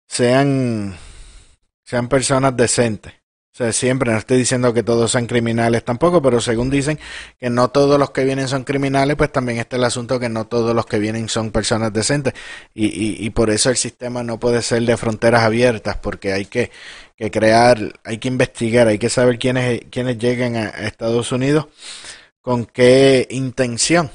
sean, 0.07 0.97
sean 1.85 2.09
personas 2.09 2.57
decentes. 2.57 3.13
O 3.57 3.59
sea, 3.59 3.73
siempre 3.73 4.13
no 4.13 4.19
estoy 4.19 4.37
diciendo 4.37 4.75
que 4.75 4.83
todos 4.83 5.13
sean 5.13 5.27
criminales 5.27 5.83
tampoco, 5.83 6.21
pero 6.21 6.43
según 6.43 6.69
dicen 6.69 6.99
que 7.39 7.49
no 7.49 7.71
todos 7.71 7.99
los 7.99 8.11
que 8.11 8.23
vienen 8.23 8.49
son 8.49 8.65
criminales, 8.65 9.17
pues 9.17 9.33
también 9.33 9.57
está 9.57 9.77
el 9.77 9.85
asunto 9.85 10.21
que 10.21 10.29
no 10.29 10.47
todos 10.47 10.75
los 10.75 10.85
que 10.85 10.99
vienen 10.99 11.31
son 11.31 11.51
personas 11.53 11.91
decentes. 11.91 12.35
Y, 12.75 13.25
y, 13.25 13.31
por 13.31 13.49
eso 13.49 13.71
el 13.71 13.79
sistema 13.79 14.23
no 14.23 14.39
puede 14.39 14.61
ser 14.61 14.83
de 14.83 14.99
fronteras 14.99 15.43
abiertas, 15.43 15.97
porque 15.97 16.35
hay 16.35 16.45
que, 16.45 16.71
que 17.17 17.31
crear, 17.31 17.79
hay 18.05 18.19
que 18.19 18.29
investigar, 18.29 18.89
hay 18.89 18.99
que 18.99 19.09
saber 19.09 19.39
quiénes, 19.39 19.81
quiénes 19.91 20.19
llegan 20.19 20.57
a 20.57 20.69
Estados 20.87 21.33
Unidos, 21.33 21.69
con 22.43 22.67
qué 22.67 23.27
intención 23.31 24.11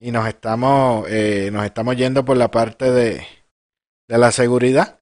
y 0.00 0.10
nos 0.10 0.26
estamos, 0.26 1.06
eh, 1.08 1.48
nos 1.52 1.64
estamos 1.64 1.96
yendo 1.96 2.24
por 2.24 2.36
la 2.36 2.50
parte 2.50 2.90
de, 2.90 3.24
de 4.08 4.18
la 4.18 4.32
seguridad. 4.32 4.98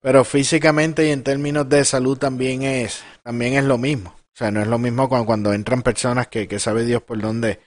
Pero 0.00 0.24
físicamente 0.24 1.06
y 1.06 1.10
en 1.10 1.22
términos 1.22 1.68
de 1.68 1.84
salud 1.84 2.16
también 2.16 2.62
es, 2.62 3.02
también 3.22 3.54
es 3.54 3.64
lo 3.64 3.76
mismo. 3.76 4.10
O 4.10 4.36
sea, 4.36 4.50
no 4.50 4.60
es 4.62 4.66
lo 4.66 4.78
mismo 4.78 5.08
cuando, 5.08 5.26
cuando 5.26 5.52
entran 5.52 5.82
personas 5.82 6.28
que, 6.28 6.48
que 6.48 6.58
sabe 6.58 6.84
Dios 6.84 7.02
por 7.02 7.20
dónde, 7.20 7.60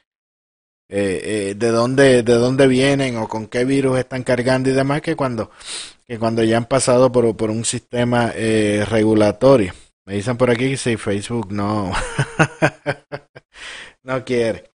eh, 0.90 1.50
eh, 1.50 1.56
de 1.56 1.68
dónde, 1.70 2.24
de 2.24 2.34
dónde 2.34 2.68
vienen 2.68 3.18
o 3.18 3.28
con 3.28 3.48
qué 3.48 3.66
virus 3.66 4.00
están 4.00 4.24
cargando 4.24 4.70
y 4.70 4.74
demás, 4.74 5.02
que 5.02 5.16
cuando, 5.16 5.52
que 6.08 6.18
cuando 6.18 6.44
ya 6.44 6.58
han 6.58 6.66
pasado 6.66 7.12
por, 7.12 7.36
por 7.38 7.52
un 7.52 7.66
sistema 7.66 8.32
eh, 8.36 8.86
regulatorio. 8.90 9.74
Me 10.06 10.16
dicen 10.16 10.36
por 10.38 10.50
aquí 10.50 10.72
que 10.72 10.78
si 10.78 10.98
Facebook 10.98 11.52
no, 11.52 11.92
no 14.04 14.26
quiere. 14.26 14.72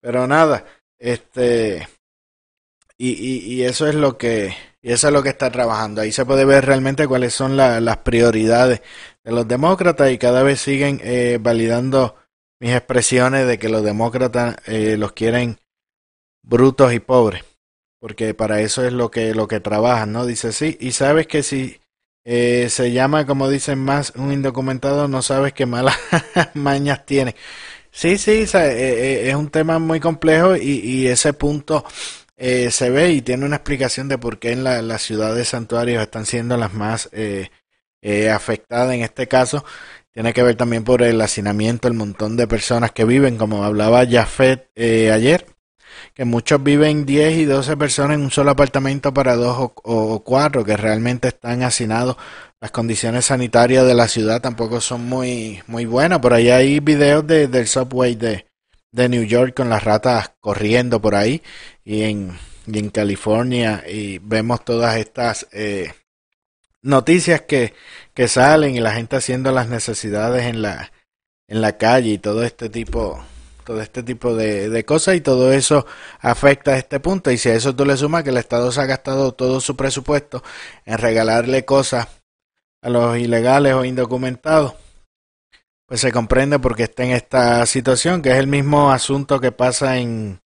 Pero 0.00 0.26
nada, 0.26 0.64
este, 0.98 1.86
y, 2.96 3.10
y, 3.10 3.54
y, 3.54 3.62
eso 3.64 3.86
es 3.86 3.94
lo 3.94 4.16
que, 4.16 4.54
y 4.82 4.92
eso 4.92 5.08
es 5.08 5.12
lo 5.12 5.22
que 5.22 5.28
está 5.30 5.50
trabajando. 5.50 6.00
Ahí 6.00 6.12
se 6.12 6.24
puede 6.24 6.44
ver 6.44 6.64
realmente 6.64 7.06
cuáles 7.06 7.34
son 7.34 7.56
las 7.56 7.96
prioridades 7.98 8.82
de 9.24 9.32
los 9.32 9.46
demócratas 9.46 10.10
y 10.10 10.18
cada 10.18 10.42
vez 10.42 10.60
siguen 10.60 11.00
eh, 11.02 11.38
validando 11.40 12.16
mis 12.60 12.72
expresiones 12.72 13.46
de 13.46 13.58
que 13.58 13.68
los 13.68 13.82
demócratas 13.82 14.56
eh, 14.66 14.96
los 14.96 15.12
quieren 15.12 15.58
brutos 16.42 16.92
y 16.92 17.00
pobres, 17.00 17.44
porque 18.00 18.34
para 18.34 18.60
eso 18.60 18.84
es 18.84 18.92
lo 18.92 19.10
que 19.10 19.34
lo 19.34 19.48
que 19.48 19.60
trabajan, 19.60 20.12
¿no? 20.12 20.26
Dice 20.26 20.52
sí, 20.52 20.76
y 20.80 20.92
sabes 20.92 21.26
que 21.26 21.42
si 21.42 21.80
eh, 22.24 22.68
se 22.68 22.92
llama, 22.92 23.26
como 23.26 23.48
dicen 23.48 23.78
más, 23.78 24.12
un 24.16 24.32
indocumentado, 24.32 25.08
no 25.08 25.22
sabes 25.22 25.52
qué 25.52 25.66
malas 25.66 25.98
mañas 26.54 27.06
tiene. 27.06 27.34
Sí, 27.90 28.18
sí, 28.18 28.42
eh, 28.42 28.46
eh, 28.54 29.30
es 29.30 29.34
un 29.34 29.50
tema 29.50 29.78
muy 29.78 30.00
complejo 30.00 30.56
y, 30.56 31.06
ese 31.08 31.32
punto 31.32 31.84
eh, 32.40 32.70
se 32.70 32.90
ve 32.90 33.10
y 33.10 33.22
tiene 33.22 33.46
una 33.46 33.56
explicación 33.56 34.08
de 34.08 34.18
por 34.18 34.38
qué 34.38 34.52
en 34.52 34.64
la, 34.64 34.82
las 34.82 35.02
ciudades 35.02 35.48
santuarios 35.48 36.02
están 36.02 36.26
siendo 36.26 36.56
las 36.56 36.72
más 36.74 37.08
afectadas 38.32 38.94
en 38.94 39.02
este 39.02 39.28
caso. 39.28 39.64
Tiene 40.12 40.32
que 40.32 40.42
ver 40.42 40.56
también 40.56 40.82
por 40.82 41.02
el 41.02 41.20
hacinamiento, 41.20 41.86
el 41.86 41.94
montón 41.94 42.36
de 42.36 42.48
personas 42.48 42.90
que 42.90 43.04
viven, 43.04 43.36
como 43.36 43.64
hablaba 43.64 44.06
Jafet 44.06 44.70
ayer, 44.76 45.46
que 46.14 46.24
muchos 46.24 46.62
viven 46.62 47.06
10 47.06 47.38
y 47.38 47.44
12 47.44 47.76
personas 47.76 48.16
en 48.16 48.22
un 48.22 48.30
solo 48.30 48.50
apartamento 48.50 49.14
para 49.14 49.36
dos 49.36 49.56
o, 49.58 49.72
o 49.84 50.24
cuatro, 50.24 50.64
que 50.64 50.76
realmente 50.76 51.28
están 51.28 51.62
hacinados 51.62 52.16
las 52.60 52.72
condiciones 52.72 53.24
sanitarias 53.24 53.86
de 53.86 53.94
la 53.94 54.06
ciudad 54.06 54.42
tampoco 54.42 54.82
son 54.82 55.08
muy, 55.08 55.62
muy 55.66 55.86
buenas. 55.86 56.18
Por 56.18 56.34
ahí 56.34 56.50
hay 56.50 56.78
videos 56.80 57.26
de, 57.26 57.48
del 57.48 57.66
subway 57.66 58.14
de, 58.16 58.49
de 58.92 59.08
New 59.08 59.24
York 59.24 59.54
con 59.54 59.70
las 59.70 59.84
ratas 59.84 60.32
corriendo 60.40 61.00
por 61.00 61.14
ahí 61.14 61.42
y 61.84 62.02
en, 62.02 62.38
y 62.66 62.78
en 62.78 62.90
California 62.90 63.84
y 63.88 64.18
vemos 64.18 64.64
todas 64.64 64.96
estas 64.96 65.46
eh, 65.52 65.92
noticias 66.82 67.42
que, 67.42 67.74
que 68.14 68.28
salen 68.28 68.76
y 68.76 68.80
la 68.80 68.92
gente 68.92 69.16
haciendo 69.16 69.52
las 69.52 69.68
necesidades 69.68 70.46
en 70.46 70.62
la, 70.62 70.92
en 71.48 71.60
la 71.60 71.76
calle 71.76 72.10
y 72.10 72.18
todo 72.18 72.44
este 72.44 72.68
tipo 72.68 73.22
todo 73.64 73.82
este 73.82 74.02
tipo 74.02 74.34
de, 74.34 74.68
de, 74.68 74.84
cosas 74.84 75.14
y 75.14 75.20
todo 75.20 75.52
eso 75.52 75.86
afecta 76.18 76.72
a 76.72 76.78
este 76.78 76.98
punto. 76.98 77.30
Y 77.30 77.38
si 77.38 77.50
a 77.50 77.54
eso 77.54 77.76
tú 77.76 77.84
le 77.84 77.96
sumas 77.96 78.24
que 78.24 78.30
el 78.30 78.36
Estado 78.36 78.72
se 78.72 78.80
ha 78.80 78.86
gastado 78.86 79.32
todo 79.32 79.60
su 79.60 79.76
presupuesto 79.76 80.42
en 80.86 80.98
regalarle 80.98 81.64
cosas 81.64 82.08
a 82.82 82.90
los 82.90 83.16
ilegales 83.18 83.74
o 83.74 83.84
indocumentados, 83.84 84.74
pues 85.90 86.02
se 86.02 86.12
comprende 86.12 86.60
porque 86.60 86.84
está 86.84 87.02
en 87.02 87.10
esta 87.10 87.66
situación, 87.66 88.22
que 88.22 88.30
es 88.30 88.36
el 88.36 88.46
mismo 88.46 88.92
asunto 88.92 89.40
que 89.40 89.50
pasa 89.50 89.98
en, 89.98 90.40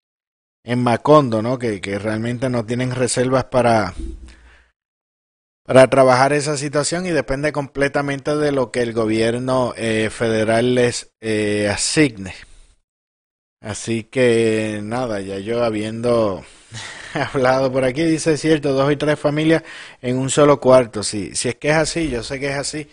en 0.63 0.81
Macondo, 0.81 1.43
¿no? 1.43 1.59
Que, 1.59 1.81
que 1.81 1.99
realmente 1.99 2.49
no 2.49 2.65
tienen 2.65 2.89
reservas 2.89 3.43
para, 3.43 3.93
para 5.63 5.87
trabajar 5.87 6.33
esa 6.33 6.57
situación 6.57 7.05
y 7.05 7.11
depende 7.11 7.51
completamente 7.51 8.35
de 8.35 8.51
lo 8.51 8.71
que 8.71 8.81
el 8.81 8.93
gobierno 8.93 9.75
eh, 9.77 10.09
federal 10.09 10.73
les 10.73 11.13
eh, 11.21 11.69
asigne. 11.71 12.33
Así 13.61 14.03
que 14.03 14.79
nada, 14.81 15.21
ya 15.21 15.37
yo 15.37 15.63
habiendo 15.63 16.43
hablado 17.13 17.71
por 17.71 17.83
aquí, 17.83 18.03
dice 18.03 18.37
cierto, 18.37 18.73
dos 18.73 18.91
y 18.91 18.95
tres 18.95 19.19
familias 19.19 19.61
en 20.01 20.17
un 20.17 20.31
solo 20.31 20.59
cuarto. 20.59 21.03
Si, 21.03 21.35
si 21.35 21.49
es 21.49 21.55
que 21.57 21.69
es 21.69 21.75
así, 21.75 22.09
yo 22.09 22.23
sé 22.23 22.39
que 22.39 22.47
es 22.47 22.55
así, 22.55 22.89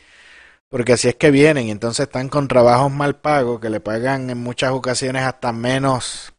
porque 0.73 0.95
así 0.95 1.07
es 1.07 1.17
que 1.17 1.31
vienen, 1.31 1.69
entonces 1.69 2.07
están 2.07 2.31
con 2.31 2.49
trabajos 2.49 2.91
mal 2.91 3.21
pagos, 3.21 3.61
que 3.61 3.69
le 3.69 3.81
pagan 3.81 4.31
en 4.31 4.39
muchas 4.39 4.71
ocasiones 4.71 5.23
hasta 5.23 5.53
menos 5.53 6.33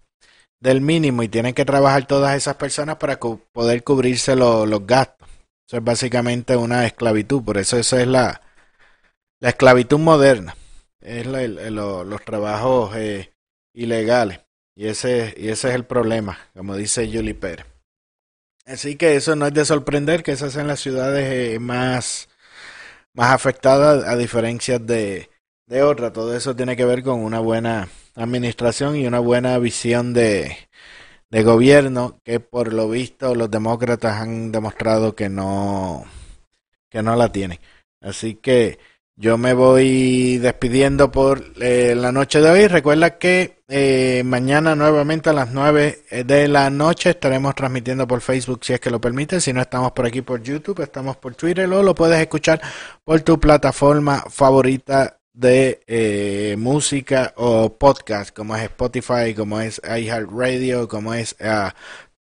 del 0.60 0.82
mínimo 0.82 1.22
y 1.22 1.28
tienen 1.28 1.54
que 1.54 1.66
trabajar 1.66 2.08
todas 2.08 2.36
esas 2.36 2.56
personas 2.56 2.96
para 2.96 3.20
poder 3.20 3.84
cubrirse 3.84 4.36
los 4.36 4.88
gastos. 4.88 5.30
Eso 5.68 5.78
es 5.78 5.84
básicamente 5.84 6.56
una 6.56 6.84
esclavitud, 6.88 7.44
por 7.44 7.60
eso 7.60 7.78
esa 7.78 8.02
es 8.02 8.08
la, 8.08 8.42
la 9.40 9.50
esclavitud 9.50 10.00
moderna, 10.00 10.56
es 11.00 11.28
los 11.28 12.26
trabajos 12.26 12.96
eh, 12.96 13.32
ilegales. 13.72 14.40
Y 14.76 14.88
ese, 14.88 15.36
y 15.38 15.50
ese 15.50 15.70
es 15.70 15.76
el 15.76 15.86
problema, 15.86 16.40
como 16.56 16.76
dice 16.76 17.06
Julie 17.06 17.36
Pérez. 17.36 17.68
Así 18.66 18.96
que 18.96 19.16
eso 19.16 19.36
no 19.36 19.46
es 19.46 19.54
de 19.54 19.64
sorprender 19.64 20.24
que 20.24 20.32
esas 20.32 20.54
sean 20.54 20.66
las 20.66 20.80
ciudades 20.80 21.54
eh, 21.54 21.60
más, 21.60 22.30
más 23.14 23.32
afectadas 23.32 24.06
a 24.06 24.16
diferencia 24.16 24.80
de, 24.80 25.30
de 25.68 25.84
otras. 25.84 26.14
Todo 26.14 26.36
eso 26.36 26.56
tiene 26.56 26.76
que 26.76 26.86
ver 26.86 27.04
con 27.04 27.20
una 27.22 27.40
buena 27.40 27.90
administración 28.16 28.96
y 28.96 29.08
una 29.08 29.20
buena 29.20 29.58
visión 29.60 30.14
de, 30.14 30.58
de 31.30 31.44
gobierno 31.44 32.20
que 32.24 32.40
por 32.40 32.74
lo 32.74 32.90
visto 32.90 33.36
los 33.36 33.50
demócratas 33.50 34.22
han 34.22 34.52
demostrado 34.52 35.16
que 35.16 35.30
no 35.30 36.06
que 36.90 37.02
no 37.02 37.16
la 37.16 37.32
tienen. 37.32 37.60
Así 38.02 38.36
que 38.36 38.78
yo 39.16 39.38
me 39.38 39.54
voy 39.54 40.38
despidiendo 40.40 41.12
por 41.12 41.44
eh, 41.62 41.94
la 41.96 42.12
noche 42.12 42.42
de 42.42 42.50
hoy. 42.50 42.68
Recuerda 42.68 43.18
que 43.18 43.64
eh, 43.68 44.24
mañana 44.26 44.76
nuevamente 44.76 45.30
a 45.30 45.34
las 45.34 45.52
9 45.52 46.06
de 46.26 46.48
la 46.48 46.70
noche 46.70 47.12
estaremos 47.12 47.56
transmitiendo 47.56 48.08
por 48.08 48.22
Facebook 48.22 48.64
si 48.64 48.74
es 48.74 48.80
que 48.80 48.90
lo 48.90 49.00
permite. 49.00 49.40
Si 49.40 49.54
no 49.54 49.62
estamos 49.62 49.92
por 49.92 50.06
aquí 50.06 50.22
por 50.22 50.42
YouTube, 50.42 50.82
estamos 50.82 51.18
por 51.18 51.36
Twitter 51.36 51.72
o 51.72 51.84
lo 51.84 51.94
puedes 51.96 52.20
escuchar 52.20 52.62
por 53.04 53.22
tu 53.22 53.40
plataforma 53.40 54.24
favorita 54.30 55.20
de 55.34 55.82
eh, 55.88 56.56
música 56.60 57.34
o 57.38 57.76
podcast 57.78 58.36
como 58.36 58.56
es 58.56 58.64
Spotify, 58.64 59.34
como 59.36 59.60
es 59.60 59.82
iHeartRadio, 59.84 60.88
como 60.88 61.14
es 61.14 61.36
uh, 61.42 61.70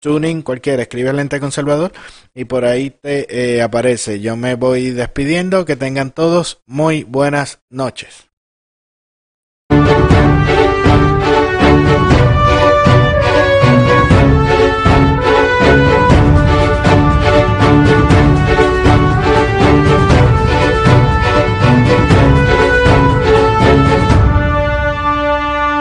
Tuning, 0.04 0.42
cualquiera, 0.42 0.82
escribe 0.82 1.14
Lente 1.14 1.40
Conservador 1.40 1.94
y 2.36 2.44
por 2.44 2.66
ahí 2.66 2.90
te 2.90 3.56
eh, 3.56 3.62
aparece. 3.62 4.20
Yo 4.20 4.36
me 4.36 4.56
voy 4.56 4.92
despidiendo, 4.92 5.64
que 5.64 5.78
tengan 5.78 6.12
todos 6.12 6.62
muy 6.66 7.04
buenas 7.06 7.62
noches. 7.70 8.33